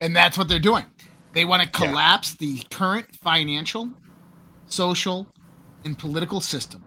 And 0.00 0.16
that's 0.16 0.38
what 0.38 0.48
they're 0.48 0.58
doing. 0.58 0.86
They 1.34 1.44
want 1.44 1.62
to 1.62 1.68
collapse 1.68 2.36
yeah. 2.40 2.48
the 2.48 2.62
current 2.70 3.14
financial, 3.22 3.90
social, 4.66 5.28
and 5.84 5.98
political 5.98 6.40
systems 6.40 6.84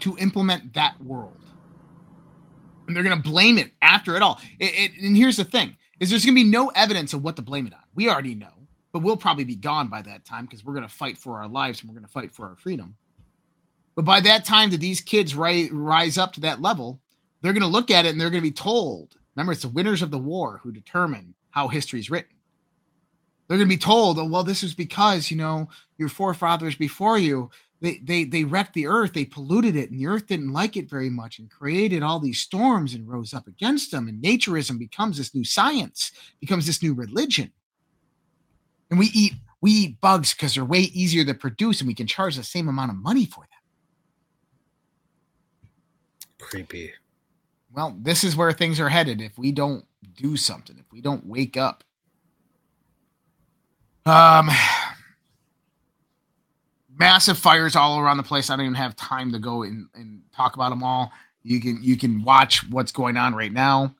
to 0.00 0.18
implement 0.18 0.74
that 0.74 1.00
world. 1.00 1.40
And 2.86 2.96
they're 2.96 3.04
going 3.04 3.16
to 3.16 3.22
blame 3.22 3.56
it 3.58 3.70
after 3.80 4.16
it 4.16 4.22
all. 4.22 4.40
It, 4.58 4.72
it, 4.74 5.02
and 5.02 5.16
here's 5.16 5.36
the 5.36 5.44
thing 5.44 5.76
is 6.00 6.10
there's 6.10 6.24
going 6.24 6.34
to 6.34 6.42
be 6.42 6.50
no 6.50 6.68
evidence 6.70 7.12
of 7.12 7.22
what 7.22 7.36
to 7.36 7.42
blame 7.42 7.68
it 7.68 7.72
on. 7.72 7.78
We 7.94 8.10
already 8.10 8.34
know, 8.34 8.63
but 8.94 9.02
we'll 9.02 9.16
probably 9.16 9.42
be 9.42 9.56
gone 9.56 9.88
by 9.88 10.00
that 10.00 10.24
time 10.24 10.44
because 10.44 10.64
we're 10.64 10.72
going 10.72 10.86
to 10.86 10.94
fight 10.94 11.18
for 11.18 11.42
our 11.42 11.48
lives 11.48 11.80
and 11.80 11.90
we're 11.90 11.96
going 11.96 12.06
to 12.06 12.12
fight 12.12 12.32
for 12.32 12.46
our 12.46 12.54
freedom. 12.54 12.94
But 13.96 14.04
by 14.04 14.20
that 14.20 14.44
time 14.44 14.70
that 14.70 14.78
these 14.78 15.00
kids 15.00 15.34
ri- 15.34 15.68
rise 15.72 16.16
up 16.16 16.32
to 16.34 16.40
that 16.42 16.62
level, 16.62 17.00
they're 17.42 17.52
going 17.52 17.62
to 17.62 17.66
look 17.66 17.90
at 17.90 18.06
it 18.06 18.10
and 18.10 18.20
they're 18.20 18.30
going 18.30 18.40
to 18.40 18.48
be 18.48 18.52
told. 18.52 19.16
Remember, 19.34 19.50
it's 19.50 19.62
the 19.62 19.68
winners 19.68 20.00
of 20.00 20.12
the 20.12 20.18
war 20.18 20.60
who 20.62 20.70
determine 20.70 21.34
how 21.50 21.66
history 21.66 21.98
is 21.98 22.08
written. 22.08 22.36
They're 23.48 23.58
going 23.58 23.68
to 23.68 23.74
be 23.74 23.80
told, 23.80 24.20
oh, 24.20 24.26
well, 24.26 24.44
this 24.44 24.62
is 24.62 24.74
because, 24.74 25.28
you 25.28 25.38
know, 25.38 25.68
your 25.98 26.08
forefathers 26.08 26.76
before 26.76 27.18
you, 27.18 27.50
they, 27.80 27.98
they, 28.04 28.22
they 28.22 28.44
wrecked 28.44 28.74
the 28.74 28.86
earth, 28.86 29.12
they 29.12 29.24
polluted 29.24 29.74
it, 29.74 29.90
and 29.90 29.98
the 29.98 30.06
earth 30.06 30.28
didn't 30.28 30.52
like 30.52 30.76
it 30.76 30.88
very 30.88 31.10
much 31.10 31.40
and 31.40 31.50
created 31.50 32.04
all 32.04 32.20
these 32.20 32.38
storms 32.38 32.94
and 32.94 33.08
rose 33.08 33.34
up 33.34 33.48
against 33.48 33.90
them. 33.90 34.06
And 34.06 34.22
naturism 34.22 34.78
becomes 34.78 35.18
this 35.18 35.34
new 35.34 35.44
science, 35.44 36.12
becomes 36.40 36.64
this 36.64 36.80
new 36.80 36.94
religion. 36.94 37.50
And 38.94 38.98
we 39.00 39.06
eat 39.12 39.34
we 39.60 39.72
eat 39.72 40.00
bugs 40.00 40.34
because 40.34 40.54
they're 40.54 40.64
way 40.64 40.78
easier 40.78 41.24
to 41.24 41.34
produce 41.34 41.80
and 41.80 41.88
we 41.88 41.94
can 41.94 42.06
charge 42.06 42.36
the 42.36 42.44
same 42.44 42.68
amount 42.68 42.92
of 42.92 42.96
money 42.96 43.26
for 43.26 43.40
them. 43.40 43.48
Creepy. 46.38 46.92
Well, 47.74 47.96
this 48.00 48.22
is 48.22 48.36
where 48.36 48.52
things 48.52 48.78
are 48.78 48.88
headed 48.88 49.20
if 49.20 49.36
we 49.36 49.50
don't 49.50 49.84
do 50.16 50.36
something, 50.36 50.78
if 50.78 50.84
we 50.92 51.00
don't 51.00 51.26
wake 51.26 51.56
up. 51.56 51.82
Um, 54.06 54.48
massive 56.96 57.36
fires 57.36 57.74
all 57.74 57.98
around 57.98 58.18
the 58.18 58.22
place. 58.22 58.50
I 58.50 58.56
don't 58.56 58.66
even 58.66 58.74
have 58.76 58.94
time 58.94 59.32
to 59.32 59.40
go 59.40 59.64
and, 59.64 59.88
and 59.96 60.22
talk 60.32 60.54
about 60.54 60.70
them 60.70 60.84
all. 60.84 61.10
You 61.42 61.60
can 61.60 61.82
you 61.82 61.96
can 61.96 62.22
watch 62.22 62.64
what's 62.70 62.92
going 62.92 63.16
on 63.16 63.34
right 63.34 63.52
now. 63.52 63.92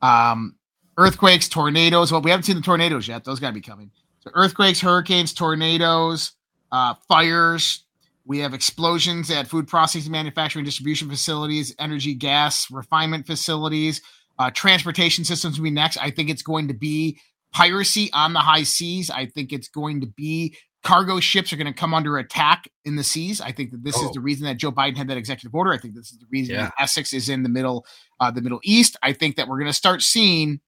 Um, 0.00 0.54
earthquakes, 0.96 1.50
tornadoes. 1.50 2.10
Well, 2.10 2.22
we 2.22 2.30
haven't 2.30 2.44
seen 2.44 2.56
the 2.56 2.62
tornadoes 2.62 3.06
yet. 3.06 3.24
Those 3.24 3.40
got 3.40 3.48
to 3.48 3.54
be 3.54 3.60
coming. 3.60 3.90
So 4.20 4.30
earthquakes, 4.34 4.80
hurricanes, 4.80 5.32
tornadoes, 5.32 6.32
uh, 6.72 6.94
fires. 7.06 7.84
We 8.24 8.38
have 8.40 8.52
explosions 8.52 9.30
at 9.30 9.48
food 9.48 9.66
processing, 9.66 10.12
manufacturing, 10.12 10.64
distribution 10.64 11.08
facilities, 11.08 11.74
energy, 11.78 12.14
gas, 12.14 12.70
refinement 12.70 13.26
facilities. 13.26 14.02
Uh, 14.38 14.50
transportation 14.50 15.24
systems 15.24 15.58
will 15.58 15.64
be 15.64 15.70
next. 15.70 15.96
I 15.96 16.10
think 16.10 16.28
it's 16.28 16.42
going 16.42 16.68
to 16.68 16.74
be 16.74 17.18
piracy 17.52 18.10
on 18.12 18.34
the 18.34 18.40
high 18.40 18.64
seas. 18.64 19.10
I 19.10 19.26
think 19.26 19.52
it's 19.52 19.68
going 19.68 20.00
to 20.02 20.06
be 20.06 20.56
cargo 20.84 21.20
ships 21.20 21.52
are 21.52 21.56
going 21.56 21.66
to 21.66 21.72
come 21.72 21.94
under 21.94 22.18
attack 22.18 22.68
in 22.84 22.96
the 22.96 23.02
seas. 23.02 23.40
I 23.40 23.52
think 23.52 23.72
that 23.72 23.82
this 23.82 23.96
oh. 23.98 24.06
is 24.06 24.12
the 24.12 24.20
reason 24.20 24.44
that 24.46 24.58
Joe 24.58 24.72
Biden 24.72 24.96
had 24.96 25.08
that 25.08 25.16
executive 25.16 25.54
order. 25.54 25.72
I 25.72 25.78
think 25.78 25.94
this 25.94 26.12
is 26.12 26.18
the 26.18 26.26
reason 26.30 26.54
yeah. 26.54 26.62
that 26.64 26.74
Essex 26.78 27.12
is 27.12 27.28
in 27.28 27.42
the 27.42 27.48
middle, 27.48 27.84
uh, 28.20 28.30
the 28.30 28.42
Middle 28.42 28.60
East. 28.62 28.96
I 29.02 29.12
think 29.12 29.36
that 29.36 29.48
we're 29.48 29.58
going 29.58 29.70
to 29.70 29.76
start 29.76 30.02
seeing 30.02 30.60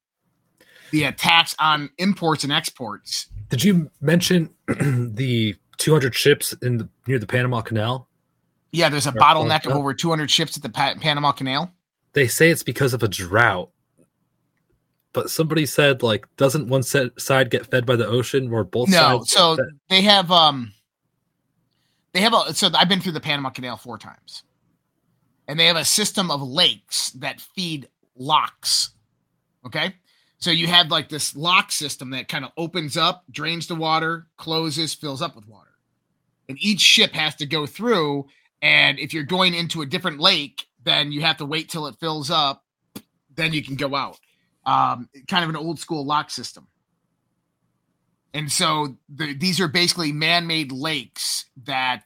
the 0.90 1.04
attacks 1.04 1.54
on 1.58 1.90
imports 1.98 2.42
and 2.44 2.52
exports. 2.52 3.28
Did 3.50 3.64
you 3.64 3.90
mention 4.00 4.48
the 4.68 5.56
200 5.78 6.14
ships 6.14 6.52
in 6.62 6.78
the, 6.78 6.88
near 7.06 7.18
the 7.18 7.26
Panama 7.26 7.60
Canal? 7.60 8.08
Yeah, 8.72 8.88
there's 8.88 9.08
a 9.08 9.12
bottleneck 9.12 9.66
of 9.66 9.72
over 9.72 9.92
200 9.92 10.30
ships 10.30 10.56
at 10.56 10.62
the 10.62 10.68
pa- 10.68 10.94
Panama 11.00 11.32
Canal. 11.32 11.72
They 12.12 12.28
say 12.28 12.50
it's 12.50 12.62
because 12.62 12.94
of 12.94 13.02
a 13.02 13.08
drought. 13.08 13.70
But 15.12 15.28
somebody 15.28 15.66
said 15.66 16.04
like 16.04 16.24
doesn't 16.36 16.68
one 16.68 16.84
side 16.84 17.50
get 17.50 17.66
fed 17.66 17.84
by 17.84 17.96
the 17.96 18.06
ocean 18.06 18.52
or 18.52 18.62
both 18.62 18.88
no 18.88 19.24
so 19.26 19.56
they 19.88 20.02
have 20.02 20.30
um 20.30 20.72
they 22.12 22.20
have 22.20 22.32
a 22.32 22.54
so 22.54 22.70
i've 22.74 22.88
been 22.88 23.00
through 23.00 23.10
the 23.10 23.20
panama 23.20 23.50
canal 23.50 23.76
four 23.76 23.98
times. 23.98 24.44
And 25.48 25.58
they 25.58 25.66
have 25.66 25.74
a 25.74 25.84
system 25.84 26.30
of 26.30 26.40
lakes 26.40 27.10
that 27.10 27.40
feed 27.40 27.88
locks 28.14 28.90
okay 29.66 29.96
so 30.40 30.50
you 30.50 30.66
have 30.66 30.90
like 30.90 31.08
this 31.08 31.36
lock 31.36 31.70
system 31.70 32.10
that 32.10 32.28
kind 32.28 32.44
of 32.44 32.50
opens 32.56 32.96
up 32.96 33.24
drains 33.30 33.66
the 33.66 33.74
water 33.74 34.26
closes 34.36 34.94
fills 34.94 35.22
up 35.22 35.36
with 35.36 35.46
water 35.46 35.70
and 36.48 36.58
each 36.60 36.80
ship 36.80 37.12
has 37.12 37.34
to 37.34 37.46
go 37.46 37.66
through 37.66 38.26
and 38.62 38.98
if 38.98 39.14
you're 39.14 39.22
going 39.22 39.54
into 39.54 39.82
a 39.82 39.86
different 39.86 40.20
lake 40.20 40.66
then 40.82 41.12
you 41.12 41.20
have 41.20 41.36
to 41.36 41.46
wait 41.46 41.68
till 41.68 41.86
it 41.86 41.96
fills 42.00 42.30
up 42.30 42.64
then 43.34 43.52
you 43.52 43.62
can 43.62 43.76
go 43.76 43.94
out 43.94 44.18
um, 44.66 45.08
kind 45.28 45.44
of 45.44 45.50
an 45.50 45.56
old 45.56 45.78
school 45.78 46.04
lock 46.04 46.30
system. 46.30 46.66
And 48.32 48.50
so 48.50 48.96
the, 49.08 49.34
these 49.34 49.60
are 49.60 49.68
basically 49.68 50.12
man 50.12 50.46
made 50.46 50.70
lakes 50.70 51.46
that 51.64 52.04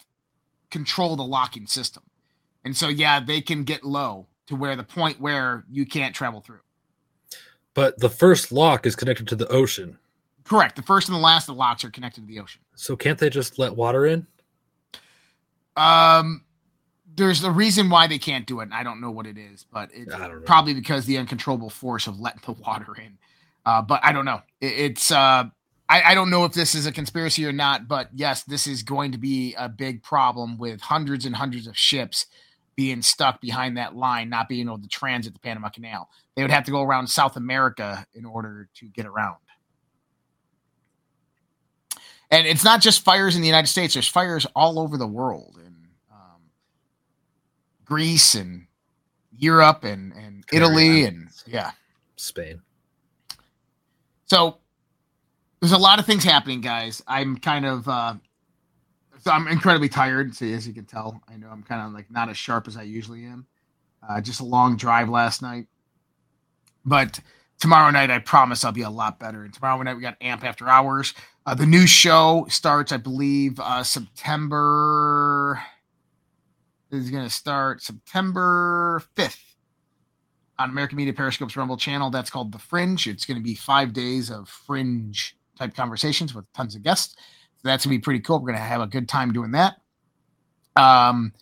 control 0.70 1.16
the 1.16 1.24
locking 1.24 1.66
system. 1.66 2.02
And 2.65 2.77
so, 2.77 2.89
yeah, 2.89 3.20
they 3.20 3.43
can 3.43 3.65
get 3.65 3.85
low 3.85 4.28
to 4.47 4.56
where 4.56 4.77
the 4.77 4.85
point 4.85 5.20
where 5.20 5.65
you 5.70 5.85
can't 5.85 6.15
travel 6.15 6.40
through. 6.40 6.61
But 7.75 7.99
the 7.99 8.09
first 8.09 8.53
lock 8.53 8.87
is 8.87 8.97
connected 8.97 9.29
to 9.29 9.37
the 9.37 9.49
ocean. 9.49 9.99
Correct. 10.45 10.77
The 10.77 10.83
first 10.83 11.09
and 11.09 11.17
the 11.17 11.21
last 11.21 11.49
of 11.49 11.57
the 11.57 11.59
locks 11.59 11.85
are 11.85 11.91
connected 11.91 12.21
to 12.23 12.27
the 12.27 12.39
ocean. 12.39 12.61
So 12.77 12.97
can't 12.97 13.19
they 13.19 13.31
just 13.31 13.59
let 13.59 13.75
water 13.75 14.07
in? 14.07 14.27
Um, 15.77 16.45
there's 17.17 17.43
a 17.43 17.51
reason 17.51 17.91
why 17.91 18.07
they 18.07 18.19
can't 18.19 18.47
do 18.47 18.61
it, 18.61 18.65
and 18.65 18.75
I 18.75 18.83
don't 18.83 19.01
know 19.01 19.11
what 19.11 19.27
it 19.27 19.39
is, 19.39 19.67
but 19.73 19.91
it's 19.93 20.15
probably 20.45 20.75
because 20.75 21.07
the 21.07 21.19
uncontrollable 21.19 21.71
force 21.71 22.07
of 22.07 22.21
letting 22.21 22.43
the 22.47 22.53
water 22.53 22.95
in. 22.97 23.19
Uh, 23.67 23.83
but 23.83 24.01
I 24.03 24.13
don't 24.13 24.25
know. 24.25 24.43
It, 24.61 24.73
it's 24.73 25.11
uh, 25.11 25.45
I, 25.89 26.03
I 26.03 26.15
don't 26.15 26.31
know 26.31 26.45
if 26.45 26.53
this 26.53 26.75
is 26.75 26.87
a 26.87 26.93
conspiracy 26.93 27.47
or 27.47 27.53
not, 27.53 27.89
but 27.89 28.11
yes, 28.15 28.43
this 28.45 28.67
is 28.67 28.83
going 28.83 29.13
to 29.13 29.19
be 29.19 29.55
a 29.59 29.69
big 29.69 30.03
problem 30.03 30.59
with 30.59 30.81
hundreds 30.81 31.25
and 31.25 31.35
hundreds 31.35 31.67
of 31.67 31.77
ships 31.77 32.27
being 32.77 33.03
stuck 33.03 33.41
behind 33.41 33.77
that 33.77 33.95
line, 33.95 34.29
not 34.29 34.49
being 34.49 34.67
able 34.67 34.79
to 34.81 34.89
transit 34.89 35.33
the 35.33 35.41
Panama 35.41 35.69
Canal. 35.69 36.09
They 36.35 36.43
would 36.43 36.51
have 36.51 36.65
to 36.65 36.71
go 36.71 36.83
around 36.83 37.07
South 37.07 37.37
America 37.37 38.07
in 38.15 38.25
order 38.25 38.69
to 38.75 38.87
get 38.87 39.07
around. 39.07 39.37
And 42.31 42.47
it's 42.47 42.65
not 42.65 42.81
just 42.81 43.05
fires 43.05 43.37
in 43.37 43.43
the 43.43 43.49
United 43.49 43.69
States, 43.69 43.95
there's 43.95 44.09
fires 44.09 44.47
all 44.57 44.79
over 44.79 44.97
the 44.97 45.07
world. 45.07 45.59
In 45.65 45.75
Greece 47.85 48.35
and 48.35 48.67
Europe 49.37 49.85
and, 49.85 50.13
and 50.13 50.45
Italy 50.53 51.05
and 51.05 51.29
yeah, 51.47 51.73
Spain. 52.17 52.61
So 54.27 54.59
there's 55.61 55.73
a 55.73 55.79
lot 55.79 55.99
of 55.99 56.07
things 56.07 56.25
happening, 56.25 56.61
guys. 56.61 57.03
I'm 57.07 57.37
kind 57.37 57.67
of 57.67 57.89
uh, 57.89 58.15
so 59.25 59.31
I'm 59.31 59.49
incredibly 59.49 59.89
tired. 59.89 60.35
So 60.35 60.45
as 60.47 60.69
you 60.69 60.75
can 60.75 60.85
tell, 60.85 61.21
I 61.29 61.37
know 61.37 61.49
I'm 61.51 61.63
kind 61.63 61.81
of 61.81 61.93
like 61.93 62.11
not 62.11 62.29
as 62.29 62.37
sharp 62.37 62.69
as 62.69 62.77
I 62.77 62.83
usually 62.83 63.25
am. 63.25 63.47
Uh, 64.07 64.21
just 64.21 64.41
a 64.41 64.45
long 64.45 64.77
drive 64.77 65.09
last 65.09 65.41
night, 65.41 65.67
but 66.85 67.21
tomorrow 67.59 67.91
night 67.91 68.11
I 68.11 68.19
promise 68.19 68.63
I'll 68.63 68.73
be 68.73 68.83
a 68.83 68.91
lot 68.91 69.19
better. 69.19 69.45
And 69.45 69.55
tomorrow 69.55 69.81
night 69.83 69.97
we 69.97 70.03
got 70.03 70.19
Amp 70.21 70.45
After 70.45 70.69
Hours. 70.69 71.15
Uh, 71.47 71.55
the 71.55 71.65
new 71.65 71.87
show 71.87 72.47
starts, 72.51 72.93
I 72.93 72.99
believe, 72.99 73.59
uh, 73.59 73.83
September 73.83 75.63
is 76.91 77.11
going 77.11 77.25
to 77.25 77.31
start 77.31 77.83
September 77.83 79.03
5th 79.17 79.41
on 80.59 80.71
American 80.71 80.97
Media 80.97 81.13
Periscope's 81.13 81.57
Rumble 81.57 81.77
channel. 81.77 82.11
That's 82.11 82.31
called 82.31 82.53
The 82.53 82.59
Fringe. 82.59 83.07
It's 83.07 83.25
going 83.25 83.39
to 83.39 83.43
be 83.43 83.55
five 83.55 83.93
days 83.93 84.31
of 84.31 84.49
fringe 84.49 85.37
type 85.59 85.75
conversations 85.75 86.35
with 86.35 86.51
tons 86.53 86.75
of 86.75 86.83
guests. 86.83 87.17
That's 87.65 87.85
going 87.85 87.95
to 87.95 87.99
be 87.99 88.03
pretty 88.03 88.20
cool. 88.20 88.39
We're 88.39 88.49
going 88.49 88.59
to 88.59 88.65
have 88.65 88.81
a 88.81 88.86
good 88.86 89.09
time 89.09 89.32
doing 89.32 89.53
that. 89.53 89.77
Um, 90.77 91.32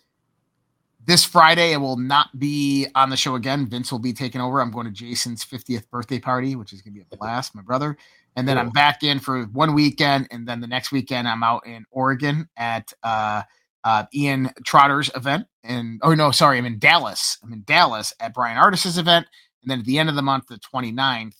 this 1.05 1.25
Friday, 1.25 1.73
I 1.73 1.77
will 1.77 1.97
not 1.97 2.37
be 2.39 2.87
on 2.95 3.09
the 3.09 3.17
show 3.17 3.35
again. 3.35 3.67
Vince 3.67 3.91
will 3.91 3.99
be 3.99 4.13
taking 4.13 4.39
over. 4.39 4.61
I'm 4.61 4.71
going 4.71 4.85
to 4.85 4.91
Jason's 4.91 5.43
50th 5.43 5.89
birthday 5.89 6.19
party, 6.19 6.55
which 6.55 6.71
is 6.71 6.81
going 6.81 6.93
to 6.93 6.99
be 6.99 7.05
a 7.11 7.17
blast, 7.17 7.55
my 7.55 7.61
brother. 7.61 7.97
And 8.35 8.47
then 8.47 8.55
cool. 8.55 8.65
I'm 8.65 8.71
back 8.71 9.03
in 9.03 9.19
for 9.19 9.43
one 9.45 9.73
weekend. 9.73 10.27
And 10.31 10.47
then 10.47 10.61
the 10.61 10.67
next 10.67 10.91
weekend, 10.91 11.27
I'm 11.27 11.43
out 11.43 11.67
in 11.67 11.85
Oregon 11.91 12.47
at 12.55 12.93
uh, 13.03 13.43
uh, 13.83 14.05
Ian 14.13 14.49
Trotter's 14.65 15.11
event. 15.15 15.45
And 15.63 15.99
oh, 16.03 16.15
no, 16.15 16.31
sorry, 16.31 16.57
I'm 16.57 16.65
in 16.65 16.79
Dallas. 16.79 17.37
I'm 17.43 17.51
in 17.51 17.63
Dallas 17.63 18.13
at 18.19 18.33
Bryan 18.33 18.57
Ardis's 18.57 18.97
event. 18.97 19.27
And 19.61 19.71
then 19.71 19.79
at 19.79 19.85
the 19.85 19.99
end 19.99 20.09
of 20.09 20.15
the 20.15 20.21
month, 20.21 20.47
the 20.47 20.57
29th, 20.57 21.35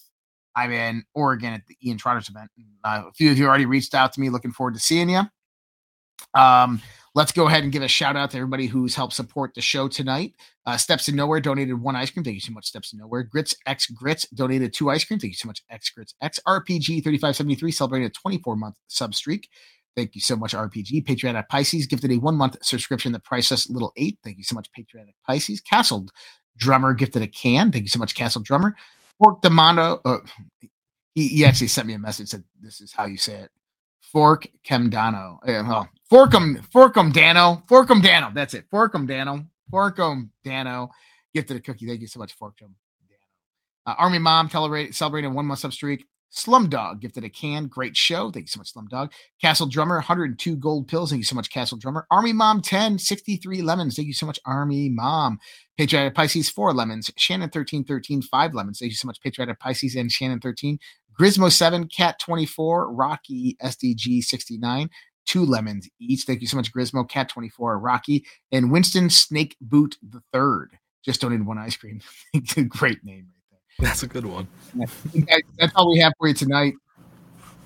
I'm 0.56 0.72
in 0.72 1.04
Oregon 1.14 1.54
at 1.54 1.66
the 1.68 1.76
Ian 1.84 1.98
Trotter's 1.98 2.30
event. 2.30 2.50
Uh, 2.84 3.04
a 3.08 3.14
few 3.14 3.32
of 3.32 3.38
you 3.38 3.48
already 3.48 3.66
reached 3.66 3.94
out 3.94 4.14
to 4.14 4.20
me. 4.20 4.30
Looking 4.30 4.52
forward 4.52 4.76
to 4.76 4.80
seeing 4.80 5.10
you. 5.10 5.22
Um, 6.34 6.82
let's 7.16 7.32
go 7.32 7.48
ahead 7.48 7.64
and 7.64 7.72
give 7.72 7.84
a 7.84 7.88
shout 7.88 8.16
out 8.16 8.32
to 8.32 8.38
everybody 8.38 8.66
who's 8.66 8.96
helped 8.96 9.14
support 9.14 9.54
the 9.54 9.62
show 9.62 9.88
tonight. 9.88 10.34
Uh, 10.66 10.78
Steps 10.78 11.06
to 11.06 11.12
Nowhere 11.12 11.40
donated 11.40 11.80
one 11.80 11.96
ice 11.96 12.10
cream. 12.12 12.24
Thank 12.24 12.36
you 12.36 12.42
so 12.42 12.54
much, 12.54 12.66
Steps 12.66 12.92
to 12.92 12.98
Nowhere. 12.98 13.24
Grits 13.24 13.56
X 13.66 13.88
Grits 13.88 14.28
donated 14.30 14.74
two 14.74 14.90
ice 14.90 15.04
cream. 15.04 15.20
Thank 15.20 15.34
you 15.34 15.38
so 15.38 15.48
much, 15.48 15.62
X 15.70 15.90
Grits 15.90 16.16
X. 16.22 16.40
RPG 16.48 17.04
3573 17.04 17.72
celebrating 17.72 18.08
a 18.08 18.10
24 18.10 18.56
month 18.56 18.76
sub 18.88 19.14
streak. 19.14 19.50
Thank 19.96 20.16
you 20.16 20.22
so 20.22 20.36
much, 20.36 20.54
RPG. 20.54 21.06
Patriotic 21.06 21.48
Pisces 21.50 21.86
gifted 21.86 22.12
a 22.12 22.18
one 22.18 22.36
month 22.36 22.58
subscription 22.64 23.12
that 23.12 23.24
priceless 23.24 23.70
little 23.70 23.94
eight. 23.96 24.18
Thank 24.24 24.38
you 24.38 24.44
so 24.44 24.56
much, 24.56 24.72
Patriotic 24.72 25.16
Pisces. 25.26 25.62
Castle 25.62 26.08
Drummer 26.58 26.94
gifted 26.94 27.22
a 27.22 27.28
can. 27.28 27.72
Thank 27.72 27.84
you 27.84 27.90
so 27.90 28.00
much, 28.00 28.16
Castle 28.16 28.42
Drummer. 28.42 28.76
Fork 29.24 29.42
Demando. 29.42 30.02
Uh, 30.04 30.18
he, 31.16 31.28
he 31.28 31.46
actually 31.46 31.68
sent 31.68 31.88
me 31.88 31.94
a 31.94 32.00
message 32.00 32.30
said 32.30 32.44
this 32.60 32.82
is 32.82 32.92
how 32.92 33.06
you 33.06 33.18
say 33.18 33.36
it. 33.36 33.52
Fork 34.02 34.48
Kemdano. 34.68 35.38
Uh, 35.48 35.64
well, 35.68 35.90
Forkum, 36.12 36.66
Forkum 36.70 37.14
Dano. 37.14 37.64
Forkum 37.68 38.02
Dano. 38.04 38.32
That's 38.34 38.54
it. 38.54 38.70
Forkum 38.70 39.08
Dano. 39.08 39.46
Forkum 39.72 40.30
Dano. 40.44 40.90
Gifted 41.34 41.58
a 41.58 41.60
cookie. 41.62 41.88
Thank 41.88 42.02
you 42.02 42.08
so 42.08 42.20
much, 42.20 42.38
Forkum 42.38 42.74
Dano. 43.08 43.26
Uh, 43.86 43.96
Army 43.98 44.20
Mom 44.20 44.50
celebrating 44.50 45.34
one 45.34 45.46
month 45.46 45.60
sub 45.60 45.74
streak. 45.74 46.06
Slumdog 46.34 47.00
gifted 47.00 47.24
a 47.24 47.30
can. 47.30 47.68
Great 47.68 47.96
show. 47.96 48.32
Thank 48.32 48.46
you 48.46 48.48
so 48.48 48.60
much, 48.60 48.74
Slumdog. 48.74 49.12
Castle 49.40 49.68
Drummer, 49.68 49.96
102 49.96 50.56
gold 50.56 50.88
pills. 50.88 51.12
Thank 51.12 51.20
you 51.20 51.26
so 51.26 51.36
much, 51.36 51.52
Castle 51.52 51.78
Drummer. 51.78 52.08
Army 52.10 52.34
Mom, 52.34 52.62
10, 52.62 52.98
63 52.98 53.62
lemons. 53.62 53.96
Thank 53.96 54.08
you 54.08 54.14
so 54.14 54.26
much, 54.26 54.40
Army 54.46 54.90
Mom. 54.90 55.38
Patriotic 55.78 56.16
Pisces, 56.16 56.50
4 56.50 56.74
lemons. 56.74 57.12
Shannon, 57.18 57.50
13, 57.50 57.84
13, 57.84 58.24
5 58.24 58.54
lemons. 58.56 58.80
Thank 58.80 58.92
you 58.92 58.96
so 58.96 59.06
much, 59.06 59.22
Patriotic 59.22 59.60
Pisces 59.60 59.96
and 59.96 60.12
Shannon, 60.12 60.40
13. 60.40 60.80
Grismo, 61.20 61.52
7, 61.52 61.88
Cat, 61.88 62.18
24, 62.20 62.92
Rocky, 62.92 63.56
SDG, 63.62 64.24
69. 64.24 64.90
Two 65.26 65.46
lemons 65.46 65.88
each. 66.00 66.24
Thank 66.24 66.42
you 66.42 66.48
so 66.48 66.58
much, 66.58 66.74
Grismo, 66.74 67.08
Cat 67.08 67.30
24, 67.30 67.78
Rocky, 67.78 68.26
and 68.52 68.72
Winston 68.72 69.10
Snake 69.10 69.56
Boot 69.62 69.98
the 70.02 70.22
Third. 70.34 70.78
Just 71.06 71.22
donated 71.22 71.46
one 71.46 71.60
ice 71.60 71.78
cream. 71.78 72.02
Great 72.70 73.04
name 73.06 73.28
that's 73.80 74.04
a 74.04 74.08
good 74.08 74.26
one. 74.26 74.48
That's 74.76 75.74
all 75.76 75.92
we 75.92 76.00
have 76.00 76.14
for 76.18 76.28
you 76.28 76.34
tonight. 76.34 76.74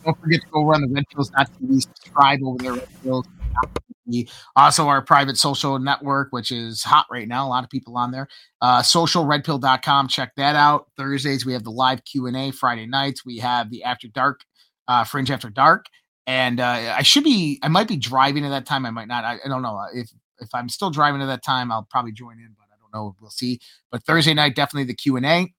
Don't 0.03 0.19
forget 0.21 0.41
to 0.41 0.47
go 0.51 0.63
run 0.63 0.81
the 0.81 0.87
redpills.tv, 0.87 1.81
subscribe 1.81 2.39
over 2.43 2.63
there, 2.63 2.73
Red 2.73 4.25
Also, 4.55 4.87
our 4.87 5.01
private 5.01 5.37
social 5.37 5.79
network, 5.79 6.29
which 6.31 6.51
is 6.51 6.81
hot 6.83 7.05
right 7.11 7.27
now. 7.27 7.45
A 7.45 7.49
lot 7.49 7.63
of 7.63 7.69
people 7.69 7.97
on 7.97 8.11
there. 8.11 8.27
Uh, 8.61 8.81
socialredpill.com. 8.81 10.07
Check 10.07 10.33
that 10.37 10.55
out. 10.55 10.87
Thursdays, 10.95 11.45
we 11.45 11.53
have 11.53 11.63
the 11.63 11.71
live 11.71 12.05
Q&A. 12.05 12.51
Friday 12.51 12.85
nights, 12.85 13.25
we 13.25 13.37
have 13.39 13.69
the 13.69 13.83
After 13.83 14.07
Dark, 14.07 14.41
uh, 14.87 15.03
Fringe 15.03 15.29
After 15.29 15.49
Dark. 15.49 15.87
And 16.25 16.59
uh, 16.59 16.95
I 16.97 17.03
should 17.03 17.23
be, 17.23 17.59
I 17.61 17.67
might 17.67 17.87
be 17.87 17.97
driving 17.97 18.45
at 18.45 18.49
that 18.49 18.65
time. 18.65 18.85
I 18.85 18.91
might 18.91 19.07
not. 19.07 19.23
I, 19.23 19.39
I 19.43 19.47
don't 19.47 19.61
know. 19.61 19.81
If 19.93 20.09
if 20.39 20.49
I'm 20.53 20.69
still 20.69 20.89
driving 20.89 21.21
at 21.21 21.27
that 21.27 21.43
time, 21.43 21.71
I'll 21.71 21.87
probably 21.89 22.11
join 22.11 22.39
in, 22.39 22.55
but 22.57 22.65
I 22.65 22.77
don't 22.79 22.93
know. 22.93 23.15
We'll 23.19 23.29
see. 23.29 23.59
But 23.91 24.03
Thursday 24.03 24.33
night, 24.33 24.55
definitely 24.55 24.85
the 24.85 24.93
Q&A. 24.93 25.53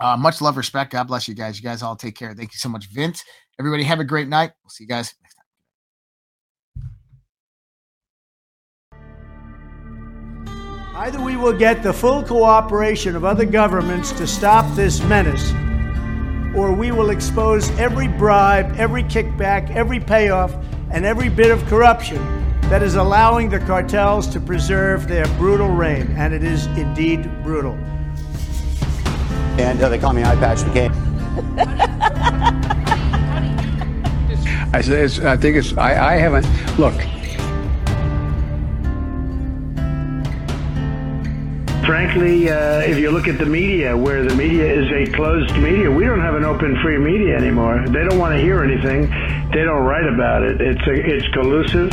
Uh, 0.00 0.16
much 0.16 0.40
love, 0.40 0.56
respect. 0.56 0.92
God 0.92 1.04
bless 1.04 1.28
you 1.28 1.34
guys. 1.34 1.58
You 1.58 1.62
guys 1.62 1.82
all 1.82 1.94
take 1.94 2.16
care. 2.16 2.34
Thank 2.34 2.52
you 2.52 2.58
so 2.58 2.68
much, 2.68 2.86
Vince. 2.88 3.22
Everybody 3.60 3.84
have 3.84 4.00
a 4.00 4.04
great 4.04 4.28
night. 4.28 4.50
We'll 4.62 4.70
see 4.70 4.84
you 4.84 4.88
guys 4.88 5.14
next 5.22 5.34
time. 5.34 5.42
Either 10.94 11.20
we 11.20 11.36
will 11.36 11.52
get 11.52 11.82
the 11.82 11.92
full 11.92 12.22
cooperation 12.22 13.14
of 13.14 13.24
other 13.24 13.44
governments 13.44 14.12
to 14.12 14.26
stop 14.26 14.74
this 14.74 15.02
menace, 15.04 15.52
or 16.56 16.72
we 16.72 16.90
will 16.90 17.10
expose 17.10 17.70
every 17.78 18.08
bribe, 18.08 18.74
every 18.76 19.04
kickback, 19.04 19.70
every 19.70 20.00
payoff, 20.00 20.54
and 20.90 21.06
every 21.06 21.28
bit 21.28 21.50
of 21.50 21.64
corruption 21.66 22.18
that 22.62 22.82
is 22.82 22.96
allowing 22.96 23.48
the 23.48 23.60
cartels 23.60 24.26
to 24.26 24.40
preserve 24.40 25.06
their 25.06 25.26
brutal 25.38 25.68
reign. 25.68 26.08
And 26.16 26.34
it 26.34 26.42
is 26.42 26.66
indeed 26.66 27.30
brutal 27.42 27.78
and 29.58 29.82
uh, 29.82 29.88
they 29.88 29.98
call 29.98 30.12
me 30.12 30.22
Eye 30.22 30.36
Patch 30.36 30.58
McCain. 30.58 30.92
I 34.74 34.80
said, 34.80 35.26
I 35.26 35.36
think 35.36 35.56
it's. 35.56 35.76
I, 35.76 36.14
I 36.14 36.16
haven't. 36.16 36.46
Look. 36.78 36.94
Frankly, 41.84 42.48
uh, 42.48 42.80
if 42.80 42.96
you 42.96 43.10
look 43.10 43.28
at 43.28 43.38
the 43.38 43.44
media, 43.44 43.96
where 43.96 44.22
the 44.22 44.34
media 44.34 44.64
is 44.64 44.90
a 44.90 45.12
closed 45.12 45.54
media, 45.56 45.90
we 45.90 46.04
don't 46.04 46.20
have 46.20 46.34
an 46.36 46.44
open, 46.44 46.80
free 46.80 46.96
media 46.96 47.36
anymore. 47.36 47.84
They 47.88 48.04
don't 48.04 48.18
want 48.18 48.34
to 48.34 48.40
hear 48.40 48.62
anything. 48.62 49.10
They 49.50 49.64
don't 49.64 49.82
write 49.84 50.06
about 50.06 50.42
it. 50.42 50.60
It's 50.60 50.86
a, 50.86 50.92
it's 50.92 51.28
collusive 51.34 51.92